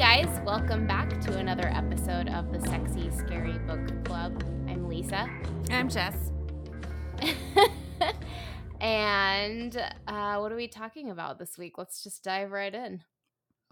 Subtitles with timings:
[0.00, 4.42] guys, welcome back to another episode of the Sexy Scary Book Club.
[4.66, 5.28] I'm Lisa.
[5.70, 6.32] I'm Jess.
[8.80, 9.76] and
[10.06, 11.76] uh, what are we talking about this week?
[11.76, 13.04] Let's just dive right in.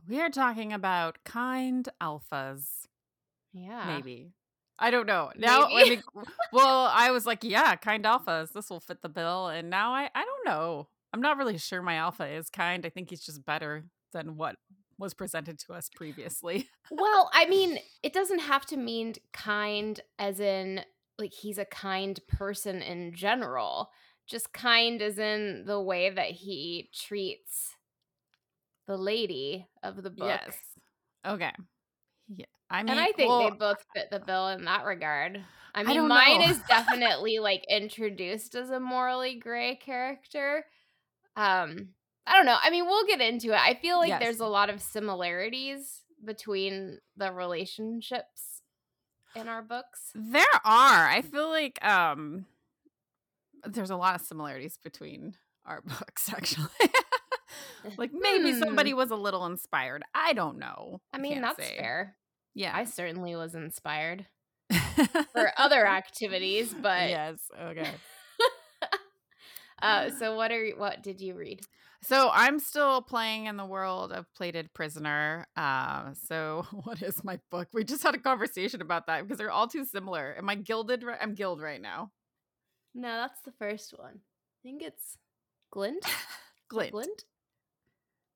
[0.06, 2.88] We are talking about kind alphas.
[3.54, 3.86] Yeah.
[3.86, 4.34] Maybe.
[4.79, 5.32] I don't know.
[5.34, 6.02] Now, I mean,
[6.52, 8.52] well, I was like, yeah, kind alphas.
[8.52, 9.48] This will fit the bill.
[9.48, 10.88] And now I, I don't know.
[11.10, 12.84] I'm not really sure my alpha is kind.
[12.84, 14.57] I think he's just better than what
[14.98, 16.68] was presented to us previously.
[16.90, 20.82] well, I mean, it doesn't have to mean kind as in
[21.18, 23.90] like he's a kind person in general.
[24.26, 27.76] Just kind as in the way that he treats
[28.86, 30.29] the lady of the book.
[30.29, 30.56] Yes.
[31.26, 31.53] Okay.
[32.28, 32.47] Yeah.
[32.70, 35.42] I mean, and I think well, they both fit the bill in that regard.
[35.75, 40.64] I mean, don't mine is definitely like introduced as a morally gray character.
[41.36, 41.91] Um,
[42.28, 42.59] I don't know.
[42.62, 43.59] I mean, we'll get into it.
[43.61, 44.20] I feel like Yes.
[44.23, 48.62] there's a lot of similarities between the relationships
[49.35, 50.11] in our books.
[50.15, 51.07] There are.
[51.09, 52.47] I feel like um
[53.65, 56.69] there's a lot of similarities between our books actually.
[57.97, 58.59] like maybe Hmm.
[58.59, 60.03] somebody was a little inspired.
[60.15, 61.01] I don't know.
[61.13, 61.77] I mean, can't that's say.
[61.79, 62.17] fair.
[62.55, 62.73] Yeah.
[62.77, 64.27] I certainly was inspired
[65.33, 67.39] for other activities, but Yes.
[67.61, 67.91] Okay.
[69.81, 71.61] uh so what are what did you read?
[72.03, 75.47] So I'm still playing in the world of Plated Prisoner.
[75.57, 77.69] Uh, so what is my book?
[77.73, 80.35] We just had a conversation about that because they're all too similar.
[80.39, 81.03] Am I gilded?
[81.03, 81.19] Right?
[81.21, 82.13] I'm Gild right now.
[82.95, 84.15] No, that's the first one.
[84.15, 85.19] I think it's
[85.71, 86.05] Glint.
[86.69, 86.93] Glint.
[86.93, 87.25] Glint?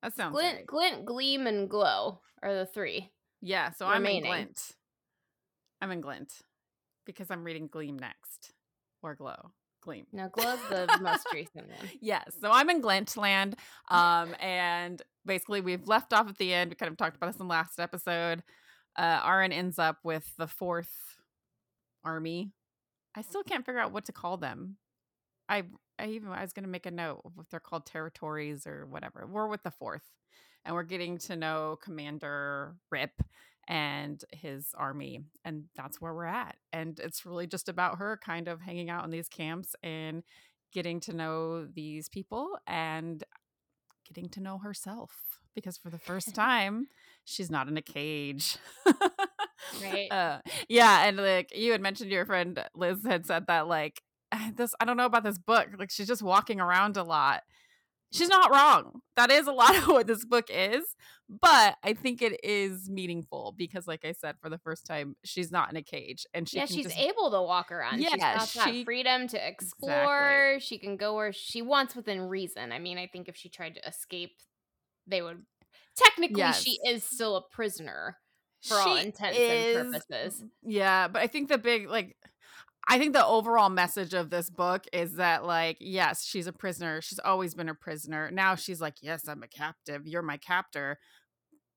[0.01, 0.67] That sounds Glint, right.
[0.67, 3.11] Glint, Gleam, and Glow are the three.
[3.41, 4.23] Yeah, so I'm in.
[4.23, 4.71] Glint.
[5.81, 6.33] I'm in Glint
[7.05, 8.51] because I'm reading Gleam next
[9.01, 9.51] or Glow.
[9.83, 10.05] Gleam.
[10.13, 11.89] Now, Glow's the most recent one.
[12.01, 13.55] Yes, so I'm in Glint land.
[13.89, 16.71] Um, and basically we've left off at the end.
[16.71, 18.43] We kind of talked about this in the last episode.
[18.95, 20.93] Uh, Auren ends up with the fourth
[22.03, 22.51] army.
[23.15, 24.77] I still can't figure out what to call them.
[25.49, 25.63] I
[25.99, 29.27] I even I was gonna make a note of if they're called territories or whatever.
[29.29, 30.03] We're with the fourth,
[30.65, 33.11] and we're getting to know Commander Rip
[33.67, 36.55] and his army, and that's where we're at.
[36.71, 40.23] And it's really just about her kind of hanging out in these camps and
[40.73, 43.23] getting to know these people and
[44.07, 45.11] getting to know herself
[45.55, 46.87] because for the first time
[47.25, 48.57] she's not in a cage
[49.81, 50.11] Right.
[50.11, 54.01] uh, yeah and like you had mentioned your friend liz had said that like
[54.55, 57.43] this i don't know about this book like she's just walking around a lot
[58.13, 60.83] she's not wrong that is a lot of what this book is
[61.29, 65.51] but i think it is meaningful because like i said for the first time she's
[65.51, 67.97] not in a cage and she yeah, she's just able to walk around.
[67.99, 70.57] she's Yeah, got she- that freedom to explore.
[70.59, 72.71] She can go where she wants within reason.
[72.71, 74.31] I mean, I think if she tried to escape,
[75.07, 75.43] they would.
[75.95, 78.17] Technically, she is still a prisoner
[78.67, 80.43] for all intents is- and purposes.
[80.63, 82.15] Yeah, but I think the big like
[82.87, 87.01] I think the overall message of this book is that like yes, she's a prisoner.
[87.01, 88.29] She's always been a prisoner.
[88.31, 90.05] Now she's like, "Yes, I'm a captive.
[90.07, 90.99] You're my captor."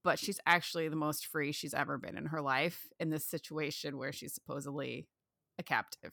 [0.05, 3.99] But she's actually the most free she's ever been in her life in this situation
[3.99, 5.09] where she's supposedly
[5.59, 6.13] a captive.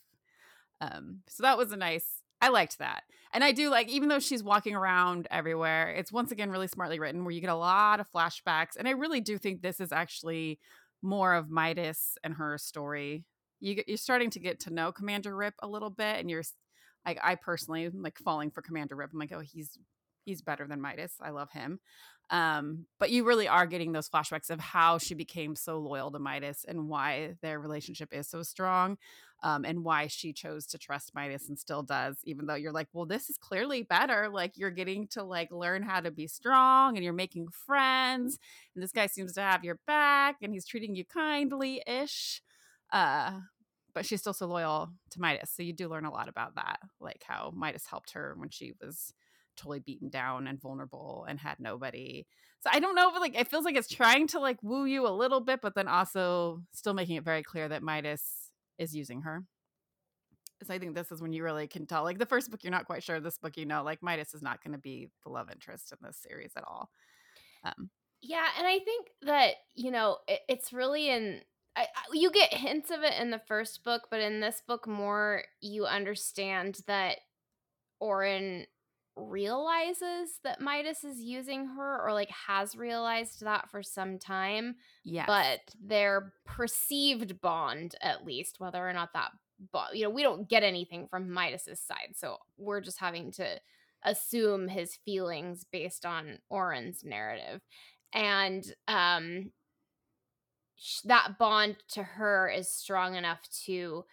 [0.81, 3.03] Um so that was a nice I liked that.
[3.33, 6.99] And I do like even though she's walking around everywhere, it's once again really smartly
[6.99, 9.91] written where you get a lot of flashbacks and I really do think this is
[9.91, 10.59] actually
[11.01, 13.25] more of Midas and her story.
[13.63, 16.43] You you're starting to get to know Commander Rip a little bit, and you're
[17.05, 19.11] like, I personally am like falling for Commander Rip.
[19.13, 19.77] I'm like, oh, he's
[20.25, 21.13] he's better than Midas.
[21.21, 21.79] I love him.
[22.29, 26.19] Um, but you really are getting those flashbacks of how she became so loyal to
[26.19, 28.97] Midas and why their relationship is so strong,
[29.43, 32.87] um, and why she chose to trust Midas and still does, even though you're like,
[32.93, 34.29] well, this is clearly better.
[34.29, 38.39] Like you're getting to like learn how to be strong, and you're making friends
[38.75, 42.41] and this guy seems to have your back and he's treating you kindly ish
[42.91, 43.39] uh
[43.93, 46.79] but she's still so loyal to midas so you do learn a lot about that
[46.99, 49.13] like how midas helped her when she was
[49.55, 52.25] totally beaten down and vulnerable and had nobody
[52.59, 55.07] so i don't know but like it feels like it's trying to like woo you
[55.07, 59.21] a little bit but then also still making it very clear that midas is using
[59.21, 59.43] her
[60.63, 62.71] so i think this is when you really can tell like the first book you're
[62.71, 65.29] not quite sure this book you know like midas is not going to be the
[65.29, 66.89] love interest in this series at all
[67.63, 67.89] um
[68.21, 71.41] Yeah, and I think that you know it, it's really in.
[71.75, 75.43] I, you get hints of it in the first book, but in this book, more
[75.61, 77.17] you understand that
[78.01, 78.65] Auren
[79.15, 84.75] realizes that Midas is using her, or like has realized that for some time.
[85.03, 89.31] yeah But their perceived bond, at least, whether or not that,
[89.71, 93.59] bond, you know, we don't get anything from Midas's side, so we're just having to
[94.03, 97.61] assume his feelings based on Auren's narrative.
[98.13, 99.51] And um
[101.05, 104.05] that bond to her is strong enough to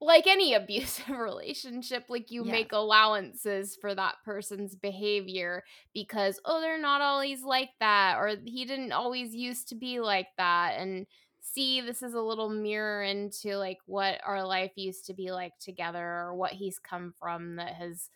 [0.00, 5.62] like any abusive relationship like you make allowances for that person's behavior
[5.94, 10.28] because oh they're not always like that or he didn't always used to be like
[10.36, 11.06] that and
[11.40, 15.52] see this is a little mirror into like what our life used to be like
[15.58, 18.10] together or what he's come from that has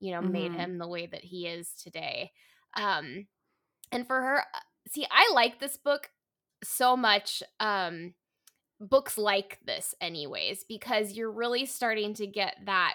[0.00, 0.60] you know made Mhm.
[0.60, 2.30] him the way that he is today
[2.74, 3.26] um
[3.92, 4.58] and for her uh,
[4.88, 6.10] see i like this book
[6.64, 8.14] so much um
[8.80, 12.94] books like this anyways because you're really starting to get that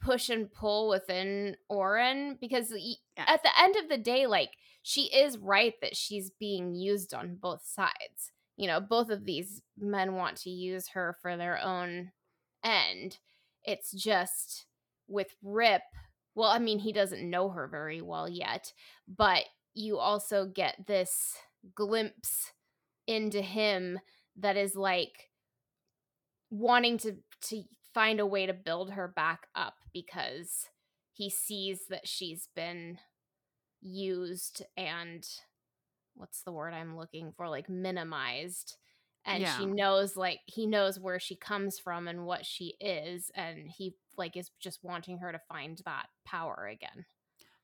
[0.00, 2.96] push and pull within Auren because Yes.
[3.16, 4.50] at the end of the day like
[4.82, 8.32] she is right that she's being used on both sides.
[8.56, 12.10] You know, both of these men want to use her for their own
[12.64, 13.18] end.
[13.64, 14.66] It's just
[15.08, 15.82] with Rip,
[16.34, 18.72] well I mean he doesn't know her very well yet,
[19.08, 19.44] but
[19.74, 21.36] you also get this
[21.74, 22.52] glimpse
[23.08, 23.98] into him
[24.36, 25.30] that is like
[26.50, 27.64] wanting to to
[27.94, 30.66] find a way to build her back up because
[31.12, 32.98] he sees that she's been
[33.80, 35.26] used and
[36.14, 38.76] what's the word I'm looking for like minimized
[39.24, 43.68] and she knows like he knows where she comes from and what she is and
[43.68, 47.04] he like is just wanting her to find that power again.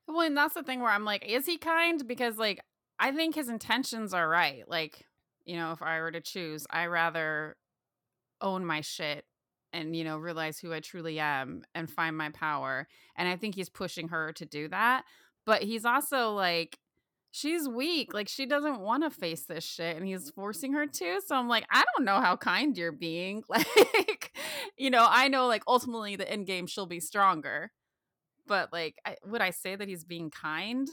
[0.07, 2.07] Well, and that's the thing where I'm like, is he kind?
[2.07, 2.61] Because like
[2.99, 4.63] I think his intentions are right.
[4.67, 5.05] Like,
[5.45, 7.55] you know, if I were to choose, I rather
[8.41, 9.25] own my shit
[9.73, 12.87] and, you know, realize who I truly am and find my power.
[13.15, 15.03] And I think he's pushing her to do that.
[15.45, 16.79] But he's also like,
[17.31, 18.13] she's weak.
[18.13, 19.97] Like, she doesn't want to face this shit.
[19.97, 21.21] And he's forcing her to.
[21.25, 23.43] So I'm like, I don't know how kind you're being.
[23.97, 24.35] Like,
[24.77, 27.71] you know, I know like ultimately the end game she'll be stronger.
[28.47, 30.87] But like, I, would I say that he's being kind?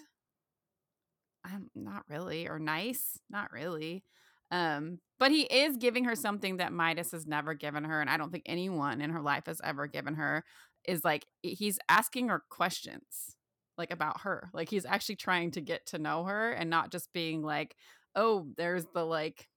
[1.45, 4.05] I'm not really, or nice, not really.
[4.53, 8.19] Um, but he is giving her something that Midas has never given her, and I
[8.19, 10.45] don't think anyone in her life has ever given her.
[10.85, 13.37] Is like he's asking her questions,
[13.79, 14.51] like about her.
[14.53, 17.77] Like he's actually trying to get to know her, and not just being like,
[18.15, 19.49] "Oh, there's the like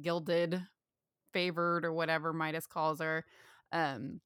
[0.00, 0.62] gilded,
[1.32, 3.24] favored, or whatever Midas calls her."
[3.72, 4.20] Um,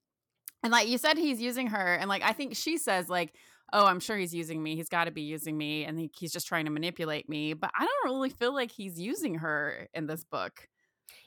[0.63, 3.33] and like you said, he's using her, and like I think she says like,
[3.73, 4.77] "Oh, I'm sure he's using me.
[4.77, 7.71] He's got to be using me, and he, he's just trying to manipulate me." But
[7.75, 10.69] I don't really feel like he's using her in this book.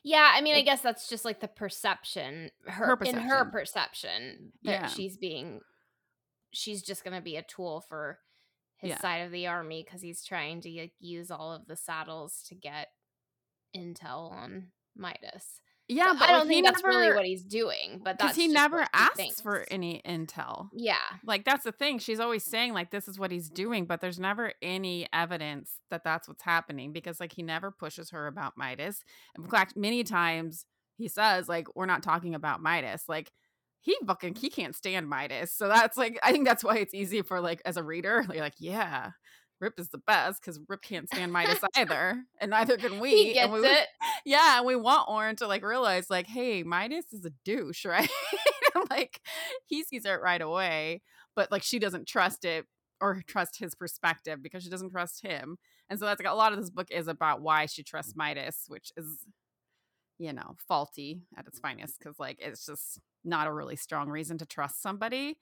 [0.03, 3.51] Yeah, I mean I guess that's just like the perception her, Her in her perception.
[3.51, 4.87] perception that Yeah.
[4.87, 5.61] she's being
[6.53, 8.19] she's just going to be a tool for
[8.77, 8.99] his Yeah.
[8.99, 12.55] side of the army cuz he's trying to like, use all of the saddles to
[12.55, 12.89] get
[13.75, 15.61] intel on Midas.
[15.91, 18.37] Yeah, So but I don't he think that's really what he's doing, but because that's
[18.37, 20.69] he never what he asks for any intel.
[20.73, 20.95] Yeah.
[21.25, 21.99] Like that's the thing.
[21.99, 26.05] She's always saying like this is what he's doing, but there's never any evidence that
[26.05, 29.03] that's what's happening because like he never pushes her about Midas.
[29.37, 30.65] In fact, many times
[30.95, 33.03] he says like we're not talking about Midas.
[33.09, 33.29] Like
[33.81, 35.53] he fucking he can't stand Midas.
[35.53, 38.41] So that's like I think that's why it's easy for like as a reader, you're
[38.41, 39.11] like, yeah,
[39.61, 43.11] Rip is the best because Rip can't stand Midas either, and neither can we.
[43.11, 43.87] he gets and we, it.
[44.25, 48.09] yeah, and we want Auren to like realize, like, hey, Midas is a douche, right?
[48.89, 49.21] like
[49.65, 51.01] he sees it right away,
[51.35, 52.65] but like she doesn't trust it
[52.99, 55.57] or trust his perspective because she doesn't trust him.
[55.89, 58.65] And so that's like a lot of this book is about why she trusts Midas,
[58.67, 59.25] which is,
[60.19, 64.37] you know, faulty at its finest because like it's just not a really strong reason
[64.37, 65.37] to trust somebody.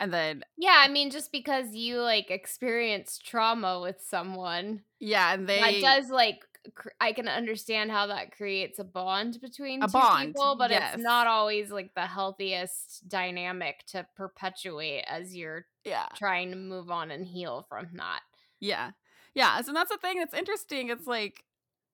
[0.00, 5.48] And then Yeah, I mean just because you like experience trauma with someone yeah, and
[5.48, 6.40] they that does like
[6.74, 10.70] cr- I can understand how that creates a bond between A two bond, people, but
[10.70, 10.94] yes.
[10.94, 16.06] it's not always like the healthiest dynamic to perpetuate as you're yeah.
[16.16, 18.20] trying to move on and heal from that.
[18.58, 18.92] Yeah.
[19.34, 19.60] Yeah.
[19.62, 20.90] So that's the thing that's interesting.
[20.90, 21.44] It's like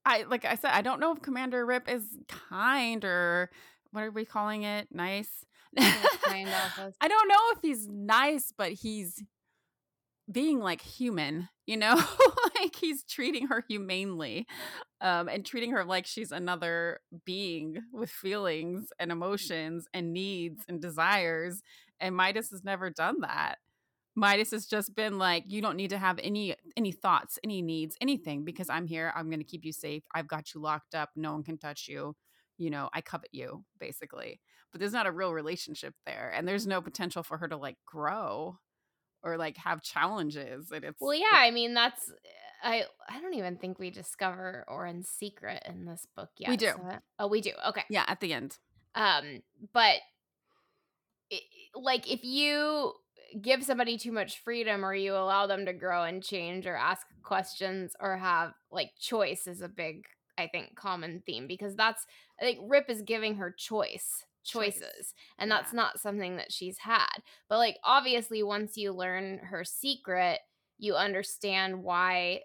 [0.04, 3.50] I like I said, I don't know if Commander Rip is kind or
[3.90, 4.88] what are we calling it?
[4.92, 5.44] Nice.
[5.76, 9.22] Kind of a- I don't know if he's nice, but he's
[10.30, 11.94] being like human, you know?
[12.60, 14.46] like he's treating her humanely.
[15.00, 20.80] Um, and treating her like she's another being with feelings and emotions and needs and
[20.80, 21.62] desires.
[22.00, 23.56] And Midas has never done that.
[24.16, 27.96] Midas has just been like, you don't need to have any any thoughts, any needs,
[28.00, 29.12] anything, because I'm here.
[29.14, 30.02] I'm gonna keep you safe.
[30.14, 31.10] I've got you locked up.
[31.16, 32.16] No one can touch you.
[32.58, 34.40] You know, I covet you, basically.
[34.72, 36.32] But there's not a real relationship there.
[36.34, 38.58] And there's no potential for her to like grow
[39.22, 40.70] or like have challenges.
[40.70, 42.10] And it's Well, yeah, I mean that's
[42.62, 46.50] I I don't even think we discover Auren's secret in this book yet.
[46.50, 46.66] We do.
[46.66, 47.52] so- oh, we do.
[47.68, 47.82] Okay.
[47.90, 48.58] yeah, at the end.
[48.94, 49.96] Um, but
[51.32, 51.40] i
[51.74, 52.92] like if you
[53.42, 57.06] give somebody too much freedom or you allow them to grow and change or ask
[57.22, 60.04] questions or have like choice is a big
[60.38, 62.06] I think common theme because that's
[62.40, 65.14] I think Rip is giving her choice choices Choice.
[65.38, 65.50] and Yeah.
[65.50, 67.16] that's not something that she's had.
[67.48, 70.40] But like obviously once you learn her secret,
[70.78, 72.42] you understand why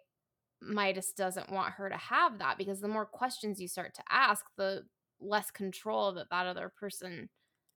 [0.62, 4.46] Midas doesn't want her to have that because the more questions you start to ask,
[4.58, 4.88] the
[5.20, 7.30] less control that that other person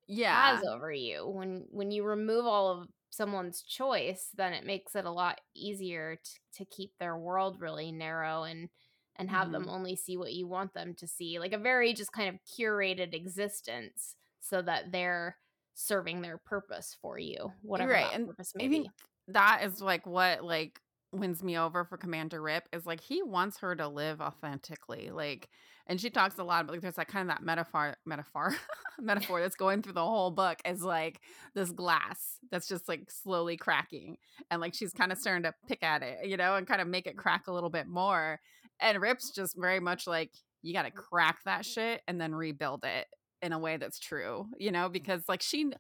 [0.08, 0.62] Yeah.
[0.62, 1.28] has over you.
[1.28, 6.18] When when you remove all of someone's choice, then it makes it a lot easier
[6.18, 8.70] to, to keep their world really narrow and
[9.18, 9.70] and have them Mhm.
[9.72, 11.40] only see what you want them to see.
[11.40, 15.38] Like a very just kind of curated existence so that they're
[15.74, 18.14] serving their purpose for you, whatever right.
[18.14, 18.90] And purpose may I be.
[19.28, 20.80] that is like what like
[21.12, 25.12] wins me over for Commander Rip is like he wants her to live authentically.
[25.12, 25.50] Like
[25.88, 28.56] and she talks a lot about like there's like kind of that metaphor metaphor
[29.00, 31.22] metaphor that's going through the whole book is like
[31.54, 34.18] this glass that's just like slowly cracking
[34.50, 36.88] and like she's kind of starting to pick at it, you know, and kind of
[36.88, 38.40] make it crack a little bit more.
[38.82, 40.96] And Rip's just very much like you got to mm.
[40.96, 41.74] crack that mm.
[41.74, 43.08] shit and then rebuild it
[43.42, 44.94] in a way that's true, you know, mm.
[44.94, 45.72] because like she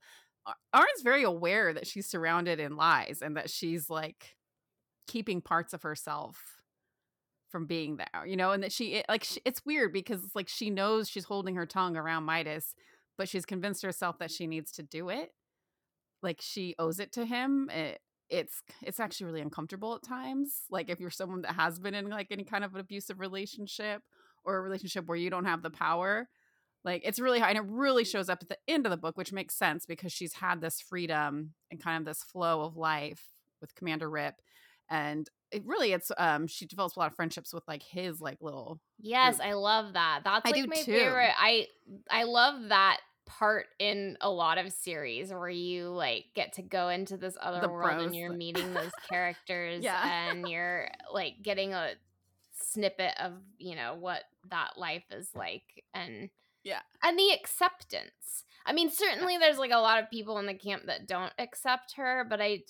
[0.45, 4.35] Ar- Arn's very aware that she's surrounded in lies and that she's like
[5.07, 6.61] keeping parts of herself
[7.49, 10.35] from being there, you know, and that she it, like she, it's weird because it's
[10.35, 12.75] like she knows she's holding her tongue around Midas,
[13.17, 15.31] but she's convinced herself that she needs to do it.
[16.21, 17.69] Like she owes it to him.
[17.69, 20.63] It, it's it's actually really uncomfortable at times.
[20.69, 24.01] Like if you're someone that has been in like any kind of an abusive relationship
[24.43, 26.27] or a relationship where you don't have the power,
[26.83, 29.17] like it's really hard, and it really shows up at the end of the book,
[29.17, 33.23] which makes sense because she's had this freedom and kind of this flow of life
[33.61, 34.35] with Commander Rip,
[34.89, 38.37] and it really it's um she develops a lot of friendships with like his like
[38.41, 39.47] little Yes, group.
[39.49, 40.21] I love that.
[40.23, 40.91] That's I like do my too.
[40.91, 41.33] favorite.
[41.37, 41.67] I
[42.09, 46.89] I love that part in a lot of series where you like get to go
[46.89, 48.05] into this other The world bros.
[48.05, 50.29] and you're meeting those characters Yeah.
[50.29, 51.91] and you're like getting a
[52.53, 56.29] snippet of, you know, what that life is like and
[56.63, 56.81] Yeah.
[57.03, 58.43] and the acceptance.
[58.65, 61.93] I mean, certainly there's like a lot of people in the camp that don't accept
[61.97, 62.63] her, but I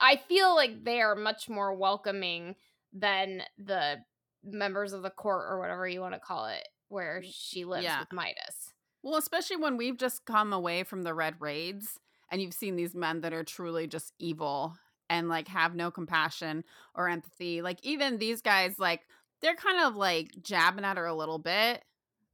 [0.00, 2.56] I feel like they are much more welcoming
[2.92, 3.96] than the
[4.44, 7.84] members of the court or whatever you want to call it, where mm, she lives
[7.84, 8.00] Yeah.
[8.00, 8.74] with Midas.
[9.06, 12.92] Well, especially when we've just come away from the red raids and you've seen these
[12.92, 14.76] men that are truly just evil
[15.08, 17.62] and like have no compassion or empathy.
[17.62, 19.02] Like even these guys like
[19.40, 21.84] they're kind of like jabbing at her a little bit.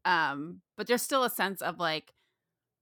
[0.07, 2.15] Um but there's still a sense of like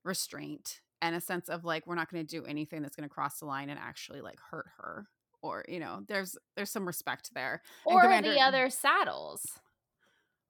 [0.05, 3.13] restraint and a sense of like we're not going to do anything that's going to
[3.13, 5.09] cross the line and actually like hurt her
[5.43, 9.59] or you know there's there's some respect there Or Commander- the other saddles.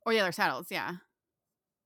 [0.04, 0.97] or the other saddles yeah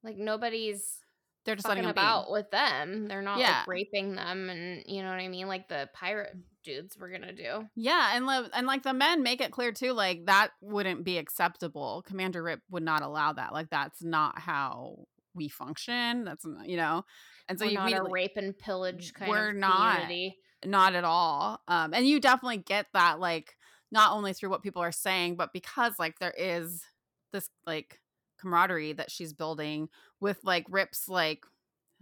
[0.03, 1.04] Like nobody's
[1.45, 3.07] they're just letting them about with them.
[3.07, 3.59] They're not Yeah.
[3.59, 5.47] like raping them and you know what I mean?
[5.49, 7.69] Like the pirate dudes were gonna do.
[7.77, 12.03] Yeah, and and like the men make it clear too, like that wouldn't be acceptable.
[12.07, 13.53] Commander Rip would not allow that.
[13.53, 16.25] Like that's not how we function.
[16.25, 17.05] That's not, you know,
[17.49, 20.01] and so We're you not a immediately rape and pillage kind We're of not.
[20.01, 20.39] community.
[20.65, 21.61] not at all.
[21.69, 23.57] Um, and you definitely get that like
[23.93, 26.83] not only through what people are saying, but because like there is
[27.33, 28.01] this like
[28.41, 29.89] camaraderie that she's building
[30.21, 31.45] with like Rip's like.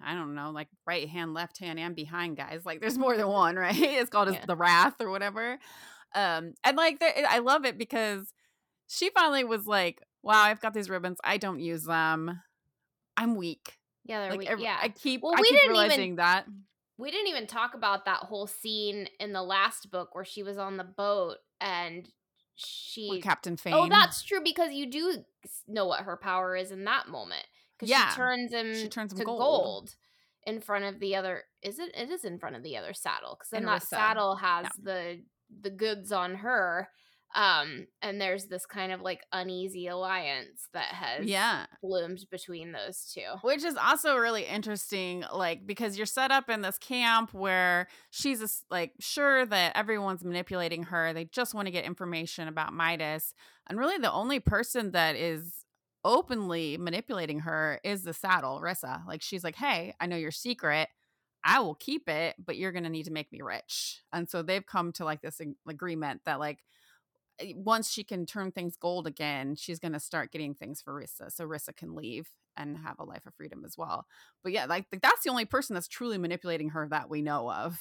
[0.04, 2.62] I don't know, like right hand, left hand, and behind guys.
[2.64, 3.78] Like there's more than one, right?
[3.78, 4.44] It's called Yeah.
[4.46, 5.58] the Wrath or whatever.
[6.14, 8.32] Um, and like the, I love it because
[8.88, 11.18] she finally was like, "Wow, I've got these ribbons.
[11.22, 12.40] I don't use them.
[13.16, 13.78] I'm weak.
[14.04, 14.50] Yeah, they're Like weak.
[14.50, 14.78] every- yeah.
[14.80, 16.46] I keep, Well, I we keep didn't even- that.
[16.98, 20.58] we didn't even talk about that whole scene in the last book where she was
[20.58, 22.08] on the boat and
[22.64, 23.74] she With Captain oh, Fane.
[23.74, 25.24] Oh, that's true because you do
[25.68, 27.44] know what her power is in that moment.
[27.76, 28.10] Because Yeah.
[28.10, 29.38] she turns him She turns him to gold.
[29.40, 29.94] gold.
[30.44, 31.44] in front of the other.
[31.62, 31.92] Is it?
[31.96, 33.86] It is in front of the other saddle because then that Rissa.
[33.86, 35.22] saddle has the
[35.60, 36.88] the goods on her.
[37.34, 41.66] Um, and there's this kind of like uneasy alliance that has yeah.
[41.82, 43.38] bloomed between those two.
[43.42, 48.40] Which is also really interesting, like because you're set up in this camp where she's
[48.40, 51.12] just, like sure that everyone's manipulating her.
[51.12, 53.34] They just want to get information about Midas,
[53.66, 55.64] and really the only person that is
[56.04, 59.06] openly manipulating her is the saddle, Rissa.
[59.06, 60.88] Like she's like, "Hey, I know your secret.
[61.44, 64.66] I will keep it, but you're gonna need to make me rich." And so they've
[64.66, 66.58] come to like this ag- agreement that like
[67.56, 71.30] once she can turn things gold again, she's going to start getting things for Rissa.
[71.30, 74.06] So Rissa can leave and have a life of freedom as well.
[74.42, 77.78] But yeah, like that's the only person that's truly manipulating her that we know of.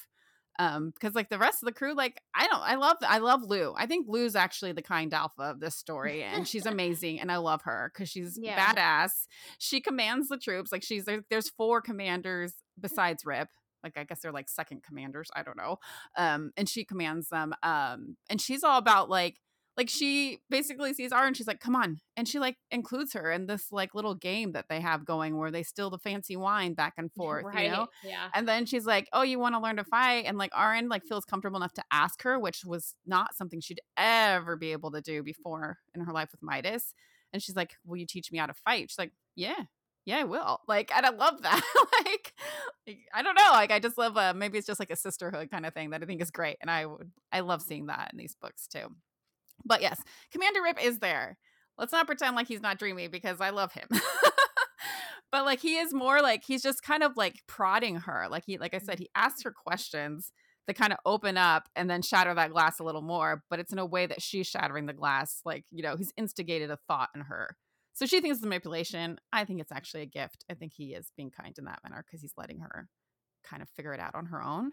[0.59, 3.41] Um, because like the rest of the crew, like I don't, I love, I love
[3.43, 3.73] Lou.
[3.77, 7.37] I think Lou's actually the kind alpha of this story, and she's amazing, and I
[7.37, 8.73] love her because she's Yeah.
[8.73, 9.11] badass.
[9.59, 10.71] She commands the troops.
[10.71, 13.47] Like she's there, there's four commanders besides Rip.
[13.83, 15.29] Like I guess they're like second commanders.
[15.35, 15.77] I don't know.
[16.17, 17.55] Um, and she commands them.
[17.63, 19.37] Um, and she's all about like
[19.77, 23.31] like she basically sees R and she's like, "Come on," and she like includes her
[23.31, 26.73] in this like little game that they have going where they steal the fancy wine
[26.73, 27.65] back and forth, right.
[27.65, 27.87] you know.
[28.03, 28.27] Yeah.
[28.33, 31.03] And then she's like, "Oh, you want to learn to fight?" And like Auren like
[31.05, 35.01] feels comfortable enough to ask her, which was not something she'd ever be able to
[35.01, 36.93] do before in her life with Midas.
[37.31, 39.65] And she's like, "Will you teach me how to fight?" She's like, "Yeah."
[40.03, 40.59] Yeah, I will.
[40.67, 41.61] Like, and I love that.
[42.05, 42.33] like,
[43.13, 43.51] I don't know.
[43.51, 44.17] Like, I just love.
[44.17, 46.57] Uh, maybe it's just like a sisterhood kind of thing that I think is great,
[46.59, 47.11] and I would.
[47.31, 48.87] I love seeing that in these books too.
[49.65, 49.99] But yes,
[50.31, 51.37] Commander Rip is there.
[51.77, 53.87] Let's not pretend like he's not dreamy because I love him.
[55.31, 58.27] but like he is more like he's just kind of like prodding her.
[58.29, 60.31] Like he like I said, he asks her questions
[60.67, 63.73] that kind of open up and then shatter that glass a little more, but it's
[63.73, 65.41] in a way that she's shattering the glass.
[65.43, 67.55] Like, you know, he's instigated a thought in her.
[67.93, 69.19] So she thinks it's manipulation.
[69.33, 70.45] I think it's actually a gift.
[70.49, 72.87] I think he is being kind in that manner because he's letting her
[73.43, 74.71] kind of figure it out on her own.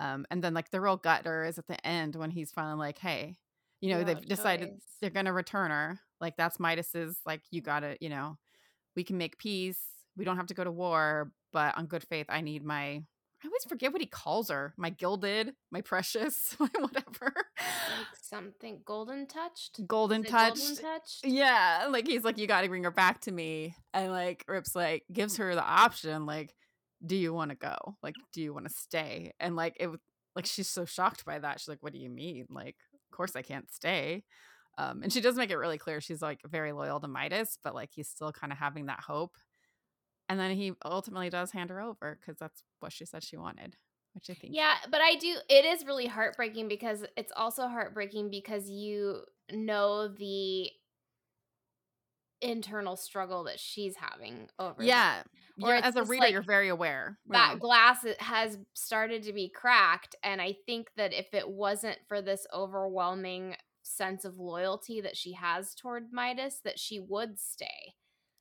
[0.00, 2.98] Um, and then like the real gutter is at the end when he's finally like,
[2.98, 3.38] hey,
[3.80, 4.82] you know, No they've decided choice.
[5.00, 6.00] they're gonna return her.
[6.20, 8.36] Like that's Midas's like you gotta, you know,
[8.96, 9.80] we can make peace.
[10.16, 13.02] We don't have to go to war, but on good faith, I need my
[13.42, 14.74] I always forget what he calls her.
[14.76, 17.32] My gilded, my precious, my whatever.
[17.32, 19.86] Like something golden touched.
[19.86, 20.58] Golden Is touch.
[20.58, 21.24] Golden touched.
[21.24, 24.74] Yeah, like he's like, you got to bring her back to me, and like Rip's
[24.74, 26.52] like gives her the option, like,
[27.04, 27.76] do you want to go?
[28.02, 29.32] Like, do you want to stay?
[29.38, 29.88] And like it,
[30.34, 31.60] like she's so shocked by that.
[31.60, 32.46] She's like, what do you mean?
[32.50, 32.76] Like,
[33.10, 34.24] of course I can't stay.
[34.76, 37.74] Um, and she does make it really clear she's like very loyal to Midas, but
[37.74, 39.36] like he's still kind of having that hope.
[40.28, 43.76] And then he ultimately does hand her over because that's what she said she wanted,
[44.14, 44.54] which I think.
[44.54, 45.34] Yeah, but I do.
[45.48, 50.70] It is really heartbreaking because it's also heartbreaking because you know the
[52.40, 54.76] internal struggle that she's having over.
[54.78, 54.84] that.
[54.86, 55.22] Yeah.
[55.60, 57.18] Or yeah as a reader, like you're very aware.
[57.28, 62.22] that glass has started to be cracked, and I think that if it wasn't for
[62.22, 67.94] this overwhelming sense of loyalty that she has toward Midas, that she would stay.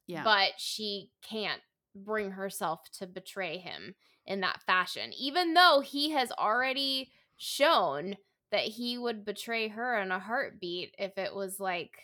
[0.06, 0.24] yeah.
[0.24, 1.62] but she can't
[1.96, 3.96] bring herself to betray him
[4.28, 8.16] in that fashion even though he has already shown
[8.52, 11.98] that he would betray her in a heartbeat if it was like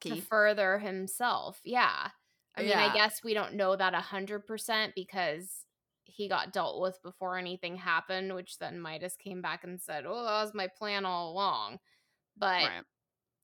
[0.00, 2.08] to further himself yeah.
[2.56, 5.66] I mean i guess we don't know that 100% because
[6.04, 10.24] he got dealt with before anything happened which then midas came back and said oh
[10.24, 11.78] that was my plan all along.
[12.36, 12.82] But Right.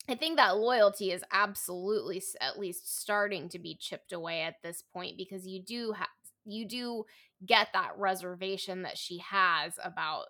[0.09, 4.83] I think that loyalty is absolutely at least starting to be chipped away at this
[4.83, 6.09] point because you do have
[6.47, 7.05] you do
[7.45, 10.25] get that reservation that she has about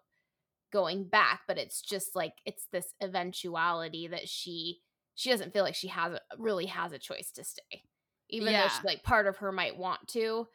[0.72, 4.78] going back but it's just like it's this eventuality that she
[5.14, 7.82] she doesn't feel like she has a, really has a choice to stay
[8.30, 10.46] even though she, like part of her might want to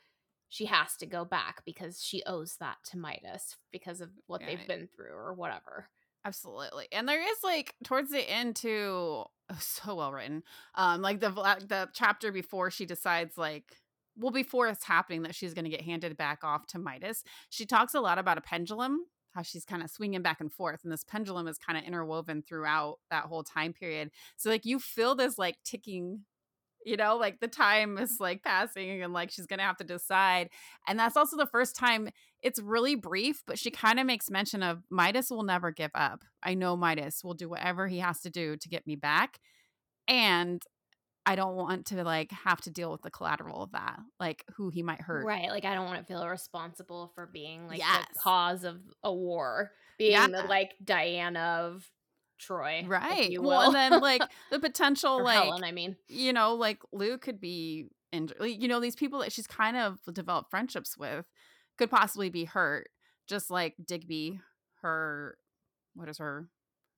[0.50, 4.60] she has to go back because she owes that to Midas because of what they've
[4.60, 4.68] Right.
[4.68, 5.88] been through or whatever
[6.26, 6.88] Absolutely.
[6.92, 10.44] And there is like towards the end too oh, so well written.
[10.76, 13.76] Um like the vla- the chapter before she decides like
[14.16, 17.24] well before it's happening that she's going to get handed back off to Midas.
[17.50, 20.82] She talks a lot about a pendulum, how she's kind of swinging back and forth
[20.84, 24.12] and this pendulum is kind of interwoven throughout that whole time period.
[24.38, 26.22] So like you feel this like ticking
[26.86, 30.50] you know like the time is like passing and like she's gonna have to decide
[30.88, 32.10] and that's also the first time
[32.42, 36.24] it's really brief but she kind of makes mention of midas will never give up
[36.42, 39.40] i know midas will do whatever he has to do to get me back
[40.08, 40.64] and
[41.26, 44.70] i don't want to like have to deal with the collateral of that like who
[44.70, 45.50] he might hurt Right.
[45.50, 48.06] Like I don't want to feel responsible for being like Yes.
[48.14, 50.28] the cause of a war, being Yeah.
[50.28, 51.90] the like Diana of
[52.40, 52.84] Troy.
[52.88, 55.96] right well and then like the potential like Helen, I mean.
[56.10, 58.38] you know, like Lou could be injured.
[58.40, 61.26] Like, you know, these people that she's kind of developed friendships with
[61.78, 62.90] could possibly be hurt.
[63.30, 64.40] Just like Digby,
[64.82, 65.38] her,
[65.96, 66.50] what is her?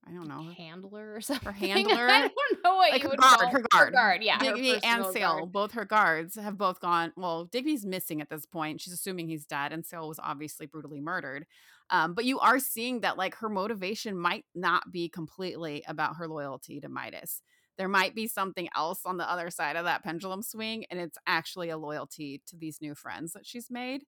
[0.07, 0.43] I don't know.
[0.55, 1.45] Handler or something.
[1.47, 2.07] Her handler?
[2.09, 4.37] I don't know what Like you her would guard, call- her guard, guard, yeah.
[4.37, 5.51] Digby and Sail, guard.
[5.51, 7.11] both her guards have both gone.
[7.15, 8.81] Well, Digby's missing at this point.
[8.81, 11.45] She's assuming he's dead, and Sail was obviously brutally murdered.
[11.89, 16.27] Um, but you are seeing that like her motivation might not be completely about her
[16.27, 17.41] loyalty to Midas.
[17.77, 21.17] There might be something else on the other side of that pendulum swing, and it's
[21.27, 24.03] actually a loyalty to these new friends that she's made.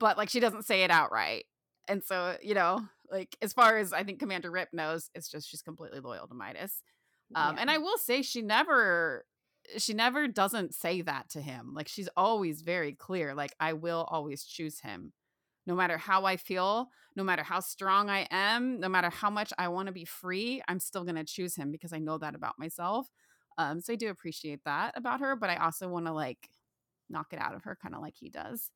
[0.00, 1.44] But like she doesn't say it outright.
[1.88, 5.48] And so, you know, like as far as I think Commander Rip knows, it's just
[5.48, 6.82] she's completely loyal to Midas.
[7.34, 7.58] Um, Yeah.
[7.58, 9.26] and I will say she never
[9.78, 11.74] she never doesn't say that to him.
[11.74, 15.12] Like she's always very clear, like, I will always choose him.
[15.66, 19.52] No matter how I feel, no matter how strong I am, no matter how much
[19.58, 22.58] I want to be free, I'm still gonna choose him because I know that about
[22.58, 23.08] myself.
[23.58, 26.50] Um, so I do appreciate that about her, but I also want to like
[27.08, 28.70] knock it out of her, kind of like he does.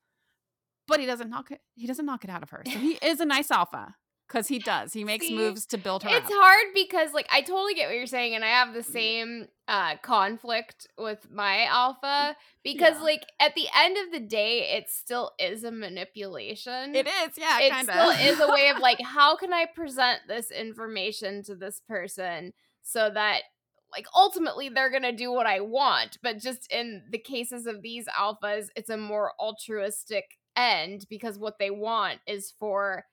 [0.88, 1.61] But he doesn't knock it.
[1.77, 2.62] He doesn't knock it out of her.
[2.66, 3.94] So he is a nice alpha.
[4.27, 4.92] because he does.
[4.92, 6.33] He makes See, moves to build her It's up.
[6.35, 9.96] hard because like I totally get what you're saying and I have the same uh
[10.03, 13.03] conflict with my alpha because Yeah.
[13.03, 16.94] like at the end of the day it still is a manipulation.
[16.94, 20.20] It is, yeah, it kind still is a way of like how can I present
[20.29, 23.42] this information to this person so that
[23.90, 27.81] like ultimately they're going to do what I want, but just in the cases of
[27.83, 30.24] these alphas it's a more altruistic
[30.59, 33.05] end because what they want is for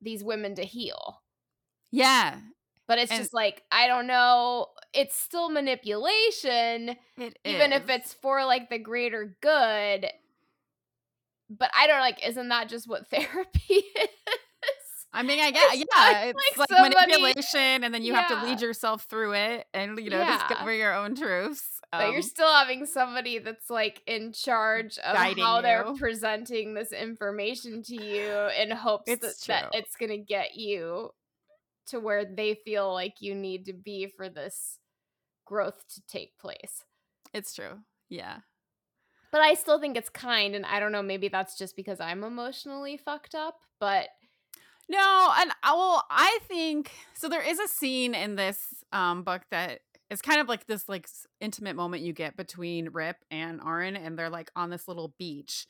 [0.00, 1.22] these women to heal.
[1.90, 2.40] yeah,
[2.88, 8.12] But it's And- just like, I don't know, it's still manipulation, it even if it's
[8.12, 10.10] for like the greater good.
[11.48, 14.08] But I don't like, isn't that just what therapy is?
[15.14, 18.28] I mean, I guess, It's yeah, like- it's like somebody- manipulation, and then you have
[18.28, 20.38] to lead yourself through it, and you know, Yeah.
[20.48, 21.80] discover your own truths.
[21.92, 26.90] but you're Um, still having somebody that's like in charge of how they're presenting this
[26.90, 29.70] information to you in hopes that, It's that true.
[29.78, 31.10] it's going to get you
[31.88, 34.78] to where they feel like you need to be for this
[35.44, 36.82] growth to take place.
[37.34, 37.80] it's true.
[38.08, 38.38] Yeah.
[39.30, 42.24] But I still think it's kind, and I don't know, maybe that's just because I'm
[42.24, 44.08] emotionally fucked up, but
[44.88, 47.28] No, and I well, I think so.
[47.28, 48.58] There is a scene in this
[48.92, 51.08] um book that is kind of like this like
[51.40, 55.66] intimate moment you get between Rip and Auren, and they're like on this little beach.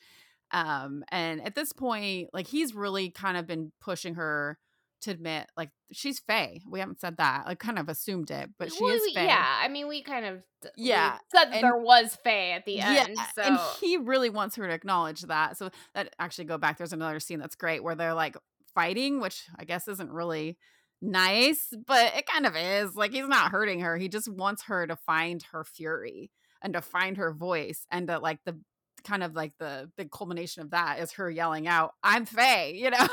[0.51, 4.57] Um, and at this point, like he's really kind of been pushing her
[5.01, 6.59] to admit like she's Fae.
[6.69, 7.43] We haven't said that.
[7.45, 9.25] I kind of assumed it, but she Well, is Fae.
[9.25, 10.43] yeah, I mean, we kind of
[10.75, 14.55] Yeah, said that and- there was Fae at the end, so and he really wants
[14.57, 15.57] her to acknowledge that.
[15.57, 16.77] So that actually go back.
[16.77, 18.37] There's another scene that's great where they're like
[18.75, 20.57] fighting, which I guess isn't really
[21.01, 22.95] nice, but it kind of is.
[22.95, 23.97] Like he's not hurting her.
[23.97, 26.31] He just wants her to find her fury
[26.61, 28.59] and to find her voice and to like the
[29.03, 32.89] kind of like the big culmination of that is her yelling out, "I'm Fae," you
[32.89, 33.07] know.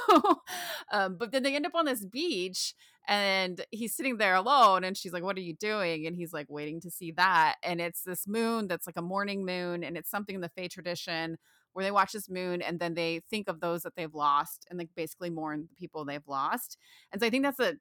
[0.92, 2.74] um, but then they end up on this beach
[3.08, 6.46] and he's sitting there alone and she's like what are you doing and he's like
[6.48, 10.10] waiting to see that and it's this moon that's like a morning moon and it's
[10.10, 11.38] something in the Fae tradition
[11.72, 14.78] where they watch this moon and then they think of those that they've lost and
[14.78, 16.76] like basically mourn the people they've lost
[17.12, 17.74] and so i think that's a,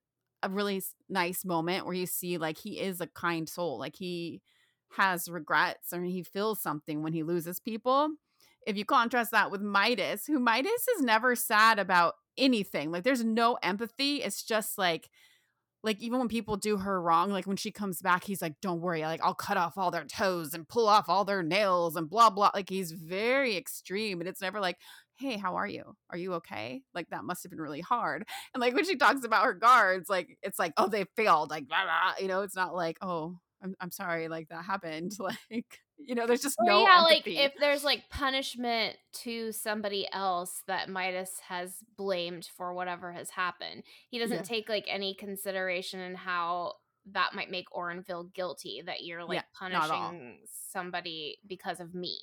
[0.44, 4.42] a really nice moment where you see like he is a kind soul like he
[4.98, 8.10] has regrets or he feels something when he loses people.
[8.66, 13.24] If you contrast that with midas who midas is never sad about anything like there's
[13.24, 15.10] no empathy it's just like
[15.84, 18.82] like even when people do her wrong like when she comes back he's like don't
[18.82, 22.10] worry like i'll cut off all their toes and pull off all their nails and
[22.10, 22.52] blah blah.
[22.54, 24.78] Like he's very extreme and it's never like
[25.16, 25.98] hey how are you?
[26.10, 26.82] Are you okay?
[26.94, 28.26] Like that must have been really hard.
[28.54, 31.68] And like when she talks about her guards like it's like oh they failed like
[31.68, 35.80] blah, blah, you know it's not like oh I'm, I'm sorry like that happened like
[36.06, 40.64] you know there's just Or no yeah, like if there's like punishment to somebody else
[40.68, 44.42] that Midas has blamed for whatever has happened, he doesn't Yeah.
[44.44, 46.74] take like any consideration in how
[47.12, 50.10] that might make Auren feel guilty that you're like Yeah, not at all.
[50.10, 50.40] punishing
[50.72, 52.18] somebody because of me.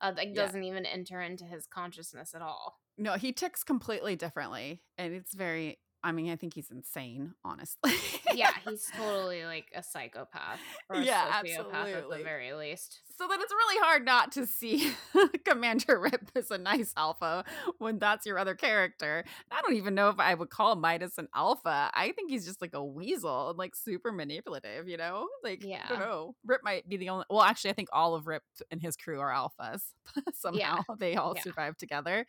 [0.00, 0.44] Uh, like Yeah.
[0.46, 2.80] doesn't even enter into his consciousness at all.
[2.98, 7.92] no he ticks completely differently and it's very i mean i think he's insane honestly
[8.34, 13.00] Yeah, he's totally like a psychopath or a Yeah, sociopath at the very least.
[13.18, 14.90] so then it's really hard not to see
[15.44, 17.44] Commander Rip as a nice alpha
[17.78, 19.24] when that's your other character.
[19.50, 21.90] I don't even know if I would call Midas an alpha.
[21.94, 25.28] I think he's just like a weasel and like super manipulative, you know?
[25.44, 25.86] Like, I Yeah.
[25.88, 26.34] don't know.
[26.46, 29.20] Rip might be the only, well, actually, I think all of Rip and his crew
[29.20, 29.82] are alphas.
[30.34, 31.42] Somehow they all Yeah.
[31.42, 32.26] survive together.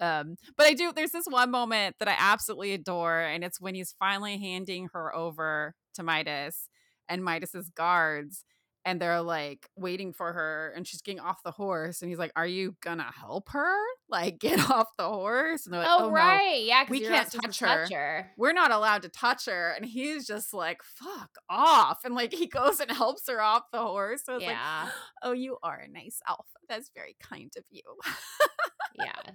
[0.00, 3.74] Um, but I do, there's this one moment that I absolutely adore, and it's when
[3.74, 6.68] he's finally handing her over to Midas
[7.08, 8.44] and Midas's guards
[8.84, 12.32] and they're like waiting for her and she's getting off the horse and he's like
[12.34, 13.76] are you gonna help her
[14.08, 17.00] like get off the horse and they're like oh, oh, no right, yeah, 'cause we
[17.00, 17.66] can't touch her.
[17.66, 18.30] touch her.
[18.36, 22.46] we're not allowed to touch her and he's just like fuck off and like he
[22.46, 24.88] goes and helps her off the horse so it's like Yeah.
[25.22, 26.46] oh you are a nice elf.
[26.68, 27.82] that's very kind of you
[28.98, 29.12] Yeah.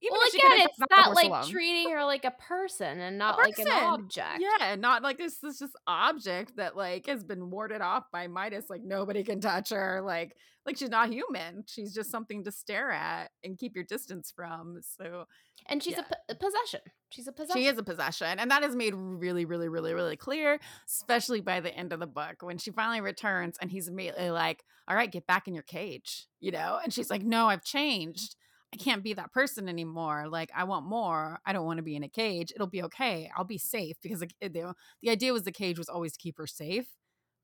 [0.00, 1.48] Even well, again, it's not that like alone.
[1.50, 4.38] treating her like a person and not like an object.
[4.60, 8.66] Yeah, not like this this just object that like has been warded off by Midas.
[8.70, 10.00] Like nobody can touch her.
[10.00, 11.64] Like like she's not human.
[11.66, 14.78] She's just something to stare at and keep your distance from.
[15.00, 15.24] So
[15.66, 16.00] And she's Yeah.
[16.00, 16.80] a, p- a possession.
[17.10, 17.60] She's a possession.
[17.60, 21.58] she is a possession, and that is made really, really, really, really clear, especially by
[21.58, 25.10] the end of the book when she finally returns and he's immediately like, "All right,
[25.10, 28.36] get back in your cage," you know, and she's like, "No, I've changed."
[28.72, 30.28] I can't be that person anymore.
[30.28, 31.40] Like, I want more.
[31.46, 32.52] I don't want to be in a cage.
[32.54, 33.30] It'll be okay.
[33.36, 36.46] I'll be safe because the, the idea was the cage was always to keep her
[36.46, 36.86] safe,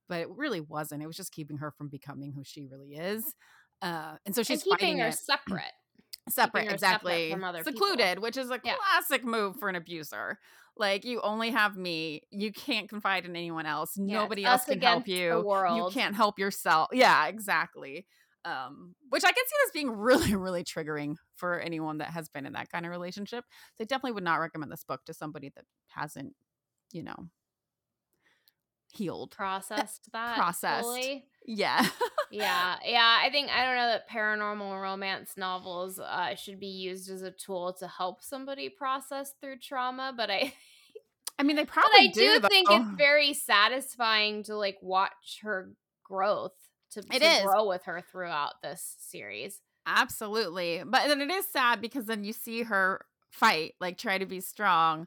[0.08, 1.02] but it really wasn't.
[1.02, 3.34] It was just keeping her from becoming who she really is.
[3.80, 5.14] Uh, and so she's and keeping her it.
[5.14, 5.72] separate.
[6.28, 7.72] separate her exactly separate from people.
[7.72, 8.74] secluded which is a Yeah.
[8.76, 10.38] classic move for an abuser
[10.76, 14.80] like you only have me you can't confide in anyone else Yeah, nobody else can
[14.80, 18.06] help you you can't help yourself yeah exactly
[18.44, 22.46] um which i can see this being really really triggering for anyone that has been
[22.46, 25.50] in that kind of relationship so i definitely would not recommend this book to somebody
[25.54, 26.34] that hasn't
[26.92, 27.28] you know
[28.92, 30.84] healed processed that processed.
[30.84, 31.24] fully.
[31.46, 31.86] yeah
[32.34, 33.18] Yeah, yeah.
[33.22, 37.30] I think I don't know that paranormal romance novels uh, should be used as a
[37.30, 40.52] tool to help somebody process through trauma, but I
[41.38, 45.40] i mean they but probably I do do, think it's very satisfying to like watch
[45.42, 45.70] her
[46.02, 46.54] growth
[46.94, 47.42] to, It to is.
[47.42, 49.60] grow with her throughout this series.
[49.86, 50.82] Absolutely.
[50.84, 54.40] But then it is sad because then you see her fight, like try to be
[54.40, 55.06] strong,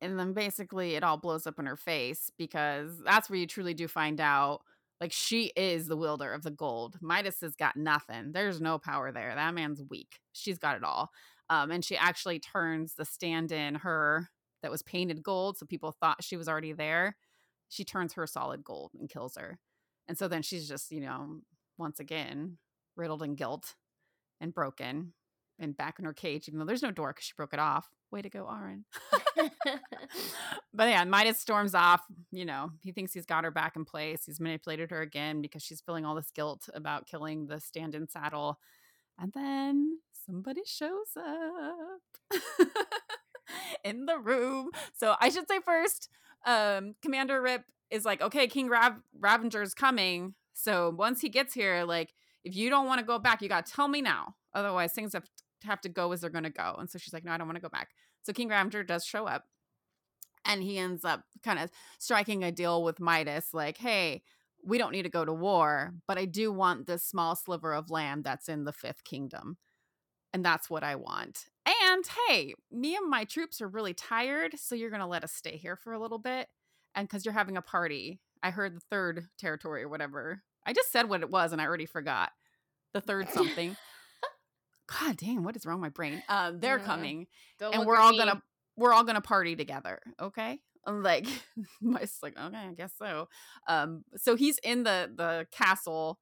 [0.00, 3.74] and then basically it all blows up in her face because that's where you truly
[3.74, 4.60] do find out
[5.00, 6.98] like she is the wielder of the gold.
[7.00, 8.32] Midas has got nothing.
[8.32, 9.34] There's no power there.
[9.34, 10.20] That man's weak.
[10.32, 11.10] She's got it all.
[11.50, 14.30] Um, and she actually turns the stand in her
[14.62, 17.16] that was painted gold, so people thought she was already there.
[17.68, 19.58] She turns her solid gold and kills her.
[20.08, 21.40] And so then she's just, you know,
[21.78, 22.58] once again
[22.96, 23.74] riddled in guilt
[24.40, 25.12] and broken
[25.58, 27.88] and back in her cage, even though there's no door because she broke it off.
[28.10, 28.84] Way to go, Auren.
[30.74, 32.02] but yeah, Midas storms off.
[32.30, 34.24] You know, he thinks he's got her back in place.
[34.26, 38.08] He's manipulated her again because she's feeling all this guilt about killing the stand in
[38.08, 38.58] saddle.
[39.18, 42.32] And then somebody shows up
[43.84, 44.70] in the room.
[44.92, 46.08] So I should say first,
[46.46, 50.34] um, Commander Rip is like, okay, King Rav- Ravinger's coming.
[50.52, 53.66] So once he gets here, like, if you don't want to go back, you got
[53.66, 54.34] to tell me now.
[54.54, 55.24] Otherwise, things have,
[55.64, 56.76] have to go as they're going to go.
[56.78, 57.90] And so she's like, no, I don't want to go back.
[58.22, 59.44] So King Ravinger does show up
[60.44, 64.22] and he ends up kind of striking a deal with Midas like, hey,
[64.62, 67.90] we don't need to go to war, but I do want this small sliver of
[67.90, 69.58] land that's in the fifth kingdom.
[70.32, 71.44] And that's what I want.
[71.66, 75.32] And hey, me and my troops are really tired, so you're going to let us
[75.32, 76.48] stay here for a little bit.
[76.94, 80.42] And because you're having a party, I heard the third territory or whatever.
[80.66, 82.30] I just said what it was and I already forgot.
[82.92, 83.76] The third something.
[84.86, 86.22] God dang, what is wrong with my brain?
[86.28, 86.84] Um, they're Yeah.
[86.84, 87.26] coming
[87.58, 88.18] Don't and we're all me.
[88.18, 88.42] gonna
[88.76, 91.26] we're all gonna party together okay I'm like
[91.80, 93.28] my like okay i guess so
[93.68, 96.18] um so he's in the the castle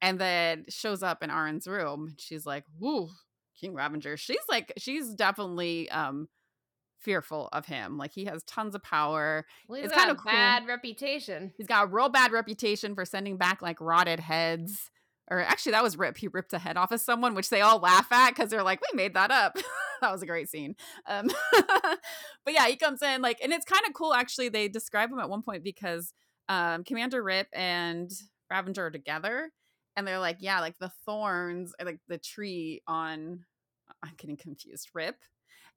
[0.00, 3.08] and then shows up in Auren's room she's like whoo
[3.60, 6.28] king Ravager she's like she's definitely um
[7.00, 10.22] fearful of him like he has tons of power Well, he's it's got kinda a
[10.22, 10.30] cool.
[10.32, 11.52] bad reputation.
[11.56, 14.90] he's got a real bad reputation for sending back like rotted heads
[15.30, 17.78] or actually that was rip he ripped a head off of someone which they all
[17.78, 19.56] laugh at because they're like we made that up
[20.00, 20.74] that was a great scene
[21.06, 21.28] um
[22.44, 25.18] but yeah he comes in like and it's kind of cool actually they describe him
[25.20, 26.12] at one point because
[26.48, 28.10] um commander rip and
[28.50, 29.50] Ravinger are together
[29.96, 33.44] and they're like yeah like the thorns or like the tree on
[34.02, 35.16] i'm getting confused rip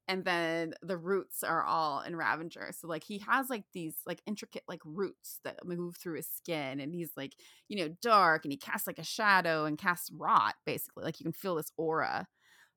[0.06, 2.72] and then the roots are all in Ravinger.
[2.72, 6.80] So like he has like these like intricate like roots that move through his skin
[6.80, 7.34] and he's like,
[7.68, 11.04] you know, dark and he casts like a shadow and casts rot basically.
[11.04, 12.26] Like you can feel this aura.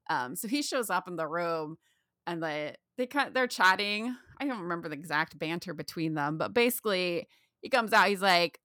[0.09, 1.77] Um so he shows up in the room
[2.25, 4.15] and they they kind they're chatting.
[4.39, 7.27] I don't remember the exact banter between them, but basically
[7.61, 8.59] he comes out he's like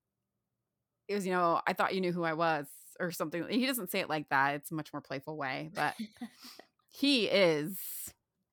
[1.09, 2.67] it was, you know, I thought you knew who I was
[3.01, 3.45] or something.
[3.49, 4.55] He doesn't say it like that.
[4.55, 5.95] It's a much more playful way, but
[6.91, 7.77] he is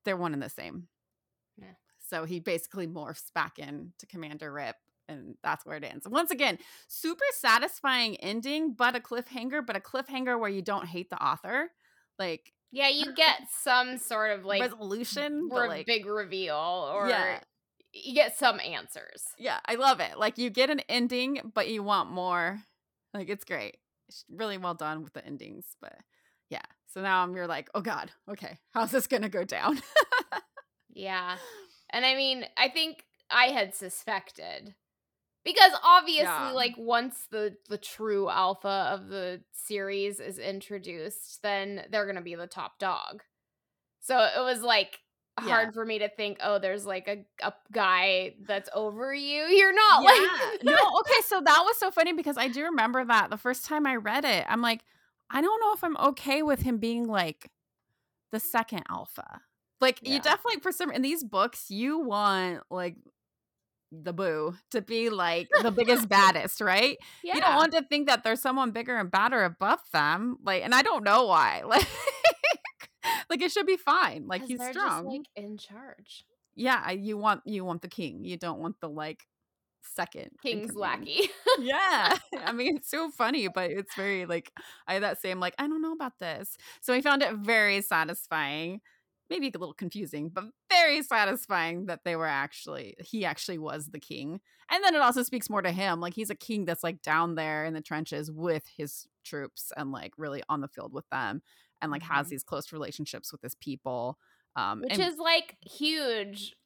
[0.04, 0.88] they're one and the same.
[1.56, 1.74] Yeah.
[1.98, 4.76] So he basically morphs back into Commander Rip,
[5.08, 6.08] and that's where it ends.
[6.08, 6.58] Once again,
[6.88, 11.70] super satisfying ending, but a cliffhanger, but a cliffhanger where you don't hate the author.
[12.18, 17.40] Like Yeah, you get some sort of like resolution, or like big reveal, or Yeah.
[17.92, 19.24] you get some answers.
[19.38, 20.18] yeah, I love it.
[20.18, 22.60] Like you get an ending, but you want more.
[23.14, 23.76] Like it's great.
[24.08, 25.94] It's really well done with the endings, but
[26.48, 26.62] yeah.
[26.92, 29.80] So now I'm you're like, oh god, okay, how's this gonna go down?
[30.88, 31.38] Yeah.
[31.92, 34.76] And I mean, I think I had suspected
[35.44, 36.52] because obviously Yeah.
[36.52, 42.36] like once the the true alpha of the series is introduced, then they're to be
[42.36, 43.22] the top dog.
[44.00, 45.00] So it was like
[45.38, 45.56] Yeah.
[45.56, 49.44] hard for me to think, oh, there's like a, a guy that's over you.
[49.46, 53.30] You're not like no, okay, so that was so funny because I do remember that
[53.30, 54.84] the first time I read it, I'm like,
[55.30, 57.50] I don't know if I'm okay with him being like
[58.32, 59.40] the second alpha.
[59.80, 60.14] Like Yeah.
[60.14, 62.96] you definitely for some in these books, you want like
[63.92, 66.96] the boo to be like the biggest baddest, right?
[67.24, 67.34] yeah.
[67.34, 70.36] You don't want to think that there's someone bigger and badder above them.
[70.44, 71.62] Like, and I don't know why.
[71.70, 71.86] Like,
[73.30, 74.26] like it should be fine.
[74.26, 74.74] Like he's strong.
[74.74, 76.24] just like in charge.
[76.54, 78.24] yeah, you want you want the king.
[78.24, 79.24] You don't want the like
[79.82, 80.30] second.
[80.42, 81.30] King's lackey.
[81.58, 82.16] yeah.
[82.44, 84.52] I mean, it's so funny, but it's very like
[84.86, 86.56] I had that same like, I don't know about this.
[86.80, 88.80] So I found it very satisfying.
[89.28, 94.00] Maybe a little confusing, but very satisfying that they were actually he actually was the
[94.00, 94.40] king.
[94.72, 96.00] And then it also speaks more to him.
[96.00, 99.92] Like he's a king that's like down there in the trenches with his troops and
[99.92, 101.42] like really on the field with them
[101.80, 102.14] and like mm-hmm.
[102.14, 104.18] has these close relationships with his people.
[104.56, 106.56] Um, Which and- is like huge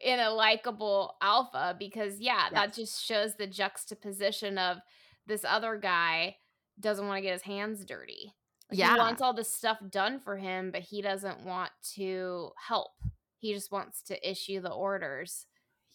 [0.00, 2.52] in a likable alpha because yeah, yes.
[2.52, 4.78] that just shows the juxtaposition of
[5.26, 6.36] this other guy
[6.78, 8.32] doesn't want to get his hands dirty.
[8.72, 8.94] Yeah.
[8.94, 12.92] He wants all this stuff done for him, but he doesn't want to help.
[13.38, 15.46] He just wants to issue the orders.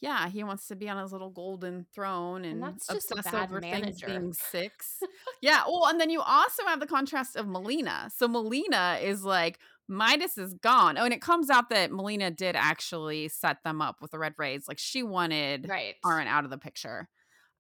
[0.02, 3.34] Yeah, he wants to be on his little golden throne and, and that's just obsess
[3.34, 3.86] over manager.
[3.86, 5.00] things being six.
[5.42, 8.12] yeah, well, and then you also have the contrast of Malina.
[8.12, 10.98] So Malina is like, Midas is gone.
[10.98, 14.34] Oh, and it comes out that Malina did actually set them up with the red
[14.38, 14.68] raids.
[14.68, 15.96] Like she wanted right.
[16.04, 17.08] Auren out of the picture.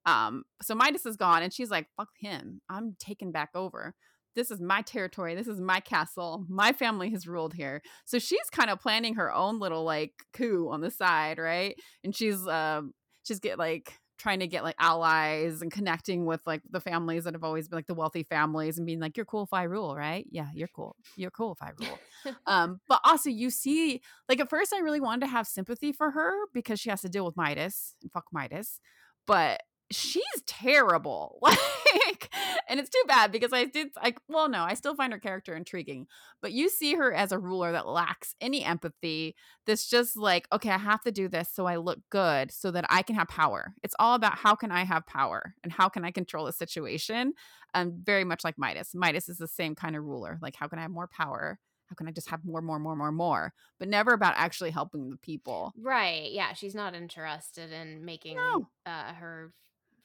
[0.06, 2.62] Um, so Midas is gone, and she's like, "Fuck him!
[2.70, 3.96] I'm taking back over.
[4.36, 5.34] This is my territory.
[5.36, 6.46] This is my castle.
[6.50, 10.70] My family has ruled here." So she's kind of planning her own little like coup
[10.72, 11.76] on the side, right?
[12.04, 16.62] And she's um, she's get like trying to get like allies and connecting with like
[16.69, 19.43] the families that have always been like the wealthy families and being like you're cool
[19.43, 20.25] if i rule right?
[20.32, 20.95] Yeah you're cool.
[21.15, 21.99] You're cool if i rule.
[22.47, 26.12] Um but also you see like at first i really wanted to have sympathy for
[26.12, 28.80] her because she has to deal with midas and fuck midas
[29.28, 31.41] but she's terrible.
[31.95, 32.30] Like,
[32.67, 35.56] and it's too bad because I did like, well, no, I still find her character
[35.56, 36.08] intriguing,
[36.41, 39.36] but you see her as a ruler that lacks any empathy.
[39.65, 42.86] That's just like, okay, I have to do this so I look good so that
[42.89, 43.76] I can have power.
[43.82, 47.34] It's all about how can I have power and how can I control a situation.
[47.74, 48.93] Um, very much like Midas.
[48.93, 50.38] Midas is the same kind of ruler.
[50.41, 51.60] Like, how can I have more power?
[51.88, 53.54] how can I just have more, more, more, more, more?
[53.80, 55.71] But never about actually helping the people.
[55.80, 56.32] Right.
[56.32, 56.54] Yeah.
[56.54, 58.67] She's not interested in making no.
[58.86, 59.54] uh, her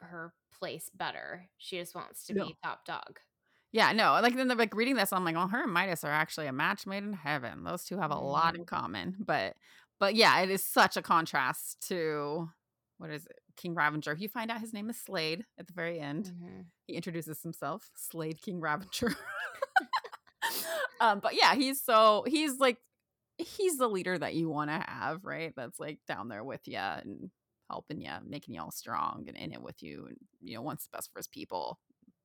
[0.00, 1.48] her place better.
[1.58, 2.46] She just wants to no.
[2.46, 3.20] be top dog.
[3.72, 6.10] Yeah, no, like then the like reading this, I'm like, well, her and Midas are
[6.10, 7.62] actually a match made in heaven.
[7.62, 8.74] Those two have a lot in mm-hmm.
[8.74, 9.16] common.
[9.20, 9.54] But
[10.00, 12.48] but yeah, it is such a contrast to
[12.98, 13.38] what is it?
[13.56, 14.16] King Ravinger.
[14.18, 16.26] You find out his name is Slade at the very end.
[16.26, 16.60] Mm-hmm.
[16.86, 19.14] He introduces himself, Slade King Ravinger.
[21.00, 22.78] um, but yeah, he's so he's like
[23.38, 25.52] he's the leader that you want to have, right?
[25.56, 27.30] That's like down there with you and
[27.70, 30.84] helping you, making you all strong and in it with you, and you know wants
[30.86, 31.78] the best for his people.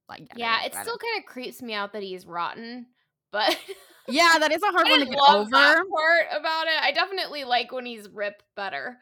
[0.10, 2.88] Like yeah, it still kind of creeps me out that he's rotten,
[3.32, 3.58] but
[4.08, 5.50] yeah, that is a hard one to get over.
[5.50, 8.98] part about it, I definitely like when he's Rip better.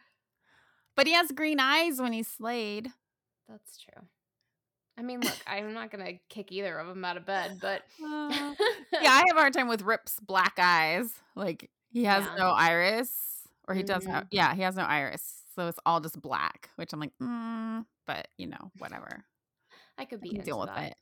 [0.95, 2.89] But he has green eyes when he's Slade.
[3.49, 4.07] That's true.
[4.97, 8.29] I mean, look, I'm not gonna kick either of them out of bed, but uh,
[8.29, 8.53] yeah,
[9.01, 11.09] I have a hard time with Rip's black eyes.
[11.35, 12.35] Like he has yeah.
[12.37, 13.11] no iris,
[13.67, 13.87] or he mm-hmm.
[13.87, 14.25] does have.
[14.25, 14.35] Mm-hmm.
[14.35, 18.27] Yeah, he has no iris so it's all just black, which I'm like, mm, but
[18.37, 19.25] you know, whatever.
[19.97, 20.91] I could be I deal with that.
[20.91, 20.95] it.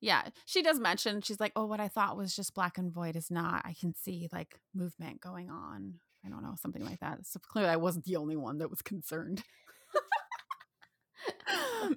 [0.00, 3.16] Yeah, she does mention she's like, oh, what I thought was just black and void
[3.16, 3.62] is not.
[3.64, 5.94] I can see like movement going on.
[6.24, 7.26] I don't know, something like that.
[7.26, 9.42] So clearly, I wasn't the only one that was concerned.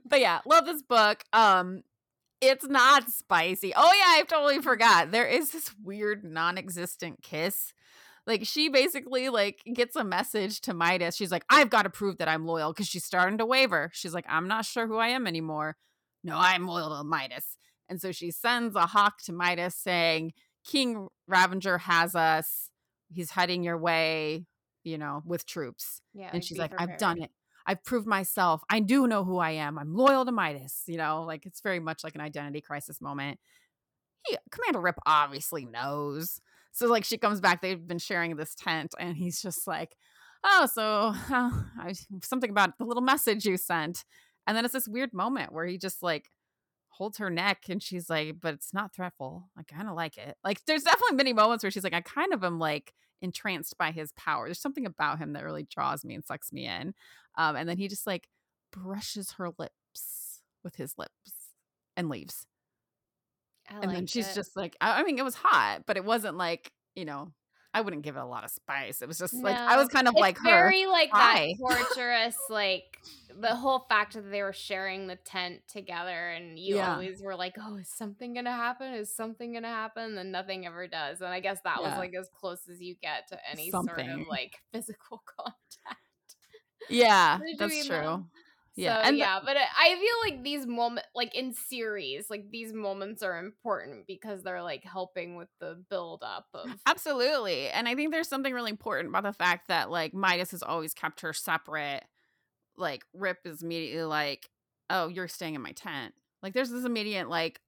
[0.06, 1.24] but yeah, love this book.
[1.34, 1.84] Um,
[2.40, 3.74] it's not spicy.
[3.76, 5.12] Oh yeah, I totally forgot.
[5.12, 7.74] There is this weird non-existent kiss
[8.28, 11.16] like she basically like gets a message to Midas.
[11.16, 13.90] She's like, I've got to prove that I'm loyal because she's starting to waver.
[13.94, 15.78] She's like, I'm not sure who I am anymore.
[16.24, 17.58] No, I'm loyal to Midas.
[17.90, 20.34] And so she sends a hawk to Midas saying,
[20.66, 22.70] King Ravinger has us.
[23.12, 24.46] He's heading your way,
[24.84, 26.02] you know, with troops.
[26.14, 26.30] Yeah.
[26.32, 26.92] And she's like, prepared.
[26.92, 27.32] I've done it.
[27.66, 28.62] I've proved myself.
[28.70, 29.78] I do know who I am.
[29.78, 30.84] I'm loyal to Midas.
[30.88, 33.40] You know, like it's very much like an identity crisis moment.
[34.26, 36.40] He, Commander Rip obviously knows.
[36.72, 39.96] So like she comes back, they've been sharing this tent, and he's just like,
[40.44, 44.04] "Oh, so uh, I, something about the little message you sent."
[44.48, 46.32] And then it's this weird moment where he just like
[46.90, 49.50] holds her neck, and she's like, "But it's not threatful.
[49.58, 52.34] I kind of like it." Like there's definitely many moments where she's like, "I kind
[52.34, 54.48] of am like entranced by his power.
[54.48, 56.94] There's something about him that really draws me and sucks me in."
[57.38, 58.28] Um, and then he just like
[58.72, 61.34] brushes her lips with his lips
[61.98, 62.46] and leaves
[63.82, 64.36] and then she's it.
[64.36, 67.32] just like, I, I, mean, it was hot, but it wasn't like, you know,
[67.74, 69.02] I wouldn't give it a lot of spice.
[69.02, 69.44] It was just no.
[69.44, 71.54] like I was kind of like very like Hi.
[71.58, 72.98] that torturous, like
[73.40, 76.94] the whole fact that they were sharing the tent together, and you yeah.
[76.94, 78.94] always were like, "Oh, is something gonna happen?
[78.94, 81.22] Is something gonna happen?" And then nothing ever does.
[81.22, 81.90] And I guess that yeah.
[81.90, 84.06] was like as close as you get to any something.
[84.06, 86.02] sort of like physical contact.
[86.90, 88.02] Yeah, that's true.
[88.02, 88.30] Them.
[88.76, 92.50] Yeah, so, and yeah, but uh, I feel like these moments, like in series, like
[92.52, 97.68] these moments are important because they're like helping with the build up of absolutely.
[97.70, 100.94] And I think there's something really important about the fact that like Midas has always
[100.94, 102.04] kept her separate,
[102.78, 104.50] like Rip is immediately like,
[104.90, 107.60] "Oh, you're staying in my tent." Like there's this immediate like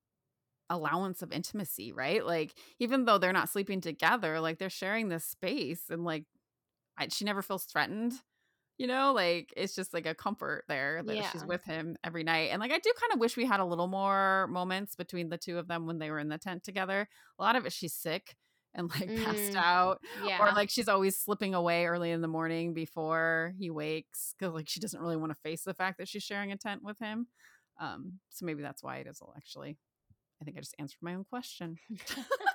[0.70, 2.26] allowance of intimacy, right?
[2.26, 6.26] Like even though they're not sleeping together, like they're sharing this space and like
[6.98, 8.14] I, she never feels threatened.
[8.78, 12.50] You know, like it's just like a comfort there that she's with him every night.
[12.52, 15.38] And like I do kind of wish we had a little more moments between the
[15.38, 17.08] two of them when they were in the tent together.
[17.40, 18.36] A lot of it she's sick
[18.74, 20.00] and like passed Mm, out
[20.40, 24.68] or like she's always slipping away early in the morning before he wakes because like
[24.68, 27.28] she doesn't really want to face the fact that she's sharing a tent with him.
[27.80, 29.78] Um, so maybe that's why it is actually.
[30.42, 31.78] I think I just answered my own question.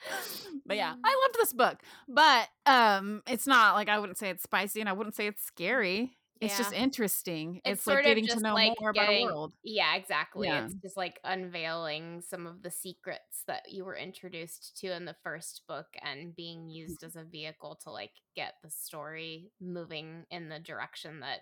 [0.66, 1.78] but yeah, I loved this book.
[2.08, 5.42] But um it's not like I wouldn't say it's spicy and I wouldn't say it's
[5.42, 6.16] scary.
[6.40, 7.60] It's just interesting.
[7.66, 9.52] It's It's, like getting to know like more about a getting world.
[9.62, 10.48] yeah, exactly.
[10.48, 10.64] Yeah.
[10.64, 15.16] It's just like unveiling some of the secrets that you were introduced to in the
[15.22, 20.48] first book and being used as a vehicle to like get the story moving in
[20.48, 21.40] the direction that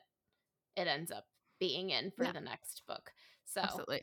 [0.77, 1.27] it ends up
[1.61, 2.33] being in for Yeah.
[2.33, 3.13] the next book.
[3.45, 4.03] So Absolutely.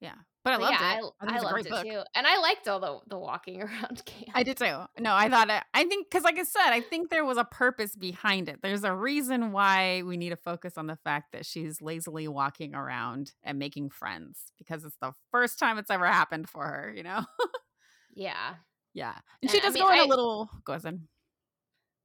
[0.00, 0.14] Yeah.
[0.42, 1.04] But I but loved yeah, it.
[1.20, 1.84] I, I I loved it book.
[1.84, 2.00] too.
[2.14, 4.30] And I liked all the the walking around camp.
[4.34, 4.84] I did too.
[4.98, 7.44] No, I thought it, I think because, like I said, I think there was a
[7.44, 8.60] purpose behind it.
[8.62, 12.74] There's a reason why we need to focus on the fact that she's lazily walking
[12.74, 16.90] around and making friends because it's the first time it's ever happened for her.
[16.96, 17.24] You know?
[18.14, 18.54] yeah.
[18.94, 20.48] yeah, and And she I does mean, go in a I- little.
[20.64, 21.00] Go ahead.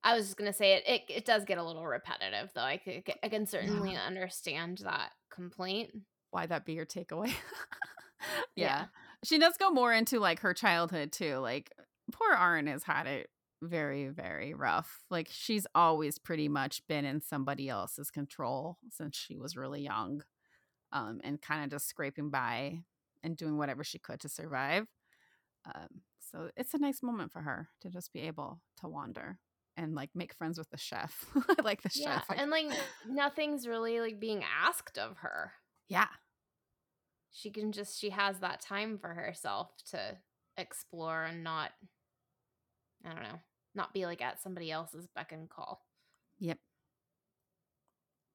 [0.03, 1.01] I was just gonna say it, it.
[1.09, 2.61] It does get a little repetitive, though.
[2.61, 5.91] I could, I can certainly understand that complaint.
[6.35, 7.27] Why that be your takeaway?
[8.57, 8.65] yeah.
[8.65, 8.85] Yeah.
[9.23, 11.37] she does go more into like her childhood too.
[11.37, 11.71] Like
[12.11, 13.29] poor Auren has had it
[13.61, 15.05] very, very rough.
[15.09, 20.23] Like she's always pretty much been in somebody else's control since she was really young.
[20.91, 22.79] Um, and kind of just scraping by
[23.23, 24.87] and doing whatever she could to survive.
[25.65, 29.39] Um, so it's a nice moment for her to just be able to wander
[29.77, 31.25] and like make friends with the chef.
[31.49, 32.37] I like the Yeah, chef.
[32.37, 32.67] And like
[33.09, 35.53] nothing's really like being asked of her.
[35.87, 36.07] yeah.
[37.37, 39.99] She can just she has that time for herself to
[40.55, 41.71] explore and not
[43.05, 43.39] I don't know,
[43.75, 45.85] not be like at somebody else's beck and call.
[46.39, 46.57] Yep.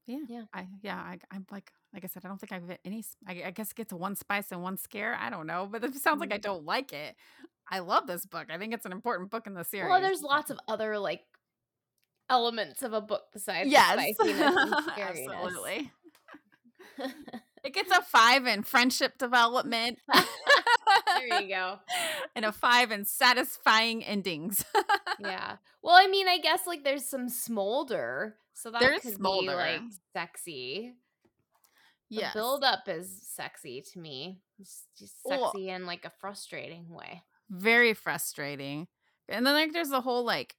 [0.06, 0.18] Yeah.
[0.28, 0.42] Yeah.
[0.52, 0.96] I yeah.
[0.96, 2.24] I, I'm like like I said.
[2.24, 3.02] I don't think I've hit any.
[3.26, 5.16] I guess it gets one spice and one scare.
[5.18, 6.42] I don't know, but it sounds like I Mm.
[6.42, 7.16] don't like it.
[7.70, 8.48] I love this book.
[8.50, 9.88] I think it's an important book in the series.
[9.88, 11.22] Well, there's lots of other like
[12.28, 15.26] elements of a book besides yes, spiciness and scariness.
[15.32, 15.90] absolutely.
[17.64, 19.98] It gets a five in friendship development.
[20.14, 21.78] there you go.
[22.34, 24.64] and a five in satisfying endings.
[25.22, 25.56] Yeah.
[25.82, 29.48] Well, I mean, I guess like there's some smolder, so that There's could smolder.
[29.48, 29.80] be like
[30.14, 30.94] sexy.
[32.08, 32.32] The yes.
[32.32, 34.40] build up is sexy to me.
[34.58, 37.22] It's just sexy in like a frustrating way.
[37.50, 38.88] very frustrating.
[39.28, 40.54] And then like there's the whole like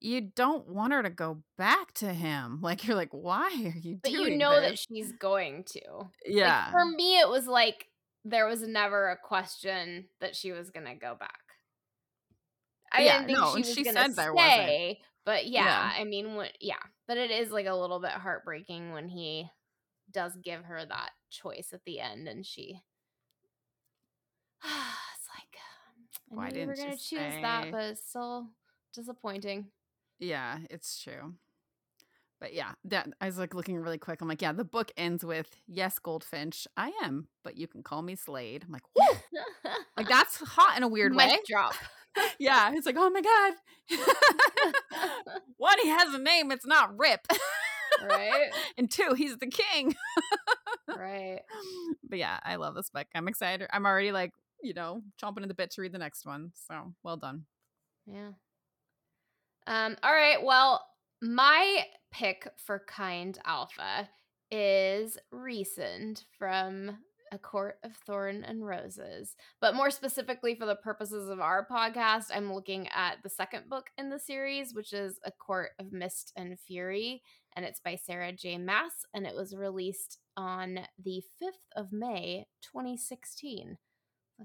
[0.00, 2.60] you don't want her to go back to him.
[2.62, 5.80] Like you're like, why are you But you know that she's going to.
[6.26, 6.40] yeah.
[6.40, 7.88] Like, for me, it was like
[8.24, 11.40] there was never a question that she was gonna go back.
[12.92, 14.76] I Yeah, didn't think no, she was she gonna said there wasn't.
[14.76, 15.92] stay, but yeah, Yeah.
[15.96, 19.48] I mean, when, yeah, but it is like a little bit heartbreaking when he
[20.10, 22.80] does give her that choice at the end, and she.
[24.64, 25.56] it's like
[26.30, 28.50] I Why knew were didn't you gonna choose that, but it's still
[28.92, 29.72] disappointing.
[30.18, 31.34] Yeah, it's true.
[32.40, 34.20] But yeah, that I was like looking really quick.
[34.20, 38.02] I'm like, yeah, the book ends with yes, Goldfinch, I am, but you can call
[38.02, 38.64] me Slade.
[38.66, 41.38] I'm like, whoo, like that's hot in a weird Mic way.
[41.48, 41.74] drop.
[42.38, 43.52] Yeah, it's like, oh my god.
[45.58, 46.50] One, he has a name.
[46.50, 47.20] It's not Rip.
[48.02, 48.48] right,
[48.78, 49.94] and two, he's the king.
[50.88, 51.40] right.
[52.08, 53.06] but yeah, I love this book.
[53.14, 53.68] I'm excited.
[53.70, 56.52] I'm already like, you know, chomping at the bit to read the next one.
[56.66, 57.44] So well done.
[58.06, 58.30] Yeah.
[59.66, 60.42] Um, all right.
[60.42, 60.84] Well,
[61.22, 64.08] my pick for Kind Alpha
[64.50, 66.98] is Rhysand from
[67.32, 69.34] A Court of Thorn and Roses.
[69.60, 73.86] But more specifically, for the purposes of our podcast, I'm looking at the second book
[73.98, 77.22] in the series, which is A Court of Mist and Fury.
[77.56, 78.58] And it's by Sarah J.
[78.58, 78.92] Maas.
[79.14, 83.78] And it was released on the 5th of May, 2016.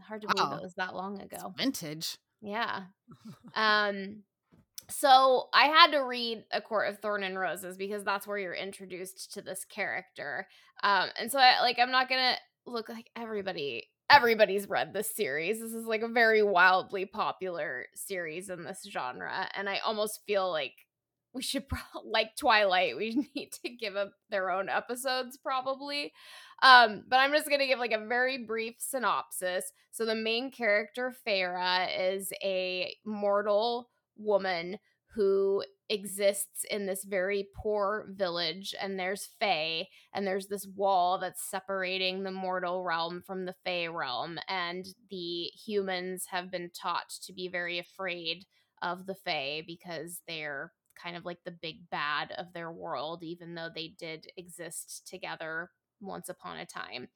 [0.07, 0.57] Hard to believe Wow.
[0.57, 1.53] it was that long It's ago.
[1.57, 2.17] vintage.
[2.41, 2.83] Yeah.
[3.55, 4.23] Um
[4.91, 8.53] so I had to read A Court of Thorn and Roses because that's where you're
[8.53, 10.47] introduced to this character.
[10.83, 12.35] Um and so I like I'm not to
[12.65, 15.59] look like everybody everybody's read this series.
[15.59, 20.51] This is like a very wildly popular series in this genre and I almost feel
[20.51, 20.73] like
[21.33, 22.97] we should pro- like Twilight.
[22.97, 26.13] We need to give up their own episodes probably.
[26.63, 29.71] Um, but I'm just gonna give like a very brief synopsis.
[29.91, 33.89] So the main character, Feyre, is a mortal
[34.21, 34.77] woman
[35.13, 41.49] who exists in this very poor village and there's Fae and there's this wall that's
[41.49, 47.33] separating the mortal realm from the Fae realm and the humans have been taught to
[47.33, 48.45] be very afraid
[48.81, 53.55] of the Fae because they're kind of like the big bad of their world even
[53.55, 55.69] though they did exist together
[55.99, 57.09] once upon a time.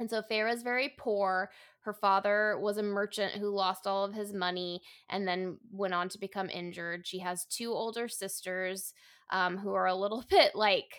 [0.00, 1.52] And so Feyre's very poor.
[1.82, 6.08] Her father was a merchant who lost all of his money and then went on
[6.10, 7.06] to become injured.
[7.06, 8.92] She has two older sisters
[9.30, 10.92] um, who are a little bit like,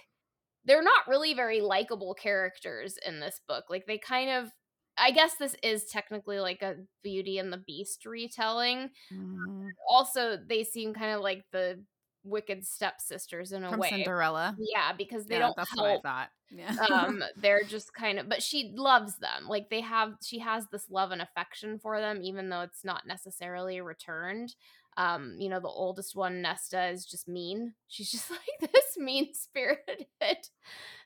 [0.66, 3.66] they're not really very likable characters in this book.
[3.70, 4.52] Like, they kind of,
[4.98, 8.92] I guess this is technically like a Beauty and the Beast retelling.
[9.12, 9.70] Mhm.
[9.90, 11.84] Also, they seem kind of like the
[12.24, 13.90] wicked stepsisters in a From way.
[13.90, 14.56] Cinderella.
[14.58, 16.30] Yeah, because they Yeah, don't that's what I help thought.
[16.50, 16.76] Yeah.
[16.92, 20.90] um they're just kind of but she loves them like they have she has this
[20.90, 24.56] love and affection for them even though it's not necessarily returned
[24.98, 29.34] um you know the oldest one nesta is just mean she's just like this mean
[29.34, 30.08] spirited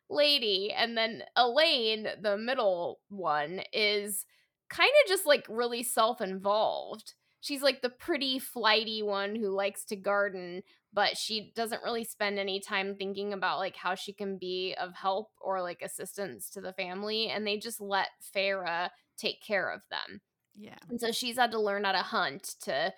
[0.09, 4.25] lady and then Elain the middle one is
[4.69, 9.95] kind of just like really self-involved she's like the pretty flighty one who likes to
[9.95, 10.61] garden
[10.95, 14.95] but she doesn't really spend any time thinking about like how she can be of
[14.95, 19.81] help or like assistance to the family and they just let Feyre take care of
[19.91, 20.21] them.
[20.55, 20.77] yeah.
[20.89, 22.93] And so she's had to learn how to hunt to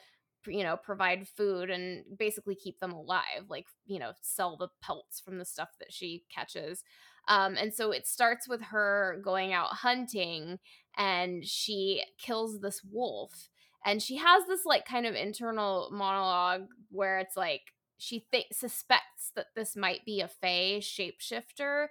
[0.45, 5.19] you know provide food and basically keep them alive like you know sell the pelts
[5.19, 6.83] from the stuff that she catches
[7.27, 10.59] um, and so it starts with her going out hunting
[10.95, 13.49] and she kills this wolf
[13.85, 19.31] and she has this like kind of internal monologue where it's like she th- suspects
[19.35, 21.87] that this might be a Fae shapeshifter,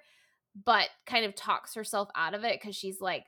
[0.65, 3.25] but kind of talks herself out of it because she's like,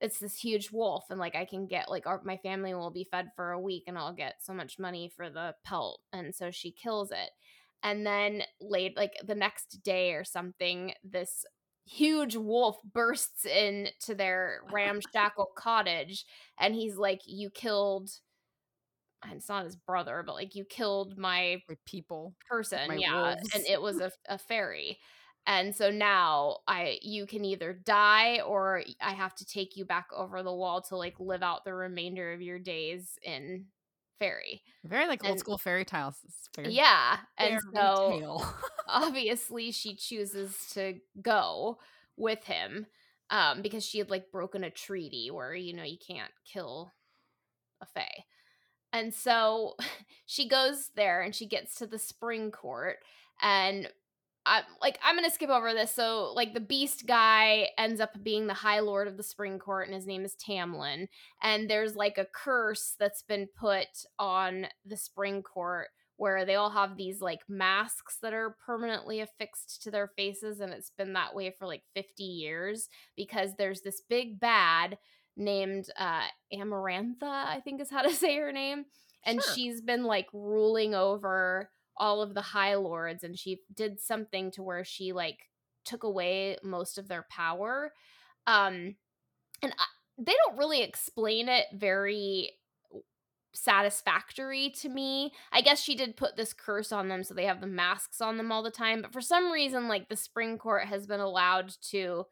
[0.00, 3.08] it's this huge wolf, and like I can get like our, my family will be
[3.10, 6.50] fed for a week, and I'll get so much money for the pelt, and so
[6.50, 7.30] she kills it.
[7.82, 11.44] And then late, like the next day or something, this
[11.86, 16.24] huge wolf bursts into their ramshackle cottage,
[16.58, 18.10] and he's like, "You killed."
[19.24, 22.34] And it's not his brother, but like you killed my My people.
[22.48, 23.50] person, My yeah, wolves.
[23.54, 24.98] and it was a, a fairy.
[25.46, 30.06] And so now I you can either die or I have to take you back
[30.14, 33.66] over the wall to like live out the remainder of your days in
[34.18, 34.62] fairy.
[34.84, 36.18] Very like old school fairy tales.
[36.54, 37.18] Fairy, Yeah.
[37.36, 38.40] And so
[38.88, 41.78] obviously she chooses to go
[42.16, 42.86] with him
[43.30, 46.92] um because she had like broken a treaty where you know you can't kill
[47.80, 48.24] a fae
[48.94, 49.74] and so
[50.24, 52.98] she goes there and she gets to the spring court
[53.42, 53.88] and
[54.46, 55.92] I like I'm gonna skip over this.
[55.92, 59.86] So like the beast guy ends up being the High Lord of the Spring Court,
[59.86, 61.08] and his name is Tamlin.
[61.42, 63.88] And there's like a curse that's been put
[64.18, 69.82] on the Spring Court where they all have these like masks that are permanently affixed
[69.82, 74.02] to their faces, and it's been that way for like 50 years because there's this
[74.08, 74.98] big bad
[75.36, 76.22] named uh
[76.52, 78.84] Amarantha, I think is how to say her name.
[79.24, 79.54] And Sure.
[79.54, 84.62] she's been like ruling over all of the high lords and she did something to
[84.62, 85.38] where she like
[85.84, 87.92] took away most of their power
[88.46, 88.96] um
[89.62, 89.84] and I,
[90.18, 92.52] they don't really explain it very
[93.52, 97.60] satisfactory to me i guess she did put this curse on them so they have
[97.60, 100.86] the masks on them all the time but for some reason like the spring court
[100.86, 102.24] has been allowed to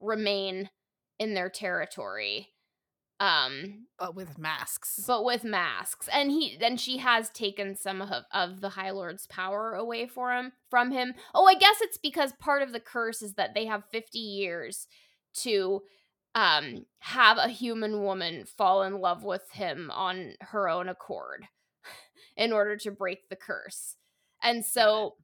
[0.00, 0.70] remain
[1.22, 2.48] in their territory
[3.20, 5.04] um but with masks.
[5.06, 6.08] but with masks.
[6.12, 10.32] And he then she has taken some of, of the high lord's power away for
[10.32, 11.14] him from him.
[11.32, 14.88] Oh i guess it's because part of the curse is that they have 50 years
[15.34, 15.82] to
[16.34, 21.46] um have a human woman fall in love with him on her own accord
[22.36, 23.94] in order to break the curse.
[24.42, 25.14] And so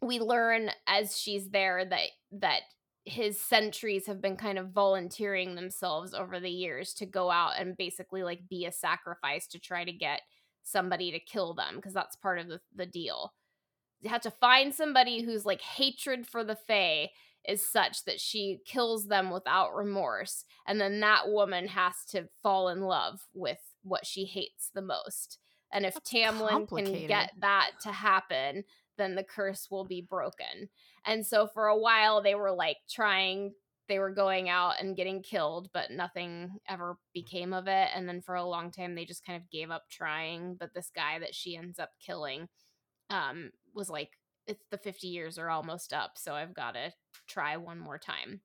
[0.00, 2.60] we learn as she's there that that
[3.04, 7.76] his sentries have been kind of volunteering themselves over the years to go out and
[7.76, 10.22] basically like be a sacrifice to try to get
[10.62, 13.34] somebody to kill them because that's part of the, the deal.
[14.00, 17.10] You have to find somebody whose like hatred for the Fae
[17.46, 22.70] is such that she kills them without remorse, and then that woman has to fall
[22.70, 25.38] in love with what she hates the most.
[25.70, 28.64] And if That's Tamlin can get that to happen,
[28.98, 30.68] then the curse will be broken.
[31.06, 33.52] And so for a while they were like trying
[33.86, 37.88] they were going out and getting killed, but nothing ever became of it.
[37.94, 40.56] And then for a long time they just kind of gave up trying.
[40.58, 42.48] But this guy that she ends up killing
[43.10, 44.10] um was like,
[44.46, 46.92] It's the 50 years are almost up, so I've gotta
[47.28, 48.40] try one more time.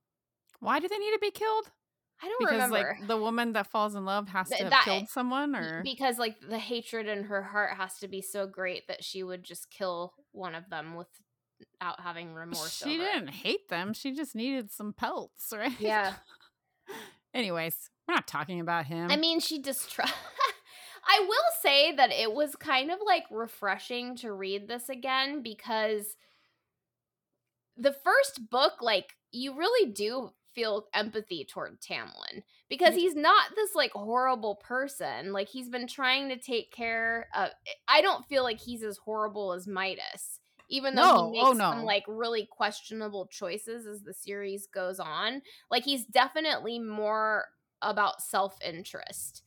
[0.60, 1.72] Why do they need to be killed?
[2.22, 2.98] I don't because remember.
[3.00, 5.82] like the woman that falls in love has Th- to have that- killed someone or
[5.86, 9.46] because like the hatred in her heart has to be so great that she would
[9.46, 12.82] just kill one of them without having remorse.
[12.84, 13.94] she didn't hate them.
[13.94, 15.80] She just needed some pelts, right?
[15.80, 16.14] Yeah.
[17.34, 19.12] Anyways, we're not talking about him.
[19.12, 20.14] I mean, she distrust.
[21.08, 26.16] I will say that it was kind of like refreshing to read this again because
[27.78, 33.76] the first book, like, you really do feel empathy toward Tamlin because he's not this
[33.76, 35.34] like horrible person.
[35.34, 37.50] Like, he's been trying to take care of.
[37.88, 40.40] I don't feel like he's as horrible as Midas.
[40.72, 45.00] Even though No, he oh, makes some like really questionable choices as the series goes
[45.00, 45.42] on,
[45.72, 47.46] like he's definitely more
[47.82, 49.44] about self-interest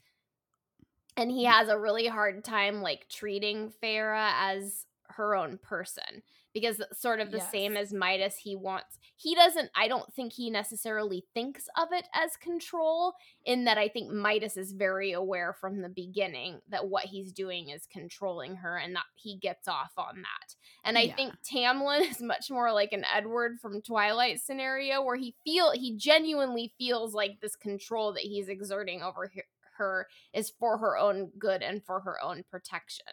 [1.17, 6.23] and he has a really hard time like treating Feyre as her own person
[6.55, 10.51] because sort of the same as Midas he wants he doesn't I don't think he
[10.51, 15.81] necessarily thinks of it as control in that I think Midas is very aware from
[15.81, 20.17] the beginning that what he's doing is controlling her and that he gets off on
[20.23, 20.55] that.
[20.85, 21.17] And I Yeah.
[21.17, 25.97] think Tamlin is much more like an Edward from Twilight scenario where he feel he
[25.97, 29.43] genuinely feels like this control that he's exerting over he-
[29.79, 33.07] her is for her own good and for her own protection.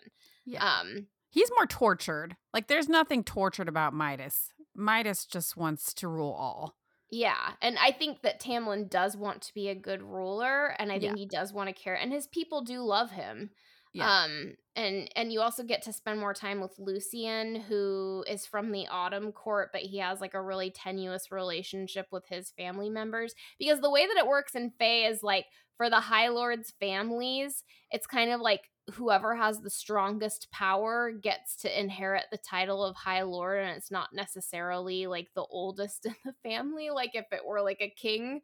[0.45, 0.79] yeah.
[0.81, 2.35] Um He's more tortured.
[2.53, 4.51] Like there's nothing tortured about Midas.
[4.75, 6.75] Midas just wants to rule all.
[7.11, 10.99] yeah, and I think that Tamlin does want to be a good ruler and I
[10.99, 11.19] think Yeah.
[11.21, 13.49] he does want to care and his people do love him.
[13.93, 14.23] Yeah.
[14.25, 18.71] Um and and you also get to spend more time with Lucien who is from
[18.71, 23.33] the Autumn court but he has like a really tenuous relationship with his family members
[23.57, 27.63] because the way that it works in Fae is like for the High Lords families
[27.89, 32.95] it's kind of like whoever has the strongest power gets to inherit the title of
[32.95, 37.45] High Lord and it's not necessarily like the oldest in the family like if it
[37.45, 38.41] were like a king.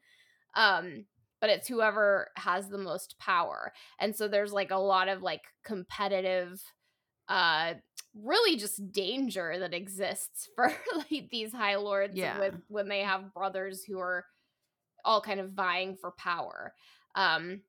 [0.56, 1.06] Um
[1.42, 3.72] but it's whoever has the most power.
[4.00, 6.62] And so there's like a lot of like competitive
[7.28, 7.74] uh
[8.14, 12.40] really just danger that exists for like these high lords Yeah.
[12.40, 14.26] with when they have brothers who are
[15.04, 16.74] all kind of vying for power.
[17.16, 17.62] Um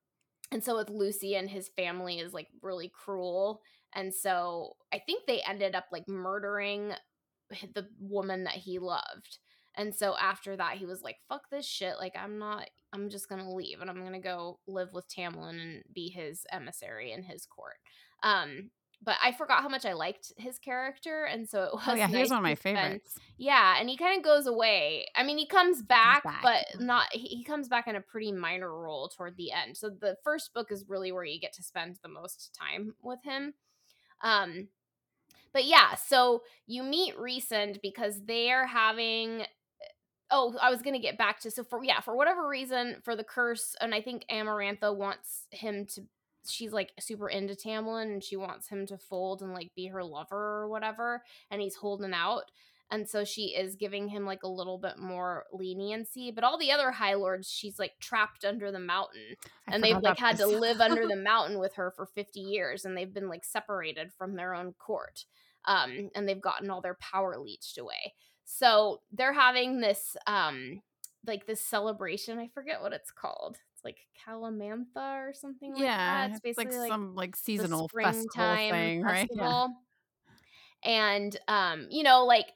[0.53, 3.61] and so with Lucien his family is like really cruel.
[3.95, 6.93] And so i think they ended up like murdering
[7.75, 9.39] the woman that he loved.
[9.79, 11.97] And so after that he was like fuck this shit.
[11.99, 15.83] Like i'm not i'm just gonna leave and i'm gonna go live with tamlin and
[15.93, 17.77] be his emissary in his court.
[18.23, 18.71] Um
[19.03, 22.07] but i forgot how much i liked his character and so it was oh yeah,
[22.07, 23.19] he nice was one of my to spend- favorites.
[23.37, 25.07] yeah, and he kind of goes away.
[25.15, 27.07] I mean, he comes back, back, but not.
[27.13, 29.77] He, he comes back in a pretty minor role toward the end.
[29.77, 33.23] So the first book is really where you get to spend the most time with
[33.25, 33.53] him.
[34.23, 34.69] Um,
[35.53, 39.43] but yeah, so you meet Rhysand because they are having.
[40.31, 43.25] Oh, I was gonna get back to so for yeah for whatever reason for the
[43.25, 46.03] curse, and I think Amarantha wants him to.
[46.51, 50.05] She's like super into Tamlin, and she wants him to fold and like be her
[50.05, 52.45] lover or whatever, and he's holding out
[52.91, 56.71] and so she is giving him like a little bit more leniency but all the
[56.71, 59.37] other high lords she's like trapped under the mountain
[59.69, 62.85] I and they've like had to live under the mountain with her for 50 years
[62.85, 65.25] and they've been like separated from their own court
[65.65, 68.15] um and they've gotten all their power leached away.
[68.45, 70.83] So they're having this um
[71.27, 76.31] like this celebration i forget what it's called like calamantha or something like yeah, that
[76.33, 79.29] it's basically like, like some like seasonal festival thing, right?
[79.31, 79.37] Yeah.
[79.37, 79.77] festival.
[80.85, 82.47] And um, you know, like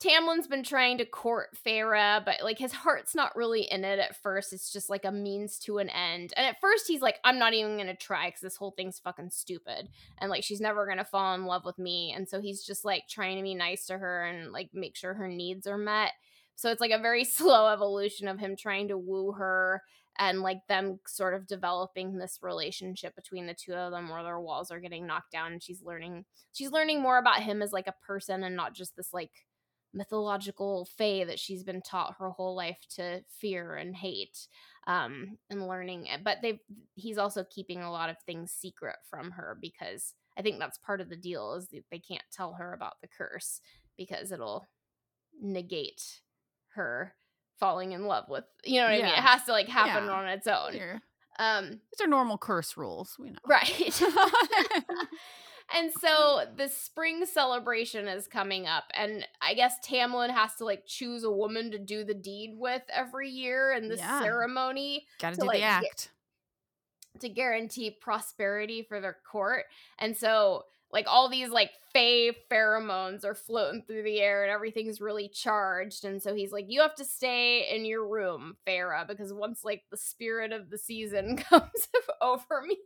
[0.00, 4.20] Tamlin's been trying to court Feyre, but like his heart's not really in it at
[4.22, 4.52] first.
[4.52, 6.34] It's just like a means to an end.
[6.36, 9.30] And at first he's like, I'm not even gonna try because this whole thing's fucking
[9.30, 9.88] stupid.
[10.18, 12.12] And like she's never gonna fall in love with me.
[12.14, 15.14] And so he's just like trying to be nice to her and like make sure
[15.14, 16.12] her needs are met.
[16.56, 19.82] So it's like a very slow evolution of him trying to woo her
[20.18, 24.40] and like them sort of developing this relationship between the two of them where their
[24.40, 27.86] walls are getting knocked down and she's learning she's learning more about him as like
[27.86, 29.30] a person and not just this like
[29.92, 34.48] mythological fae that she's been taught her whole life to fear and hate
[34.86, 36.60] um and learning it but they
[36.94, 41.00] he's also keeping a lot of things secret from her because i think that's part
[41.00, 43.60] of the deal is that they can't tell her about the curse
[43.96, 44.66] because it'll
[45.40, 46.20] negate
[46.74, 47.14] her
[47.58, 50.12] falling in love with you know what i mean it has to like happen Yeah.
[50.12, 51.00] on its own
[51.38, 53.16] um These are normal curse rules.
[53.18, 53.38] We know.
[53.46, 54.02] right
[55.74, 60.84] and so the spring celebration is coming up and i guess tamlin has to like
[60.86, 64.20] choose a woman to do the deed with every year in the Yeah.
[64.20, 66.10] ceremony Gotta to, do like, the get- act.
[67.20, 69.64] to guarantee prosperity for their court
[69.98, 70.64] and so
[70.94, 76.04] like all these like Fae pheromones are floating through the air and everything's really charged
[76.04, 79.82] and so he's like you have to stay in your room Feyre because once like
[79.90, 81.88] the spirit of the season comes
[82.22, 82.78] over me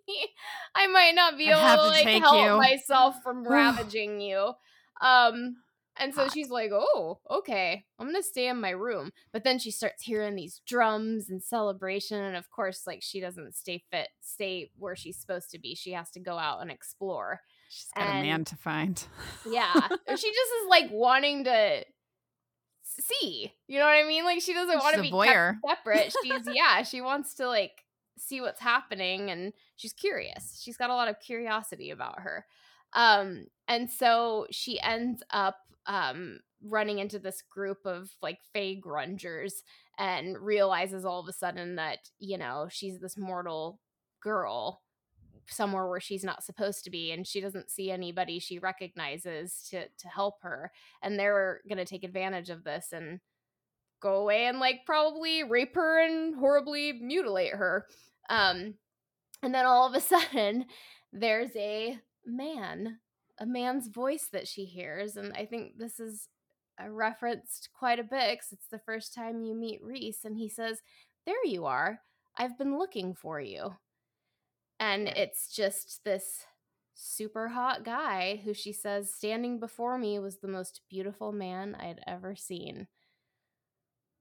[0.75, 2.57] I might not be able to, like help you.
[2.57, 4.53] myself from ravaging you
[5.03, 5.57] um
[6.01, 6.33] and so Hot.
[6.33, 7.85] she's like, "Oh, okay.
[7.99, 11.43] I'm going to stay in my room." But then she starts hearing these drums and
[11.43, 15.75] celebration and of course like she doesn't stay fit, stay where she's supposed to be.
[15.75, 17.41] She has to go out and explore.
[17.69, 19.03] She's got a man to find.
[19.51, 19.73] Yeah.
[19.75, 21.85] She just is like wanting to
[22.83, 23.53] see.
[23.67, 24.25] You know what I mean?
[24.25, 25.57] Like she doesn't want to be kept voyeur.
[25.67, 26.15] separate.
[26.23, 27.85] She's yeah, she wants to like
[28.19, 30.61] see what's happening and she's curious.
[30.63, 32.47] She's got a lot of curiosity about her.
[32.95, 35.57] Um and so she ends up
[35.87, 39.53] um running into this group of like Fae grungers
[39.99, 43.81] and realizes all of a sudden that, you know, she's this mortal
[44.21, 44.83] girl
[45.51, 49.85] somewhere where she's not supposed to be and she doesn't see anybody she recognizes to
[49.99, 50.71] to help her
[51.03, 53.21] and they're going to take advantage of this and
[54.01, 57.87] go away and like probably rape her and horribly mutilate her.
[58.31, 58.75] Um
[59.43, 60.01] and then all of a
[60.33, 60.67] sudden
[61.13, 62.99] there's a man
[63.41, 66.29] a man's voice that she hears and i think this is
[66.83, 70.49] uh, referenced quite a bit because it's the first time you meet Rhys and he
[70.49, 70.81] says
[71.27, 72.01] there you are.
[72.37, 73.73] I've been looking for you
[74.81, 76.45] and it's just this
[76.95, 82.01] super hot guy who she says standing before me was the most beautiful man I'd
[82.07, 82.89] ever seen.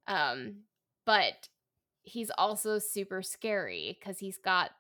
[0.08, 0.64] Um,
[1.06, 1.50] but
[2.04, 4.72] he's also super scary because he's got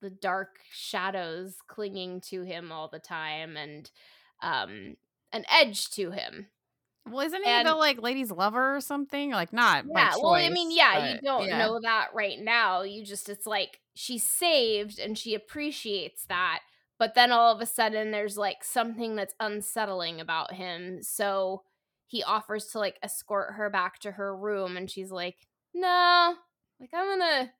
[0.00, 3.90] the dark shadows clinging to him all the time and
[4.42, 4.96] um
[5.32, 6.46] an edge to him.
[7.08, 9.30] Well, isn't he the like lady's lover or something?
[9.30, 11.58] Like not Yeah, well, I mean, choice, yeah, you don't yeah.
[11.58, 12.82] know that right now.
[12.82, 16.60] You just, it's like she's saved and she appreciates that.
[16.98, 21.02] But then all of a sudden, there's like something that's unsettling about him.
[21.02, 21.62] So
[22.06, 24.76] he offers to like escort her back to her room.
[24.76, 25.36] And she's like,
[25.72, 26.34] no,
[26.78, 27.50] like, I'm gonna,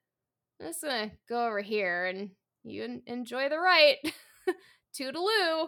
[0.59, 2.31] I'm just gonna go over here and
[2.63, 3.97] you enjoy the ride.
[4.99, 5.67] Toodaloo.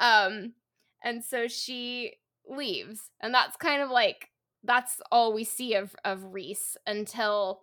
[0.00, 0.54] Um,
[1.02, 2.14] and so she
[2.48, 3.10] leaves.
[3.20, 4.30] And that's kind of like
[4.64, 7.60] that's all we see of of Rhys until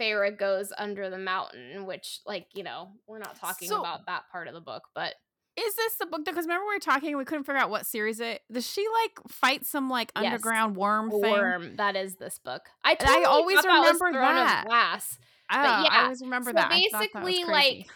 [0.00, 4.24] Feyre goes under the mountain, which like, you know, we're not talking So- about that
[4.30, 5.14] part of the book, but
[5.56, 6.24] Is this the book?
[6.24, 8.42] That, because remember we were talking, we couldn't figure out what series it.
[8.52, 10.24] Does she like fight some like Yes.
[10.26, 11.20] underground worm thing?
[11.32, 12.62] Worm, that is this book.
[12.84, 14.64] I I totally always that was remember that.
[14.66, 15.18] Glass.
[15.50, 16.70] Ah, yeah, I always remember so that.
[16.70, 17.86] I thought that basically, like,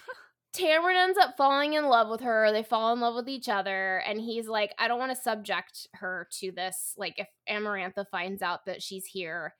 [0.54, 2.50] Tamara ends up falling in love with her.
[2.50, 5.86] They fall in love with each other, and he's like, I don't want to subject
[5.94, 6.94] her to this.
[6.96, 9.54] Like, if Amarantha finds out that she's here,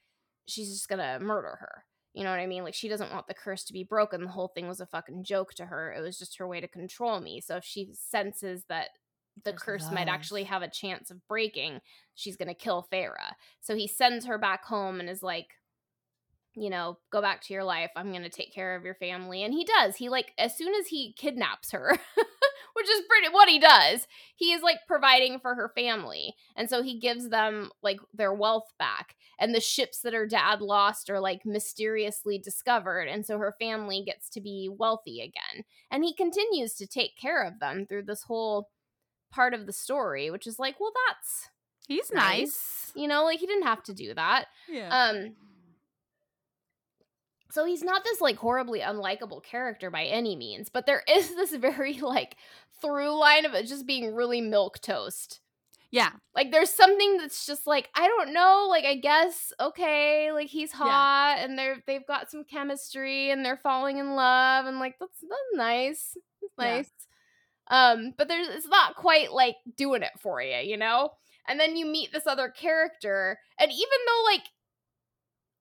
[0.47, 1.85] she's just gonna murder her.
[2.15, 2.63] You know what I mean?
[2.63, 4.23] Like, she doesn't want the curse to be broken.
[4.23, 5.93] The whole thing was a fucking joke to her.
[5.93, 7.41] It was just her way to control me.
[7.41, 8.89] So if she senses that
[9.43, 11.81] the There's curse might actually have a chance of breaking,
[12.15, 13.33] she's gonna kill Feyre.
[13.61, 15.47] So he sends her back home and is like,
[16.55, 17.91] you know, go back to your life.
[17.97, 19.43] I'm going to take care of your family.
[19.43, 19.97] And he does.
[19.97, 21.99] He, like, as soon as he kidnaps her,
[22.75, 24.07] which is pretty what he does,
[24.37, 26.35] he is like providing for her family.
[26.57, 29.17] And so he gives them like their wealth back.
[29.39, 33.09] And the ships that her dad lost are like mysteriously discovered.
[33.09, 35.65] And so her family gets to be wealthy again.
[35.91, 38.71] And he continues to take care of them through this whole
[39.33, 41.49] part of the story, which is like, well, that's,
[41.89, 42.39] He's nice.
[42.39, 42.93] nice.
[42.95, 44.47] you know, like he didn't have to do that.
[44.69, 44.89] Yeah.
[44.89, 45.35] Um
[47.51, 51.55] so he's not this like horribly unlikable character by any means, but there is this
[51.55, 52.37] very like
[52.83, 55.41] through line of it just being really milk toast.
[55.91, 56.11] yeah.
[56.35, 60.73] Like there's something that's just like I don't know, like I guess okay, like he's
[60.73, 65.21] hot and they're they've got some chemistry and they're falling in love and like that's
[65.21, 66.17] that's nice.
[66.41, 66.77] That's Yeah.
[66.77, 66.91] nice.
[67.69, 71.11] Um but there's it's not quite like doing it for you, you know?
[71.49, 74.43] And then you meet this other character and even though like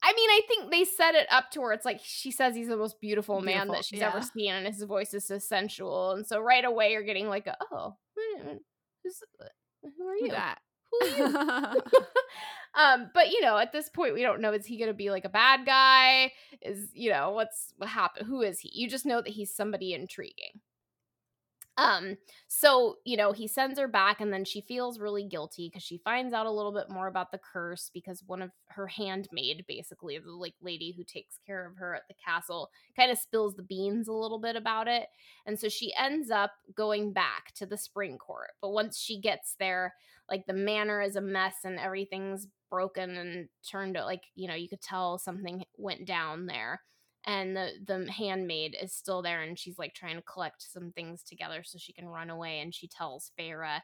[0.04, 2.68] I mean, I think they set it up to where it's like she says he's
[2.68, 6.12] the most beautiful, man Beautiful, that she's ever seen, and his voice is so sensual,
[6.12, 8.64] and so right away you're getting like, a, oh, wait a minute,
[9.04, 9.22] who's,
[9.98, 10.30] who are you?
[10.30, 10.60] that?
[10.92, 11.82] Who are you?
[12.76, 15.26] um, but you know, at this point, we don't know is he gonna be like
[15.26, 16.32] a bad guy?
[16.62, 18.28] Is you know what's what happened?
[18.28, 18.72] Who is he?
[18.74, 20.62] You just know that he's somebody intriguing.
[21.78, 22.18] Um,
[22.48, 26.02] so you know, he sends her back, and then she feels really guilty because she
[26.04, 30.18] finds out a little bit more about the curse because one of her handmaid, basically
[30.20, 33.64] the like lady who takes care of her at the castle, kind of spills the
[33.64, 35.08] beans a little bit about it,
[35.46, 38.52] and so she ends up going back to the spring court.
[38.62, 39.96] But once she gets there,
[40.30, 44.70] like the manor is a mess and everything's broken and turned like you know you
[44.70, 46.82] could tell something went down there
[47.26, 51.24] and the the handmaid is still there and she's like trying to collect some things
[51.24, 53.82] together so she can run away and she tells Feyre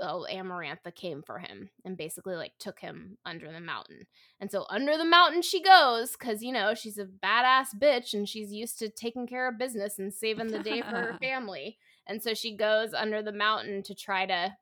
[0.00, 4.06] oh Amarantha came for him and basically like took him under the mountain.
[4.40, 8.28] And so under the mountain she goes cuz you know, she's a badass bitch and
[8.28, 11.78] she's used to taking care of business and saving the day for her family.
[12.06, 14.56] And so she goes under the mountain to try to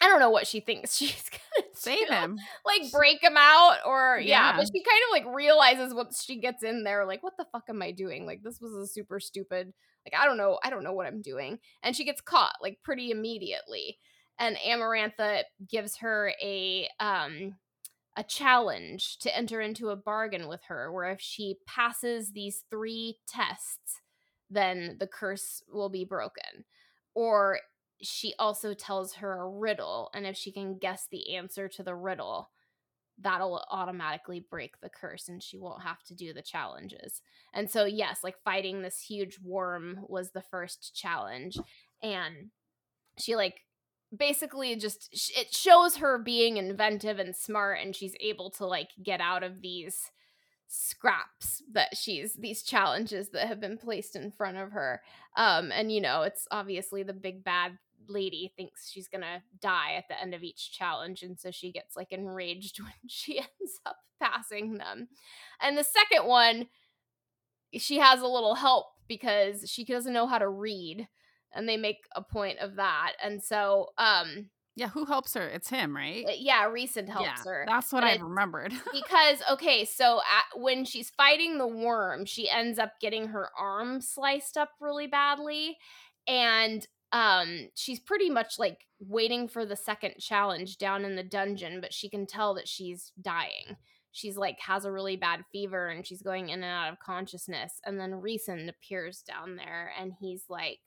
[0.00, 2.14] I don't know what she thinks she's gonna Save do.
[2.14, 2.38] him.
[2.64, 4.50] Like break him out or yeah.
[4.50, 4.56] Yeah.
[4.56, 7.64] but she kind of like realizes once she gets in there, like, what the fuck
[7.68, 8.26] am I doing?
[8.26, 9.72] Like this was a super stupid,
[10.06, 11.58] like I don't know, I don't know what I'm doing.
[11.82, 13.98] And she gets caught like pretty immediately.
[14.38, 17.56] And Amarantha gives her a um
[18.16, 23.18] a challenge to enter into a bargain with her where if she passes these three
[23.28, 24.00] tests,
[24.50, 26.64] then the curse will be broken.
[27.14, 27.60] Or
[28.02, 31.94] she also tells her a riddle, and if she can guess the answer to the
[31.94, 32.50] riddle,
[33.18, 37.20] that'll automatically break the curse and she won't have to do the challenges.
[37.52, 41.58] And so, yes, like fighting this huge worm was the first challenge.
[42.02, 42.50] And
[43.18, 43.60] she, like,
[44.16, 49.20] basically just it shows her being inventive and smart and she's able to like get
[49.20, 50.10] out of these
[50.66, 55.00] scraps that she's these challenges that have been placed in front of her
[55.36, 57.78] um and you know it's obviously the big bad
[58.08, 61.96] lady thinks she's gonna die at the end of each challenge and so she gets
[61.96, 65.08] like enraged when she ends up passing them
[65.60, 66.66] and the second one
[67.74, 71.08] she has a little help because she doesn't know how to read
[71.52, 75.48] and they make a point of that and so um Yeah, who helps her?
[75.48, 76.24] It's him, right?
[76.38, 78.72] yeah Rhysand helps yeah, her That's what And I remembered.
[78.92, 84.00] because okay so at, when she's fighting the worm she ends up getting her arm
[84.00, 85.76] sliced up really badly
[86.26, 91.80] and um she's pretty much like waiting for the second challenge down in the dungeon
[91.80, 93.76] but she can tell that she's dying
[94.12, 97.80] she's like has a really bad fever and she's going in and out of consciousness
[97.84, 100.80] and then Rhysand appears down there and he's like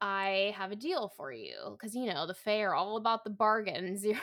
[0.00, 3.30] I have a deal for you because you know the Fae are all about the
[3.30, 4.04] bargains.
[4.04, 4.20] You're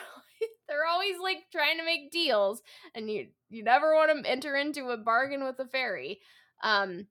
[0.67, 2.61] they're always like trying to make deals,
[2.93, 6.19] and you you never want to enter into a bargain with a fairy.
[6.63, 7.07] Um,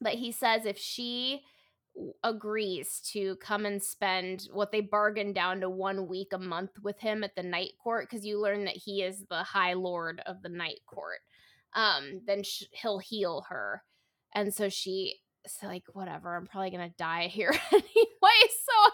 [0.00, 1.42] but he says if she
[2.22, 6.98] agrees to come and spend what they bargained down to one week a month with
[7.00, 10.42] him at the night court, because you learn that he is the high lord of
[10.42, 11.18] the night court,
[11.74, 13.82] um, then sh- he'll heal her.
[14.34, 18.90] And so she it's like whatever i'm probably gonna die here anyway so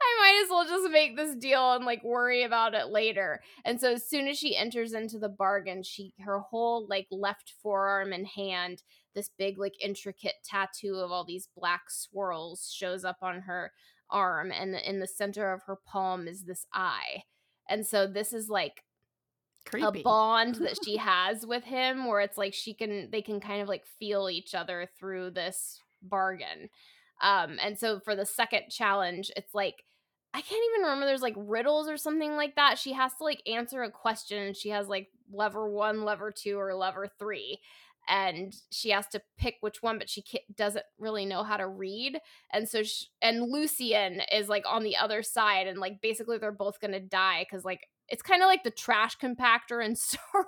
[0.00, 3.40] i might as well just make this deal and like worry about it later.
[3.64, 7.54] And so as soon as she enters into the bargain she her whole like left
[7.62, 8.82] forearm and hand
[9.14, 13.72] this big like intricate tattoo of all these black swirls shows up on her
[14.10, 17.22] arm and in the center of her palm is this eye.
[17.68, 18.84] And so this is like
[19.66, 20.00] Creepy.
[20.00, 23.60] a bond that she has with him where it's like she can they can kind
[23.60, 26.70] of like feel each other through this bargain
[27.20, 29.84] um and so for the second challenge it's like
[30.34, 33.42] i can't even remember there's like riddles or something like that she has to like
[33.46, 37.58] answer a question and she has like lever one lever two or lever three
[38.08, 40.24] and she has to pick which one but she
[40.56, 42.18] doesn't really know how to read
[42.52, 46.50] and so sh and Lucien is like on the other side and like basically they're
[46.50, 50.46] both gonna die because like it's kind of like the trash compactor in Star.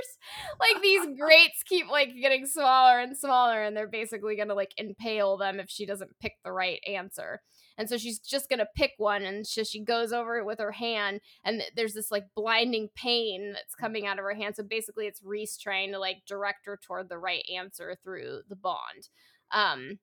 [0.60, 5.36] like these grates keep like getting smaller and smaller, and they're basically gonna like impale
[5.36, 7.40] them if she doesn't pick the right answer.
[7.76, 10.72] And so she's just gonna pick one, and she, she goes over it with her
[10.72, 14.56] hand, and there's this like blinding pain that's coming out of her hand.
[14.56, 18.56] So basically, it's Rhys trying to like direct her toward the right answer through the
[18.56, 19.08] bond.
[19.52, 19.98] Um,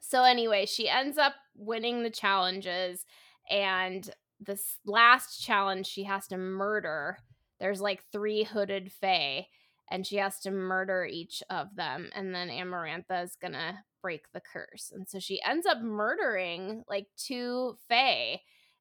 [0.00, 3.04] so anyway, she ends up winning the challenges,
[3.50, 4.10] and
[4.40, 7.18] this last challenge she has to murder.
[7.60, 9.46] There's like three hooded fae,
[9.90, 14.40] and she has to murder each of them, and then Amarantha is gonna break the
[14.40, 14.90] curse.
[14.92, 18.40] And so she ends up murdering like two fae.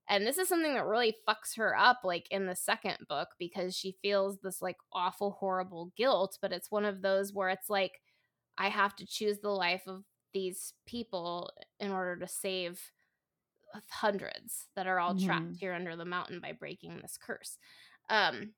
[0.09, 3.73] And this is something that really fucks her up, like in the second book, because
[3.73, 6.37] she feels this like awful, horrible guilt.
[6.41, 8.01] But it's one of those where it's like,
[8.57, 10.03] I have to choose the life of
[10.33, 12.91] these people in order to save
[13.89, 15.57] hundreds that are all trapped Mhm.
[15.57, 17.57] here under the mountain by breaking this curse.
[18.09, 18.53] Um,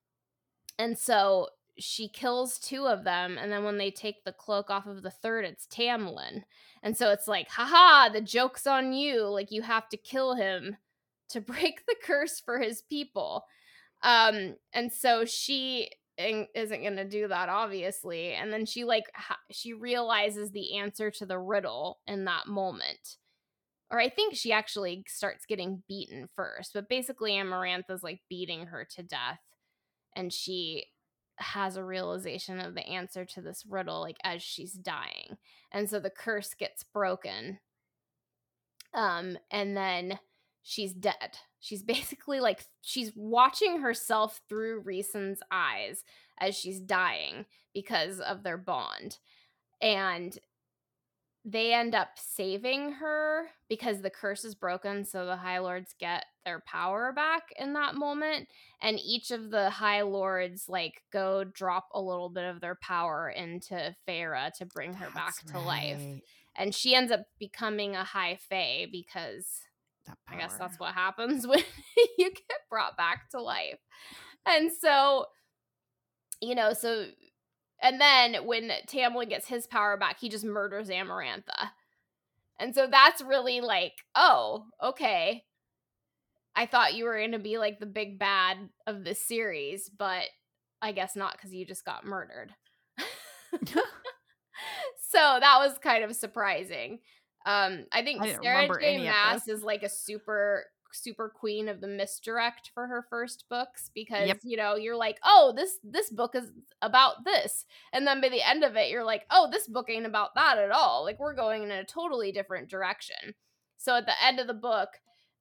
[0.77, 4.85] and so she kills two of them, and then when they take the cloak off
[4.85, 6.43] of the third, it's Tamlin.
[6.81, 9.23] And so it's like, haha, the joke's on you.
[9.23, 10.77] Like you have to kill him
[11.29, 13.45] to break the curse for his people.
[14.03, 19.37] Um, and so she isn't going to do that obviously and then she like ha-
[19.51, 23.17] she realizes the answer to the riddle in that moment
[23.91, 28.87] or I think she actually starts getting beaten first, but basically Amarantha's like beating her
[28.95, 29.39] to death
[30.15, 30.85] and she
[31.37, 35.37] has a realization of the answer to this riddle like as she's dying.
[35.71, 37.59] And so the curse gets broken
[38.93, 40.19] um and then
[40.63, 41.37] she's dead.
[41.59, 46.03] She's basically like she's watching herself through Rhysand's eyes
[46.39, 49.17] as she's dying because of their bond.
[49.81, 50.37] And
[51.47, 56.25] they end up saving her because the curse is broken so the high lords get
[56.43, 58.47] their power back in that moment
[58.81, 63.29] and each of the high lords like go drop a little bit of their power
[63.29, 66.01] into Feyre to bring her That's back to life
[66.55, 69.45] and she ends up becoming a high fae because
[70.27, 71.63] I guess that's what happens when
[72.17, 73.79] you get brought back to life.
[74.45, 75.25] And so,
[76.41, 77.07] you know, so
[77.85, 81.69] and then when Tamlin gets his power back, he just murders Amarantha.
[82.59, 85.43] And so that's really like, oh, okay.
[86.55, 88.57] I thought you were going to be like the big bad
[88.87, 90.23] of this series, but
[90.81, 92.55] I guess not because you just got murdered.
[93.61, 93.77] so
[95.21, 97.01] that was kind of surprising.
[97.45, 99.07] Um, I think I Sarah J.
[99.07, 100.65] Maas is like a super
[100.95, 104.39] super queen of the misdirect for her first books because Yep.
[104.43, 107.65] you know you're like oh this this book is about this.
[107.93, 110.57] And then by the end of it you're like oh this book ain't about that
[110.57, 111.03] at all.
[111.03, 113.35] Like we're going in a totally different direction.
[113.77, 114.89] So at the end of the book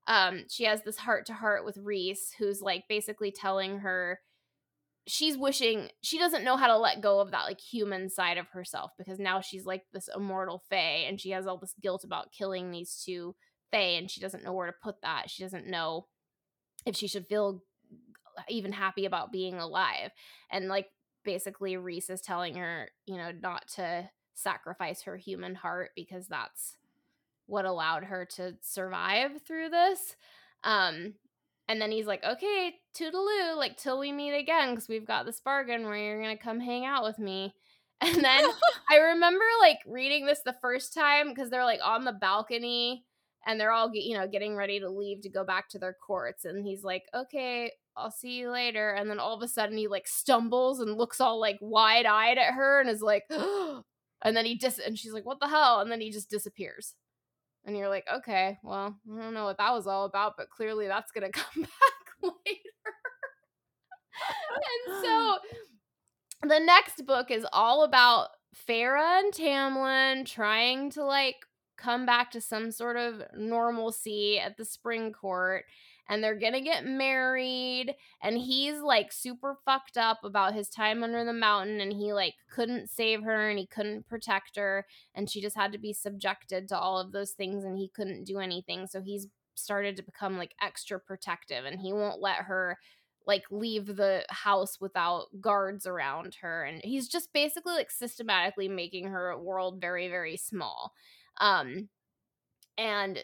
[0.07, 4.21] um she has this heart to heart with Rhys who's like basically telling her
[5.07, 8.49] she's wishing she doesn't know how to let go of that like human side of
[8.49, 12.33] herself because now she's like this immortal fae and she has all this guilt about
[12.33, 13.35] killing these two
[13.71, 16.07] fae and she doesn't know where to put that she doesn't know
[16.87, 17.63] if she should feel
[18.49, 20.11] even happy about being alive
[20.51, 20.87] and like
[21.25, 26.77] basically Rhys is telling her you know not to sacrifice her human heart because that's
[27.47, 30.17] what allowed her to survive through this
[30.65, 31.15] um
[31.69, 35.41] and then he's like, okay, toodaloo, like till we meet again, because we've got this
[35.41, 37.55] bargain where you're gonna come hang out with me.
[38.01, 38.45] And then
[38.91, 43.05] I remember like reading this the first time because they're like on the balcony
[43.47, 46.45] and they're all, you know, getting ready to leave to go back to their courts.
[46.45, 48.91] And he's like, okay, I'll see you later.
[48.91, 52.39] And then all of a sudden he like stumbles and looks all like wide eyed
[52.39, 55.81] at her and is like, and then he dis, and she's like, what the hell?
[55.81, 56.95] And then he just disappears.
[57.65, 60.87] And you're like, okay, well, I don't know what that was all about, but clearly
[60.87, 62.71] that's gonna come back later.
[64.87, 65.39] and so
[66.49, 68.29] the next book is all about
[68.69, 71.37] Feyre and Tamlin trying to like
[71.85, 75.65] come back to some sort of normalcy at the spring court
[76.09, 81.25] and they're gonna get married and he's like super fucked up about his time under
[81.25, 85.43] the mountain and he like couldn't save her and he couldn't protect her and she
[85.43, 88.87] just had to be subjected to all of those things and he couldn't do anything
[88.87, 92.79] so he's started to become like extra protective and he won't let her
[93.27, 99.07] like leave the house without guards around her and he's just basically like systematically making
[99.07, 100.93] her world very very small
[101.41, 101.89] um
[102.79, 103.19] and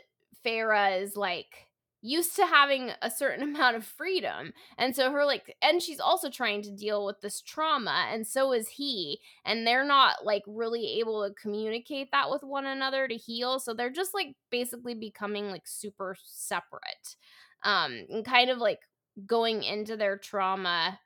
[0.45, 1.67] Feyre is like
[2.03, 6.31] used to having a certain amount of freedom and so her like and she's also
[6.31, 10.99] trying to deal with this trauma and so is he and they're not like really
[10.99, 15.51] able to communicate that with one another to heal so they're just like basically becoming
[15.51, 17.17] like super separate
[17.65, 18.81] um and kind of like
[19.27, 20.99] going into their trauma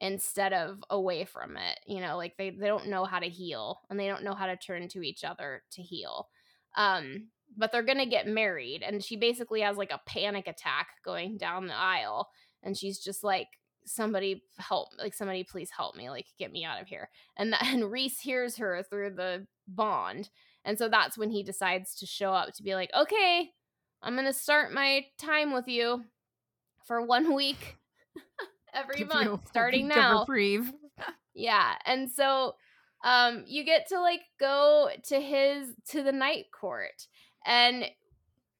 [0.00, 3.80] instead of away from it you know like they, they don't know how to heal
[3.90, 6.28] and they don't know how to turn to each other to heal
[6.76, 11.36] um but they're gonna get married and she basically has like a panic attack going
[11.36, 12.28] down the aisle
[12.62, 13.48] and she's just like
[13.84, 17.62] somebody help like somebody please help me like get me out of here and that
[17.66, 20.30] and Rhys hears her through the bond
[20.64, 23.50] and so that's when he decides to show up to be like okay
[24.02, 26.04] i'm gonna start my time with you
[26.86, 27.76] for one week
[28.74, 30.72] every Give month starting now reprieve.
[31.34, 31.74] yeah.
[31.84, 32.54] And so
[33.04, 37.06] um you get to like go to his to the night court
[37.46, 37.84] and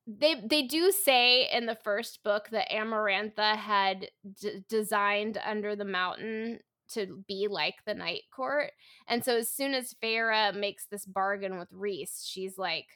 [0.07, 4.09] they they do say in the first book that Amarantha had
[4.41, 6.61] d- designed under the mountain
[6.91, 8.71] to be like the night court.
[9.07, 12.87] And so as soon as Feyre makes this bargain with Rhys, she's like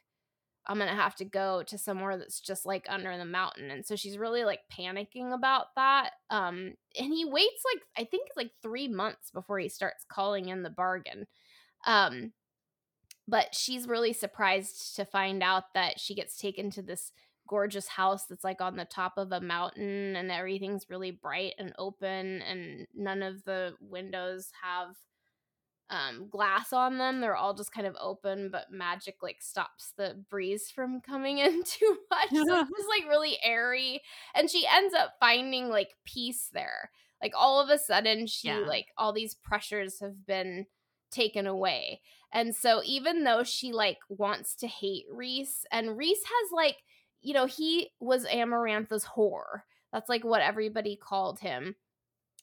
[0.67, 3.71] I'm gonna have to go to somewhere that's just like under the mountain.
[3.71, 6.11] And so she's really like panicking about that.
[6.31, 10.49] Um, and he waits like I think it's like three months before he starts calling
[10.49, 11.27] in the bargain.
[11.87, 12.33] Um,
[13.27, 17.13] but she's really surprised to find out that she gets taken to this
[17.49, 21.73] gorgeous house that's like on the top of a mountain and everything's really bright and
[21.79, 24.95] open and none of the windows have
[25.93, 27.21] um, glass on them.
[27.21, 31.63] They're all just kind of open, but magic like stops the breeze from coming in
[31.63, 32.31] too much.
[32.31, 34.01] So it's just like really airy.
[34.35, 36.91] And she ends up finding like peace there.
[37.23, 38.61] Like all of a sudden she Yeah.
[38.61, 40.67] like all these pressures have been
[41.11, 42.01] taken away.
[42.33, 46.79] And so even though she like wants to hate Rhys and Rhys has like,
[47.21, 49.61] you know, he was Amarantha's whore.
[49.93, 51.77] That's like what everybody called him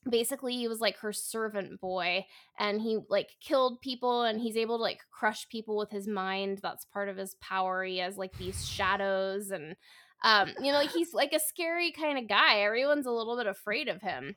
[0.09, 2.25] basically he was like her servant boy
[2.57, 6.59] and he like killed people and he's able to like crush people with his mind
[6.61, 9.75] that's part of his power he has like these shadows and
[10.23, 13.47] um you know like he's like a scary kind of guy everyone's a little bit
[13.47, 14.35] afraid of him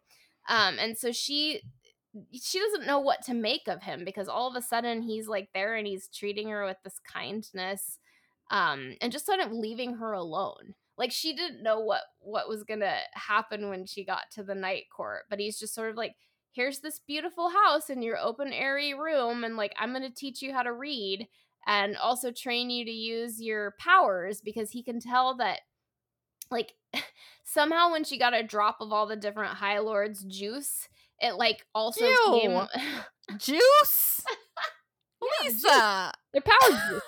[0.48, 1.60] um and so she
[2.32, 5.48] she doesn't know what to make of him because all of a sudden he's like
[5.54, 7.98] there and he's treating her with this kindness
[8.50, 12.64] um and just sort of leaving her alone like she didn't know what what was
[12.64, 16.14] gonna happen when she got to the night court but he's just sort of like
[16.52, 20.52] here's this beautiful house in your open airy room and like i'm gonna teach you
[20.52, 21.26] how to read
[21.66, 25.60] and also train you to use your powers because he can tell that
[26.50, 26.74] like
[27.44, 30.88] somehow when she got a drop of all the different high lords juice
[31.20, 32.40] it like also Ew.
[32.40, 32.60] came
[33.38, 34.20] Juice?
[35.22, 35.62] Yeah, juice.
[35.62, 36.12] Lisa.
[36.32, 37.02] their power juice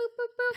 [0.00, 0.56] boop, boop,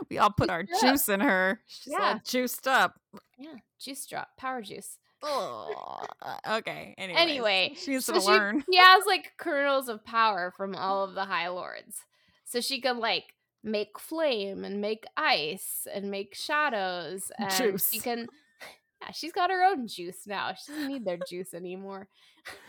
[0.00, 0.06] boop.
[0.08, 0.80] We all put our up.
[0.80, 1.60] juice in her.
[1.66, 2.14] She's Yeah.
[2.14, 3.00] all juiced up.
[3.38, 6.06] yeah juice drop power juice Ugh.
[6.50, 6.94] okay.
[6.98, 8.64] Anyways, Anyway, she needs so to she- learn.
[8.70, 12.04] he has like kernels of power from all of the high lords
[12.44, 18.26] so she can like make flame and make ice and make shadows and she can
[19.02, 22.08] yeah she's got her own juice now she doesn't need their juice anymore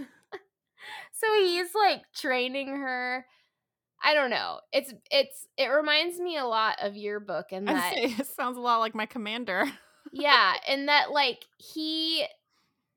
[1.14, 3.26] so he's like training her
[4.04, 7.93] i don't know it's it's it reminds me a lot of your book and that
[7.93, 9.66] say, it sounds a lot like my commander.
[10.12, 12.26] yeah and that like he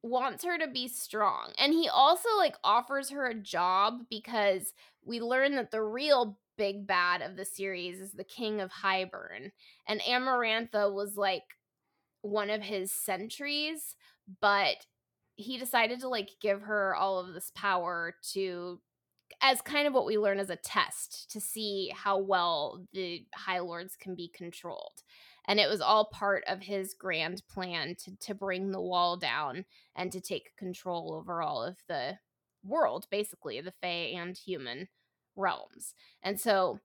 [0.02, 4.74] wants her to be strong and he also like offers her a job because
[5.04, 9.50] we learn that the real big bad of the series is the king of Hybern
[9.88, 11.42] and amarantha was like
[12.20, 13.96] one of his sentries
[14.40, 14.76] but
[15.36, 18.80] he decided to like give her all of this power to
[19.40, 23.58] as kind of what we learn as a test to see how well the high
[23.58, 25.02] lords can be controlled.
[25.46, 29.66] And it was all part of his grand plan to to bring the wall down
[29.94, 32.18] and to take control over all of the
[32.64, 34.88] world basically the fae and human
[35.36, 35.94] realms.
[36.22, 36.80] And so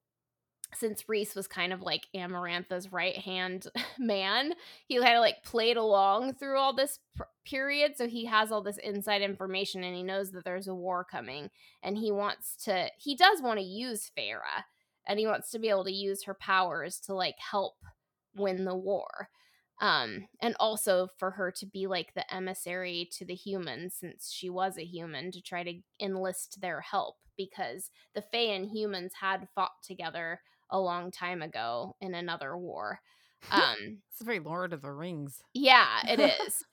[0.75, 3.67] since Rhys was kind of like Amarantha's right hand
[3.99, 4.53] man,
[4.87, 7.93] he kind of like played along through all this pr- period.
[7.97, 11.49] So he has all this inside information and he knows that there's a war coming.
[11.81, 14.63] And he wants to, he does want to use Feyre
[15.07, 17.73] and he wants to be able to use her powers to like help
[18.35, 19.29] win the war.
[19.81, 24.49] Um, and also for her to be like the emissary to the humans since she
[24.49, 29.47] was a human to try to enlist their help because the Fae and humans had
[29.55, 32.99] fought together a long time ago in another war.
[33.51, 35.41] Um, It's very Lord of the Rings.
[35.53, 36.63] yeah, it is.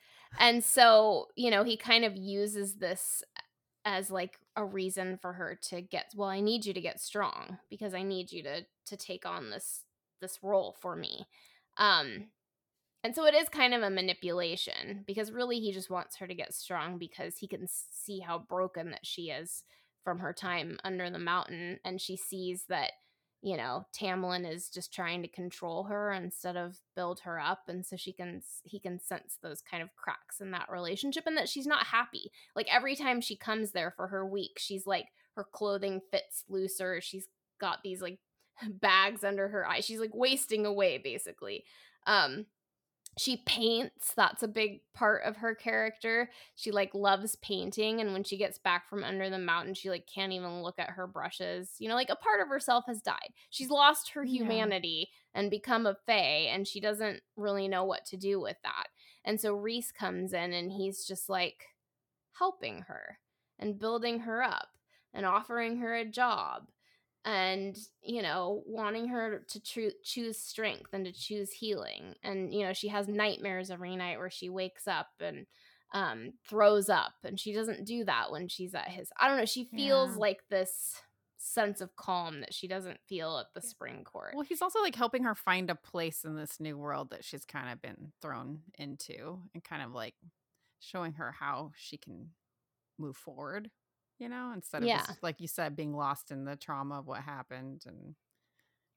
[0.40, 3.22] and so, you know, he kind of uses this
[3.84, 7.59] as like a reason for her to get well, I need you to get strong
[7.70, 9.82] because I need you to to take on this
[10.20, 11.26] this role for me.
[11.78, 12.30] Um
[13.05, 16.34] and so it is kind of a manipulation because really he just wants her to
[16.34, 19.62] get strong because he can see how broken that she is
[20.03, 22.92] from her time under the mountain and she sees that
[23.43, 27.84] you know Tamlin is just trying to control her instead of build her up and
[27.84, 31.49] so she can he can sense those kind of cracks in that relationship and that
[31.49, 32.30] she's not happy.
[32.55, 37.01] Like every time she comes there for her week she's like her clothing fits looser
[37.01, 37.28] she's
[37.61, 38.18] got these like
[38.68, 41.64] bags under her eyes she's like wasting away basically.
[42.07, 42.47] Um
[43.18, 48.22] she paints that's a big part of her character she like loves painting and when
[48.22, 51.70] she gets back from under the mountain she like can't even look at her brushes
[51.78, 54.42] you know like a part of herself has died she's lost her Yeah.
[54.42, 58.88] humanity and become a fae and she doesn't really know what to do with that
[59.24, 61.64] and so Rhys comes in and he's just like
[62.38, 63.18] helping her
[63.58, 64.68] and building her up
[65.14, 66.68] and offering her a job
[67.26, 69.61] and you know wanting her to
[70.03, 72.14] choose strength and to choose healing.
[72.22, 75.46] And you know she has nightmares every night where she wakes up and
[75.94, 79.44] um throws up and she doesn't do that when she's at his i don't know
[79.44, 80.16] she feels Yeah.
[80.18, 80.96] like this
[81.38, 84.32] sense of calm that she doesn't feel at the spring court.
[84.34, 87.44] Well, he's also like helping her find a place in this new world that she's
[87.44, 90.14] kind of been thrown into and kind of like
[90.80, 92.30] showing her how she can
[92.98, 93.70] move forward,
[94.18, 95.05] you know, instead of Yeah.
[95.05, 97.84] just, like you said, being lost in the trauma of what happened.
[97.87, 98.14] And,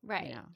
[0.04, 0.48] right you know,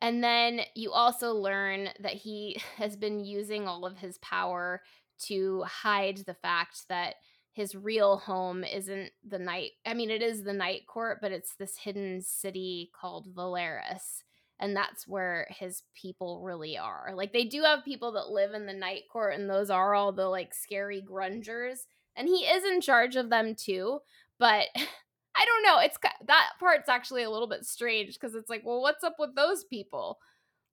[0.00, 4.82] And then you also learn that he has been using all of his power
[5.26, 7.16] to hide the fact that
[7.52, 9.72] his real home isn't the night.
[9.86, 14.22] I mean, it is the night court, but it's this hidden city called Velaris.
[14.60, 17.12] And that's where his people really are.
[17.14, 20.12] Like, they do have people that live in the night court, and those are all
[20.12, 21.80] the like scary grungers.
[22.18, 24.00] And he is in charge of them too.
[24.38, 25.78] But I don't know.
[25.78, 25.96] It's
[26.26, 29.64] that part's actually a little bit strange because it's like, well, what's up with those
[29.64, 30.18] people?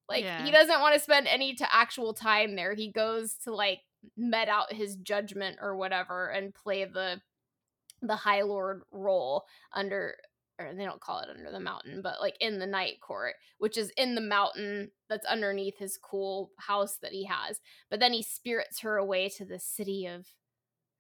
[0.10, 0.44] Like Yeah.
[0.44, 2.74] he doesn't want to spend any to actual time there.
[2.74, 3.80] He goes to like
[4.18, 7.22] met out his judgment or whatever and play the
[8.02, 10.16] the High Lord role under
[10.60, 13.78] or they don't call it under the mountain, but like in the night court, which
[13.78, 17.60] is in the mountain that's underneath his cool house that he has.
[17.90, 20.28] But then he spirits her away to the city of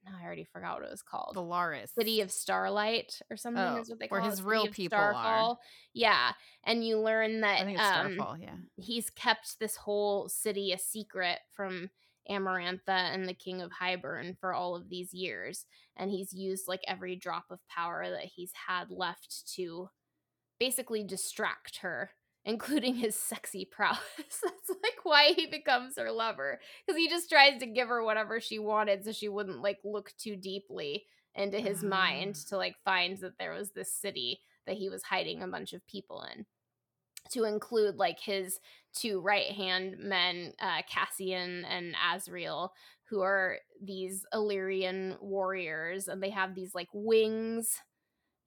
[0.06, 1.36] no, I already forgot what it was called.
[1.36, 1.94] Velaris.
[1.94, 4.45] City of Starlight or something Oh, is what they where call his it.
[4.45, 5.57] real people are.
[5.94, 6.32] Yeah.
[6.64, 8.56] And you learn that I think it's um, Starfall, yeah.
[8.76, 11.90] he's kept this whole city a secret from
[12.30, 15.65] Amarantha and the King of Hybern for all of these years.
[15.98, 19.90] And he's used like every drop of power that he's had left to
[20.60, 22.11] basically distract her,
[22.46, 24.00] including his sexy prowess.
[24.18, 26.60] That's like why he becomes her lover.
[26.86, 30.14] Because he just tries to give her whatever she wanted so she wouldn't like look
[30.18, 31.06] too deeply
[31.36, 32.50] into his mind Ah.
[32.50, 35.86] to like find that there was this city that he was hiding a bunch of
[35.88, 36.46] people in
[37.32, 38.60] to include like his
[38.94, 42.70] two right hand men, uh, Cassian and Azriel,
[43.10, 47.82] who are these Illyrian warriors, and they have these like wings,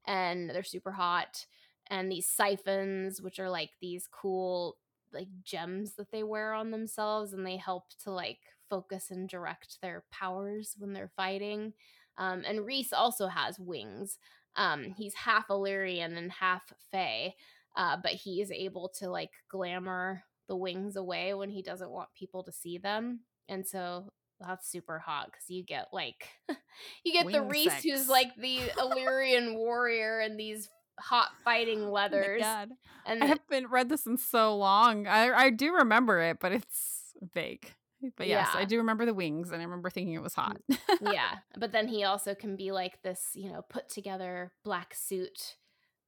[0.07, 1.45] and they're super hot,
[1.91, 4.77] and these siphons, which are like these cool
[5.13, 8.39] like gems that they wear on themselves, and they help to like
[8.69, 11.73] focus and direct their powers when they're fighting.
[12.19, 14.19] Um, and Rhys also has wings.
[14.57, 17.35] Um, he's half Illyrian and half Fae
[17.79, 22.09] uh, but he is able to like glamour the wings away when he doesn't want
[22.19, 24.11] people to see them and so
[24.41, 26.29] that's super hot because you get like
[27.05, 27.85] you get the Rhys sex.
[27.85, 30.69] who's like the illyrian warrior and these
[31.01, 32.71] hot fighting Oh leathers God.
[33.07, 35.07] and I haven't read this in so long.
[35.07, 37.73] I I do remember it, but it's vague.
[38.17, 38.61] But yes, Yeah.
[38.61, 40.59] I do remember the wings, and I remember thinking it was hot.
[41.01, 45.57] yeah but then he also can be like this you know put together black suit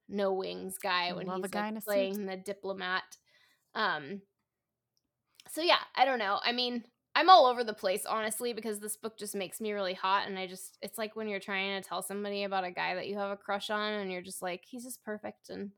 [0.08, 1.86] no wings guy when he's guy like in a suit.
[1.86, 3.02] playing the diplomat
[3.74, 4.20] um
[5.48, 6.82] so yeah i don't know i mean
[7.20, 10.38] i'm all over the place honestly because this book just makes me really hot and
[10.38, 13.16] i just it's like when you're trying to tell somebody about a guy that you
[13.18, 15.70] have a crush on and you're just like he's just perfect and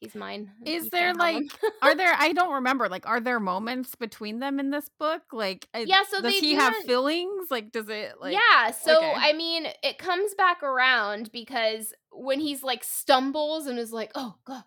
[0.00, 3.20] he's mine Is there can't have him." like are there I don't remember like are
[3.20, 6.60] there moments between them in this book like uh, Yeah, so does they he do
[6.60, 9.14] have feelings like does it like yeah, so okay.
[9.16, 14.36] I mean, it comes back around because when he's like stumbles and is like, "Oh
[14.44, 14.64] god,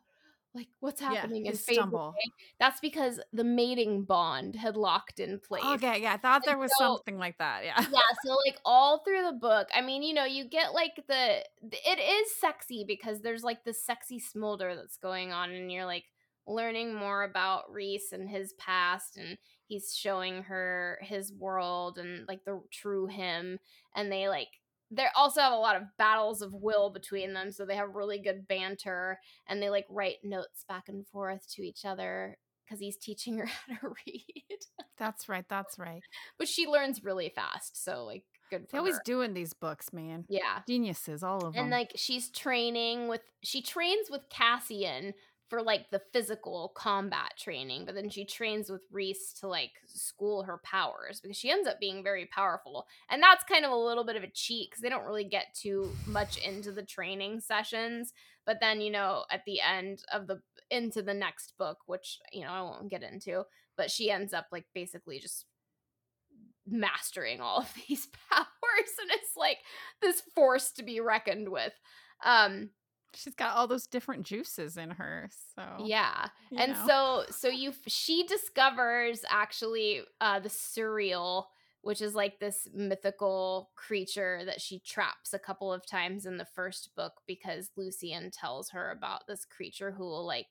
[0.54, 2.14] like what's Yeah, happening?" and his fades stumble.
[2.60, 5.64] that's because the mating bond had locked in oh, place.
[5.66, 9.00] okay yeah I thought there was so- something like that yeah yeah, so like all
[9.04, 12.84] through the book, I mean, you know, you get like the th- it is sexy
[12.88, 16.06] because there's like this sexy smolder that's going on, and you're like
[16.48, 19.38] learning more about Rhys and his past, and
[19.68, 23.60] he's showing her his world and like the true him,
[23.96, 24.50] and they like
[24.92, 28.20] they also have a lot of battles of will between them, so they have really
[28.20, 32.98] good banter, and they like write notes back and forth to each other because he's
[32.98, 34.60] teaching her how to read.
[34.98, 36.02] That's right that's right.
[36.38, 39.02] But she learns really fast so like good for they always her.
[39.06, 40.26] doing these books man.
[40.30, 40.60] Yeah.
[40.68, 41.64] Geniuses all of them.
[41.64, 45.14] and like she's training with she trains with cassian
[45.52, 50.44] for like the physical combat training but then she trains with Rhys to like school
[50.44, 54.06] her powers because she ends up being very powerful and that's kind of a little
[54.06, 58.14] bit of a cheat because they don't really get too much into the training sessions
[58.46, 62.46] but then you know at the end of the into the next book which you
[62.46, 63.44] know i won't get into
[63.76, 65.48] but she ends up like basically just
[66.66, 69.58] mastering all of these powers and it's like
[70.02, 71.74] this force to be reckoned with
[72.24, 72.70] um
[73.14, 76.28] she's got all those different juices in her so yeah
[76.58, 76.88] and know.
[76.88, 81.46] so so you she discovers actually uh the Suriel
[81.82, 86.46] which is like this mythical creature that she traps a couple of times in the
[86.46, 90.48] first book because Lucien tells her about this creature who will like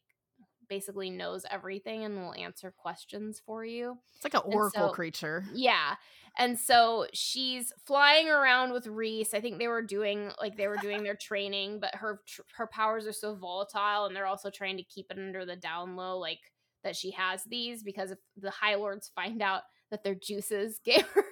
[0.71, 5.45] basically knows everything and will answer questions for you it's like an oracle so- creature
[5.53, 5.97] Yeah.
[6.39, 9.35] And so she's flying around with Rhys.
[9.35, 12.69] I think they were doing like they were doing their training, but her tr- her
[12.69, 16.19] powers are so volatile and they're also trying to keep it under the down low
[16.19, 16.39] like
[16.85, 21.03] that she has these because if the high lords find out that their juices gave
[21.09, 21.25] her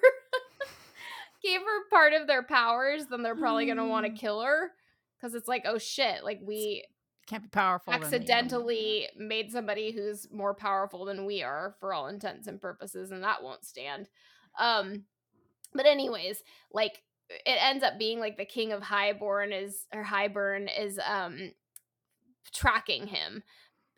[1.45, 4.73] gave her part of their powers, then they're probably going to want to kill her
[5.21, 6.85] cuz it's like, "Oh shit, like we
[7.29, 12.47] can't be powerful accidentally made somebody who's more powerful than we are for all intents
[12.47, 14.09] and purposes and that won't stand.
[14.59, 15.05] Um
[15.75, 16.43] but anyways
[16.73, 21.53] like it ends up being like the king of highborn is or Hybern is um
[22.53, 23.43] tracking him.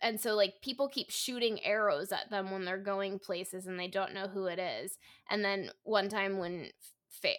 [0.03, 3.89] And so like people keep shooting arrows at them when they're going places and they
[3.89, 4.99] don't know who it is.
[5.29, 6.71] And then one time when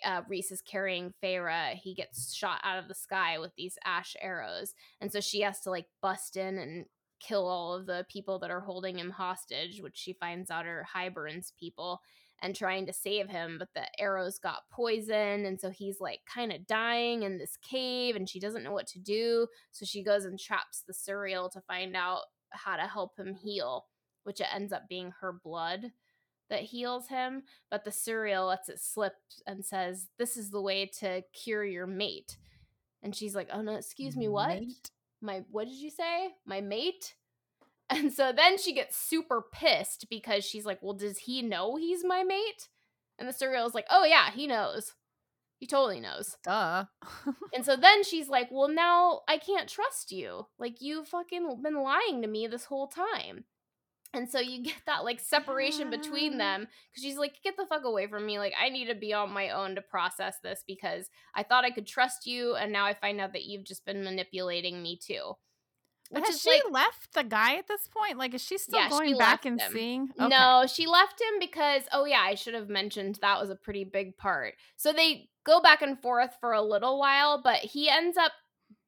[0.06, 4.16] uh, Rhys is carrying Feyre, he gets shot out of the sky with these ash
[4.22, 4.74] arrows.
[5.00, 6.86] And so she has to like bust in and
[7.20, 10.88] kill all of the people that are holding him hostage, which she finds out are
[10.92, 12.02] Hybern's people,
[12.42, 13.58] and trying to save him.
[13.60, 15.46] But the arrows got poisoned.
[15.46, 18.88] And so he's like kind of dying in this cave and she doesn't know what
[18.88, 19.48] to do.
[19.72, 23.86] So she goes and traps the Suriel to find out how to help him heal,
[24.24, 25.92] which it ends up being her blood
[26.52, 29.16] that heals him, but the Suriel lets it slip
[29.48, 32.38] and says, This is the way to cure your mate.
[33.02, 34.60] And she's like, Oh no, excuse me, what?
[34.60, 34.92] Mate?
[35.22, 36.36] My what did you say?
[36.46, 37.16] My mate?
[37.94, 42.06] And so then she gets super pissed because she's like, Well, does he know he's
[42.06, 42.70] my mate?
[43.20, 44.94] And the Suriel is like, Oh yeah, he knows.
[45.58, 46.38] He totally knows.
[46.44, 46.86] Duh.
[47.54, 50.48] and so then she's like, Well, now I can't trust you.
[50.58, 53.44] Like, you fucking been lying to me this whole time.
[54.14, 56.38] And so you get that like separation between ah.
[56.38, 58.40] them because she's like, get the fuck away from me.
[58.40, 61.72] Like, I need to be on my own to process this because I thought I
[61.72, 62.56] could trust you.
[62.56, 65.34] And now I find out that you've just been manipulating me too.
[66.12, 68.18] Which Has she like, left the guy at this point?
[68.18, 69.72] Like, is she still yeah, going she back and him.
[69.72, 70.10] seeing?
[70.20, 70.28] Okay.
[70.28, 73.86] No, she left him because, oh, yeah, I should have mentioned that was a pretty
[73.86, 74.56] big part.
[74.76, 78.34] So they go back and forth for a little while, but he ends up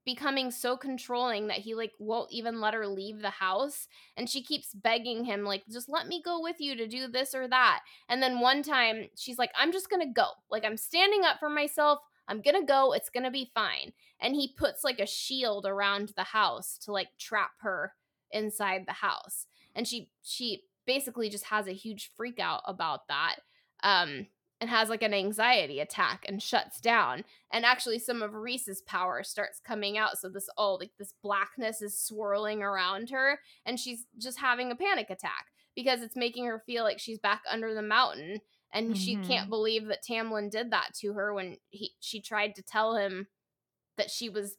[0.06, 4.44] becoming so controlling that he like won't even let her leave the house and she
[4.44, 7.82] keeps begging him like just let me go with you to do this or that.
[8.10, 10.28] And then one time she's like i'm just gonna go.
[10.50, 12.00] Like i'm standing up for myself.
[12.28, 12.94] I'm gonna go.
[12.94, 13.92] It's gonna be fine.
[14.20, 17.94] And he puts like a shield around the house to like trap her
[18.32, 19.48] inside the house.
[19.76, 23.38] And she she basically just has a huge freak out about that.
[23.84, 24.28] Um
[24.64, 27.26] and has like an anxiety attack and shuts down.
[27.52, 30.18] And actually, some of Rhys's power starts coming out.
[30.18, 34.76] So this all like this blackness is swirling around her, and she's just having a
[34.78, 38.40] panic attack because it's making her feel like she's back under the mountain.
[38.72, 38.94] And mm-hmm.
[38.94, 42.96] she can't believe that Tamlin did that to her when he she tried to tell
[42.96, 43.28] him
[43.98, 44.56] that she was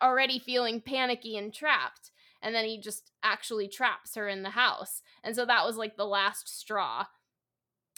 [0.00, 2.12] already feeling panicky and trapped.
[2.40, 5.02] And then he just actually traps her in the house.
[5.24, 7.06] And so that was like the last straw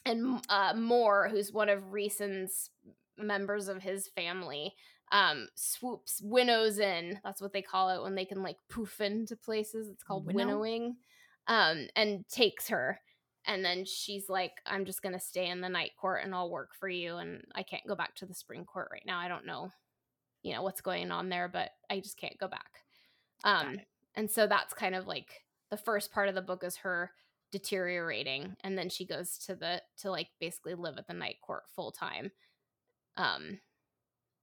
[0.06, 2.70] and uh, Mor, who's one of Rhysand's
[3.16, 4.74] members of his family,
[5.12, 7.20] um, swoops, winnows in.
[7.24, 9.89] That's what they call it when they can like poof into places.
[9.89, 10.39] It's called Winnow?
[10.39, 10.97] winnowing.
[11.47, 13.01] Um, and takes her.
[13.47, 16.70] And then she's like, I'm just gonna stay in the night court and I'll work
[16.78, 17.16] for you.
[17.16, 19.18] And I can't go back to the spring court right now.
[19.18, 19.70] I don't know,
[20.43, 22.81] you know, what's going on there, but I just can't go back.
[23.44, 23.78] Um,
[24.14, 27.10] and so that's kind of like the first part of the book is her
[27.55, 31.62] deteriorating and then she goes to the to like basically live at the night court
[31.72, 32.32] full time
[33.16, 33.60] um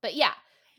[0.01, 0.31] but yeah.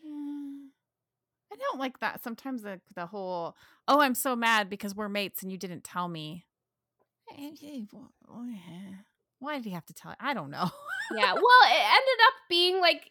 [0.05, 2.25] I don't like that.
[2.25, 3.55] Sometimes the the whole
[3.87, 6.47] oh i'm so mad because we're mates and you didn't tell me.
[7.39, 7.99] Eh, eh, eh,
[8.31, 8.47] oh,
[9.39, 10.71] Why did he have to tell i don't know.
[11.15, 13.11] Yeah well it ended up being like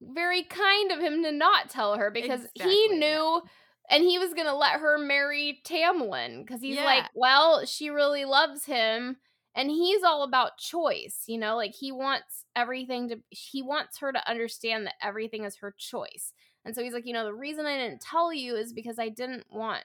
[0.00, 3.50] very kind of him to not tell her because exactly, he knew yeah
[3.90, 6.84] and he was gonna let her marry Tamlin because he's yeah.
[6.84, 9.16] like, well, she really loves him,
[9.54, 14.12] and he's all about choice, you know, like he wants everything to, he wants her
[14.12, 16.32] to understand that everything is her choice,
[16.64, 19.08] and so he's like, you know, the reason I didn't tell you is because I
[19.08, 19.84] didn't want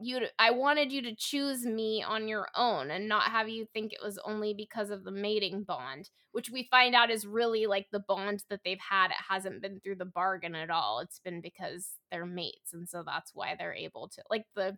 [0.00, 3.66] you to, I wanted you to choose me on your own and not have you
[3.72, 7.66] think it was only because of the mating bond, which we find out is really
[7.66, 9.10] like the bond that they've had.
[9.10, 11.00] It hasn't been through the bargain at all.
[11.00, 12.72] It's been because they're mates.
[12.72, 14.76] And so that's why they're able to, like, the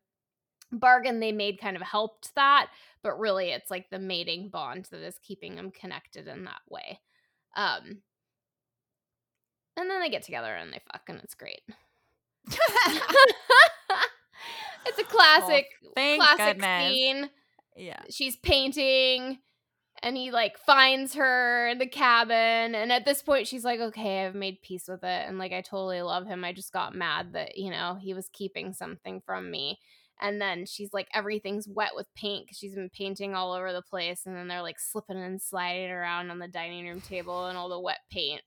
[0.72, 2.70] bargain they made kind of helped that,
[3.02, 7.00] but really it's like the mating bond that is keeping them connected in that way.
[7.56, 8.02] Um,
[9.76, 11.60] and then they get together and they fuck, and it's great.
[14.86, 16.92] It's a classic, oh, classic goodness.
[16.92, 17.30] scene.
[17.76, 18.02] Yeah.
[18.10, 19.38] She's painting
[20.04, 24.24] and he like finds her in the cabin and at this point she's like okay
[24.24, 27.32] i've made peace with it and like i totally love him i just got mad
[27.32, 29.78] that you know he was keeping something from me
[30.20, 33.82] and then she's like everything's wet with paint because she's been painting all over the
[33.82, 37.56] place and then they're like slipping and sliding around on the dining room table and
[37.56, 38.42] all the wet paint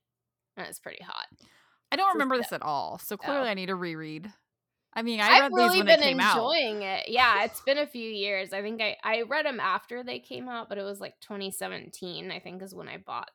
[0.56, 1.26] and it's pretty hot
[1.90, 3.50] i don't remember this at all so clearly oh.
[3.50, 4.32] i need to reread
[4.94, 7.00] I mean, I have really been enjoying out.
[7.00, 7.08] it.
[7.08, 8.52] Yeah, it's been a few years.
[8.52, 12.30] I think I I read them after they came out, but it was like 2017.
[12.30, 13.30] I think is when I bought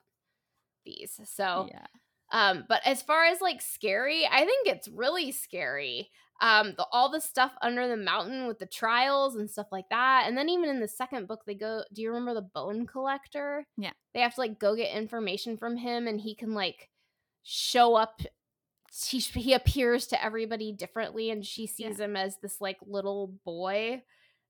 [0.85, 1.19] these.
[1.25, 1.85] So yeah.
[2.31, 6.09] Um, but as far as like scary, I think it's really scary.
[6.41, 10.25] Um, the, all the stuff under the mountain with the trials and stuff like that.
[10.27, 11.83] And then even in the second book, they go.
[11.93, 13.65] Do you remember the bone collector?
[13.77, 16.89] Yeah, they have to like go get information from him, and he can like
[17.43, 18.21] show up
[19.01, 22.05] he he appears to everybody differently and she sees yeah.
[22.05, 24.03] him as this like little boy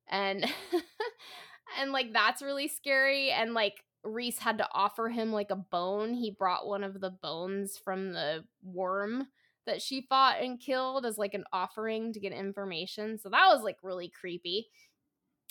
[0.09, 0.45] and
[1.79, 6.13] and like that's really scary and like Rhys had to offer him like a bone.
[6.13, 9.27] He brought one of the bones from the worm
[9.65, 13.17] that she fought and killed as like an offering to get information.
[13.17, 14.67] So that was like really creepy.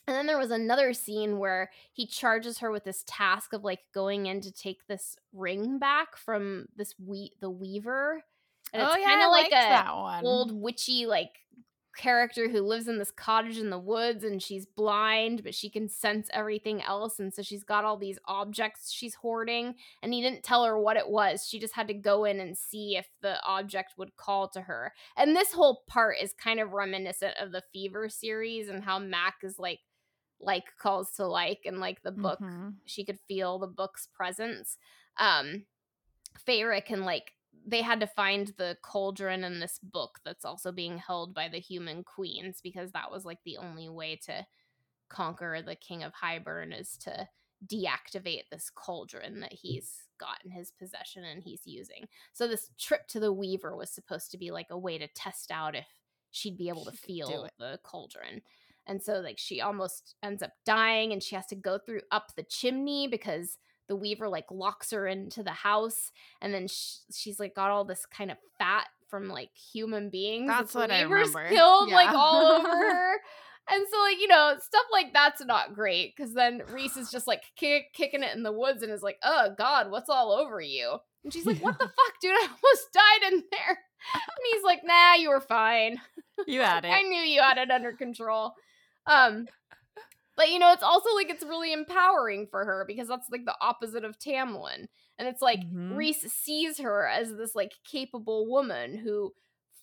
[0.07, 3.81] And then there was another scene where he charges her with this task of like
[3.95, 8.23] going in to take this ring back from this we the weaver.
[8.73, 10.25] And it's oh yeah, kind of like a that one.
[10.25, 11.31] old witchy like
[11.95, 15.91] character who lives in this cottage in the woods and she's blind but she can
[15.91, 20.43] sense everything else and so she's got all these objects she's hoarding and he didn't
[20.43, 23.37] tell her what it was she just had to go in and see if the
[23.45, 27.63] object would call to her and this whole part is kind of reminiscent of the
[27.75, 29.81] fever series and how mac is like
[30.41, 32.77] like calls to like and like the book Mhm.
[32.87, 34.79] she could feel the book's presence
[35.19, 35.67] um
[36.49, 37.33] Feyre can like
[37.67, 41.61] they had to find the cauldron in this book that's also being held by the
[41.61, 44.47] human queens because that was like the only way to
[45.09, 47.29] conquer the king of Hybern is to
[47.67, 52.09] deactivate this cauldron that he's got in his possession and he's using.
[52.33, 55.51] So this trip to the Weaver was supposed to be like a way to test
[55.51, 55.87] out if
[56.31, 58.43] she'd be able to She do feel the cauldron.
[58.87, 62.35] And so like she almost ends up dying and she has to go through up
[62.35, 63.59] the chimney because
[63.89, 66.11] the weaver like locks her into the house
[66.41, 70.49] and then sh- she's like got all this kind of fat from like human beings
[70.49, 71.49] That's what I remember.
[71.49, 73.13] killed like all over her
[73.71, 77.27] and so like you know stuff like that's not great because then Rhys is just
[77.27, 80.61] like kick- kicking it in the woods and is like oh god what's all over
[80.61, 83.79] you and she's like what the fuck dude i almost died in there
[84.15, 84.23] and
[84.53, 86.01] he's like nah you were fine
[86.47, 86.89] You had it.
[86.89, 88.55] I knew you had it under control.
[89.07, 89.47] Um
[90.37, 93.57] but you know, it's also like it's really empowering for her because that's like the
[93.61, 94.87] opposite of Tamlin.
[95.19, 95.73] And it's like Mhm.
[95.91, 99.33] Rhys sees her as this like capable woman who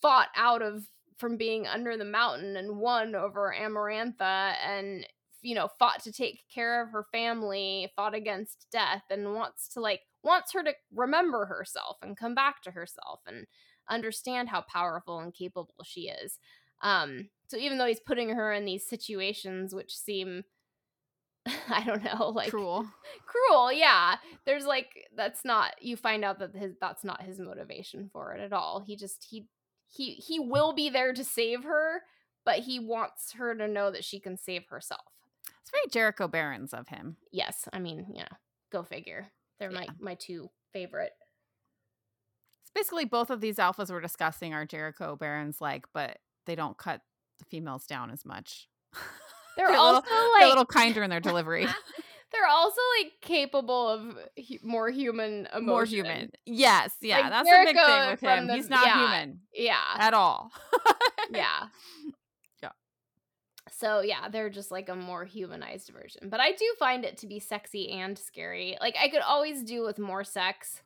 [0.01, 0.85] fought out of
[1.17, 5.05] from being under the mountain and won over Amarantha and
[5.41, 9.80] you know, fought to take care of her family, fought against death and wants to
[9.80, 13.45] like wants her to remember herself and come back to herself and
[13.89, 16.39] understand how powerful and capable she is.
[16.81, 20.43] Um, so even though he's putting her in these situations which seem
[21.69, 22.88] I don't know, like Cruel.
[23.26, 24.15] cruel, yeah.
[24.45, 28.41] There's like that's not you find out that his that's not his motivation for it
[28.41, 28.81] at all.
[28.85, 29.47] He just he
[29.88, 32.01] he he will be there to save her,
[32.45, 35.01] but he wants her to know that she can save herself.
[35.61, 37.18] It's very Jericho Barrons of him.
[37.31, 38.23] Yes, I mean, know,
[38.72, 39.31] go figure.
[39.60, 41.14] They're my my two favorite.
[42.61, 46.19] It's basically both of these alphas we're discussing are Jericho Barrons like, but
[46.49, 47.01] they don't cut
[47.38, 48.67] the females down as much.
[49.57, 51.65] They're, a also little, they're like a little kinder in their delivery.
[52.31, 54.01] they're also like capable of
[54.38, 55.65] hu- more human emotion.
[55.65, 56.31] More human.
[56.45, 57.19] Yes, yeah.
[57.19, 58.47] Like that's a big thing with him.
[58.47, 58.97] the- He's not yeah.
[58.99, 59.84] human Yeah.
[59.97, 60.51] at all.
[61.31, 61.67] yeah.
[62.63, 62.69] Yeah.
[63.71, 66.30] So yeah, they're just like a more humanized version.
[66.30, 68.77] But I do find it to be sexy and scary.
[68.80, 70.81] Like I could always do with more sex.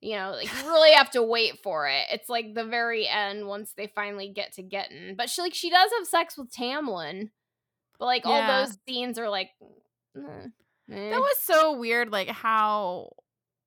[0.00, 2.06] You know, like you really have to wait for it.
[2.12, 5.16] It's like the very end once they finally get to getting.
[5.16, 7.30] But she like she does have sex with Tamlin.
[7.98, 9.50] But like all those scenes are like
[10.16, 10.20] eh,
[10.92, 11.10] eh.
[11.10, 13.10] That was so weird, like how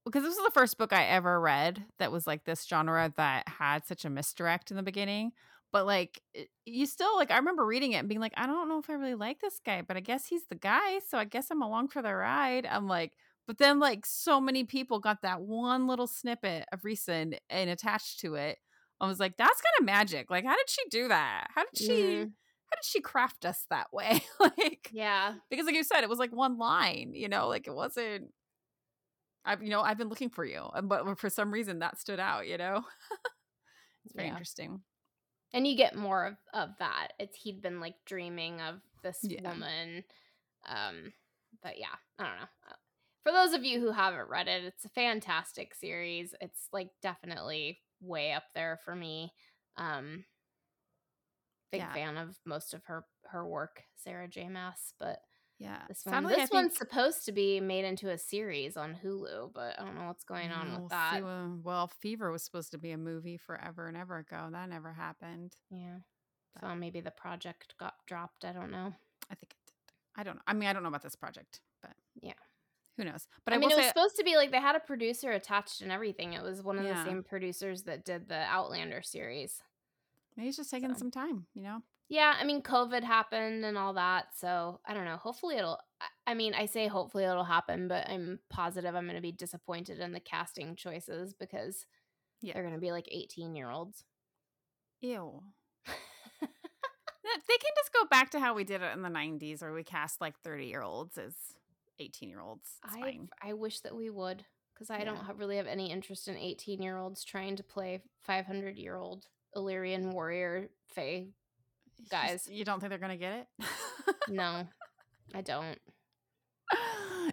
[0.06, 3.48] because this was the first book I ever read that was like this genre that
[3.48, 5.34] had such a misdirect in the beginning.
[5.74, 6.22] But like
[6.66, 8.94] you still like I remember reading it and being like, I don't know if I
[8.94, 11.90] really like this guy, but I guess he's the guy, so I guess I'm along
[11.90, 12.66] for the ride.
[12.66, 13.14] I'm like,
[13.48, 18.20] but then like so many people got that one little snippet of Rhysand and attached
[18.22, 18.60] to it.
[19.00, 20.30] I was like, that's kind of magic.
[20.30, 21.48] Like, how did she do that?
[21.56, 22.34] How did she Mhm.
[22.72, 24.22] how did she craft us that way?
[24.40, 25.40] like Yeah.
[25.50, 28.32] because like you said it was like one line you know like it wasn't
[29.46, 32.48] i've you know i've been looking for you but for some reason that stood out
[32.48, 32.84] you know
[34.06, 34.30] it's very Yeah.
[34.30, 34.82] interesting
[35.54, 39.40] and you get more of, of that it's he'd been like dreaming of this Yeah.
[39.44, 40.04] woman
[40.68, 41.14] um
[41.64, 42.76] but yeah i don't know Uh,
[43.24, 46.34] for those of you who haven't read it it's a fantastic series.
[46.42, 49.34] It's like definitely way up there for me.
[49.78, 50.26] Um
[51.72, 51.94] big Yeah.
[51.94, 54.50] fan of most of her her work sarah j.
[54.50, 55.20] Maas but
[55.58, 55.84] yeah.
[55.88, 59.54] this one I this one's think- supposed to be made into a series on hulu
[59.54, 61.16] but i don't know what's going on Mm, with we'll that.
[61.18, 64.50] see when- well fever was supposed to be a movie forever and ever ago.
[64.52, 65.56] That never happened.
[65.70, 66.00] Yeah.
[66.56, 68.44] But- so maybe the project got dropped.
[68.44, 68.94] I don't know.
[69.30, 69.94] I think it did.
[70.18, 70.42] I don't know.
[70.48, 72.34] I mean i don't know about this project but Yeah.
[72.98, 74.80] Who knows but I, i, mean, it was supposed to be like they had a
[74.80, 76.34] producer attached and everything.
[76.34, 77.04] It was one of Yeah.
[77.04, 79.62] the same producers that did the Outlander series.
[80.36, 81.00] maybe it's just taking so.
[81.00, 84.36] some time you know Yeah, I mean, COVID happened and all that.
[84.36, 85.16] So I don't know.
[85.18, 85.80] Hopefully it'll,
[86.28, 90.00] I- mean, I say hopefully it'll happen, but I'm positive I'm going to be disappointed
[90.00, 91.86] in the casting choices because
[92.42, 92.54] Yeah.
[92.54, 94.04] they're going to be like 18 year olds.
[95.02, 95.42] ew
[96.42, 99.84] they can just go back to how we did it in the 90s where we
[99.84, 101.34] cast like 30 year olds as
[102.02, 102.70] 18 year olds.
[102.84, 103.20] I.
[103.42, 105.26] I wish that we would because I don't Yeah.
[105.28, 109.28] have, really have any interest in 18 year olds trying to play 500 year old
[109.56, 111.28] Illyrian warrior Fae.
[112.00, 112.48] Just- guys.
[112.50, 114.16] You don't think they're going to get it?
[114.28, 114.68] No,
[115.36, 115.78] I don't.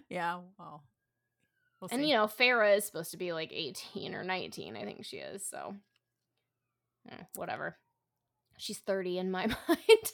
[0.09, 0.83] yeah, well.
[1.81, 4.75] We'll And you know, Feyre is supposed to be like 18 or 19.
[4.75, 5.47] I think she is.
[5.47, 5.75] So,
[7.09, 7.77] eh, whatever.
[8.57, 10.11] She's 30 in my mind.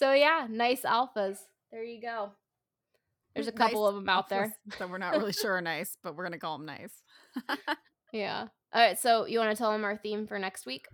[0.00, 1.36] so yeah, nice alphas.
[1.70, 2.30] There you go.
[3.34, 4.56] There's a couple Nice of them out there.
[4.78, 7.02] So we're not really sure are nice, but we're going to call them nice.
[8.12, 8.48] Yeah.
[8.72, 8.98] All right.
[8.98, 10.86] So you want to tell them our theme for next week?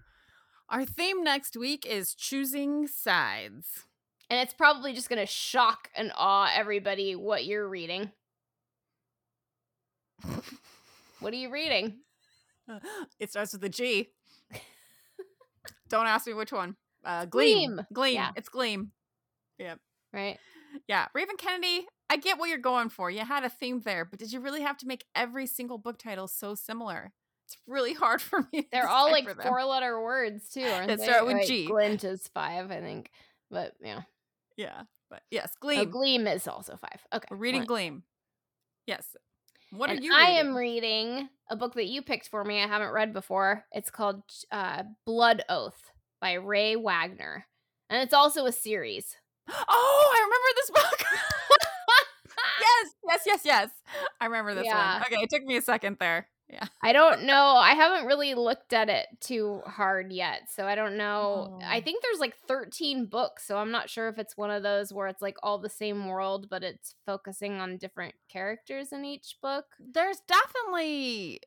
[0.68, 3.84] Our theme next week is choosing sides.
[4.28, 8.10] And it's probably just going to shock and awe everybody what you're reading.
[11.20, 12.00] What are you reading?
[13.18, 14.10] it starts with a G.
[15.88, 16.76] Don't ask me which one.
[17.04, 17.76] Uh, Gleam.
[17.76, 17.86] Gleam.
[17.92, 18.14] Gleam.
[18.14, 18.30] Yeah.
[18.36, 18.90] It's Gleam.
[20.12, 20.38] Right.
[20.88, 21.06] Yeah.
[21.14, 23.10] Raven Kennedy, I get what you're going for.
[23.10, 25.98] You had a theme there, but did you really have to make every single book
[25.98, 27.12] title so similar?
[27.46, 28.66] It's really hard for me.
[28.72, 31.04] They're all like four letter words too, aren't That they?
[31.04, 31.66] start with G.
[31.66, 33.10] Glint is five, I think.
[33.50, 34.02] But yeah.
[34.56, 34.82] Yeah.
[35.10, 35.90] But yes, Oh, Gleam.
[35.90, 37.00] Gleam is also five.
[37.12, 37.28] Okay.
[37.30, 38.02] We're reading Gleam.
[38.86, 39.16] Yes.
[39.70, 42.62] What and are you I am reading a book that you picked for me.
[42.62, 43.64] I haven't read before.
[43.72, 47.46] It's called uh, Blood Oath by Ray Wagner.
[47.90, 49.16] And it's also a series.
[49.48, 51.06] Oh, I remember this book.
[52.60, 53.70] yes, yes, yes, yes.
[54.20, 54.94] I remember this Yeah.
[54.98, 55.02] one.
[55.06, 56.28] Okay, it took me a second there.
[56.48, 56.66] Yeah.
[56.80, 57.56] I don't know.
[57.56, 60.42] I haven't really looked at it too hard yet.
[60.48, 61.58] So I don't know.
[61.64, 61.80] I Oh.
[61.80, 63.44] think there's like 13 books.
[63.44, 66.06] So I'm not sure if it's one of those where it's like all the same
[66.06, 69.64] world, but it's focusing on different characters in each book.
[69.80, 71.40] There's definitely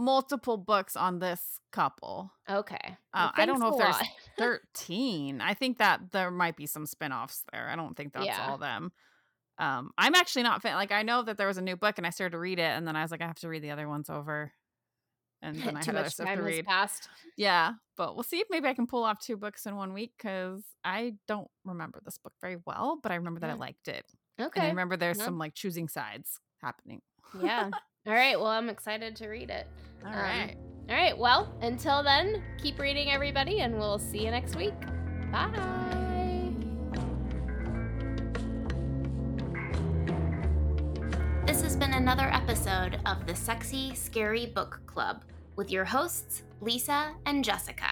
[0.00, 2.32] multiple books on this couple.
[2.48, 2.96] Okay.
[3.14, 4.06] Uh, I don't know if there's lot.
[4.38, 5.40] 13.
[5.40, 7.68] I think that there might be some spin-offs there.
[7.68, 8.46] I don't think that's Yeah.
[8.48, 8.92] all them.
[9.58, 10.74] Um, I'm actually not fan.
[10.74, 12.62] Like I know that there was a new book and I started to read it,
[12.62, 14.52] and then I was like, I have to read the other ones over.
[15.42, 16.64] And then I had other stuff to read.
[16.66, 17.08] passed.
[17.36, 20.12] Yeah, but we'll see if maybe I can pull off two books in one week
[20.16, 24.04] because I don't remember this book very well, but I remember that I liked it.
[24.40, 24.60] Okay.
[24.60, 25.24] And I remember there's Yeah.
[25.26, 27.02] some like choosing sides happening.
[27.40, 27.70] yeah.
[28.06, 28.38] All right.
[28.38, 29.66] Well, I'm excited to read it.
[30.04, 30.56] All Um, right.
[30.88, 31.16] All right.
[31.16, 34.74] Well, until then, keep reading, everybody, and we'll see you next week.
[35.30, 35.50] Bye.
[41.46, 45.24] This has been another episode of the Sexy Scary Book Club
[45.56, 47.90] with your hosts, Lisa and Jessica.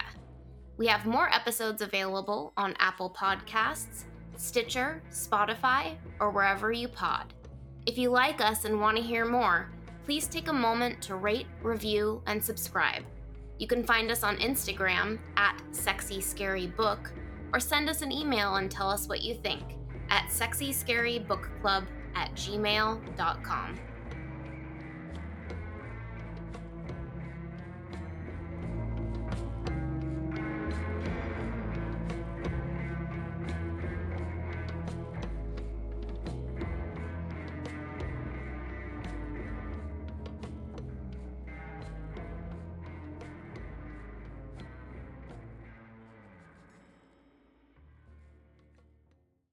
[0.76, 4.04] We have more episodes available on Apple Podcasts,
[4.36, 7.34] Stitcher, Spotify, or wherever you pod.
[7.86, 9.70] If you like us and want to hear more,
[10.08, 13.04] please take a moment to rate, review, and subscribe.
[13.58, 17.12] You can find us on Instagram at Sexy Scary Book
[17.52, 19.76] or send us an email and tell us what you think
[20.08, 23.74] at sexyscarybookclub at gmail.com.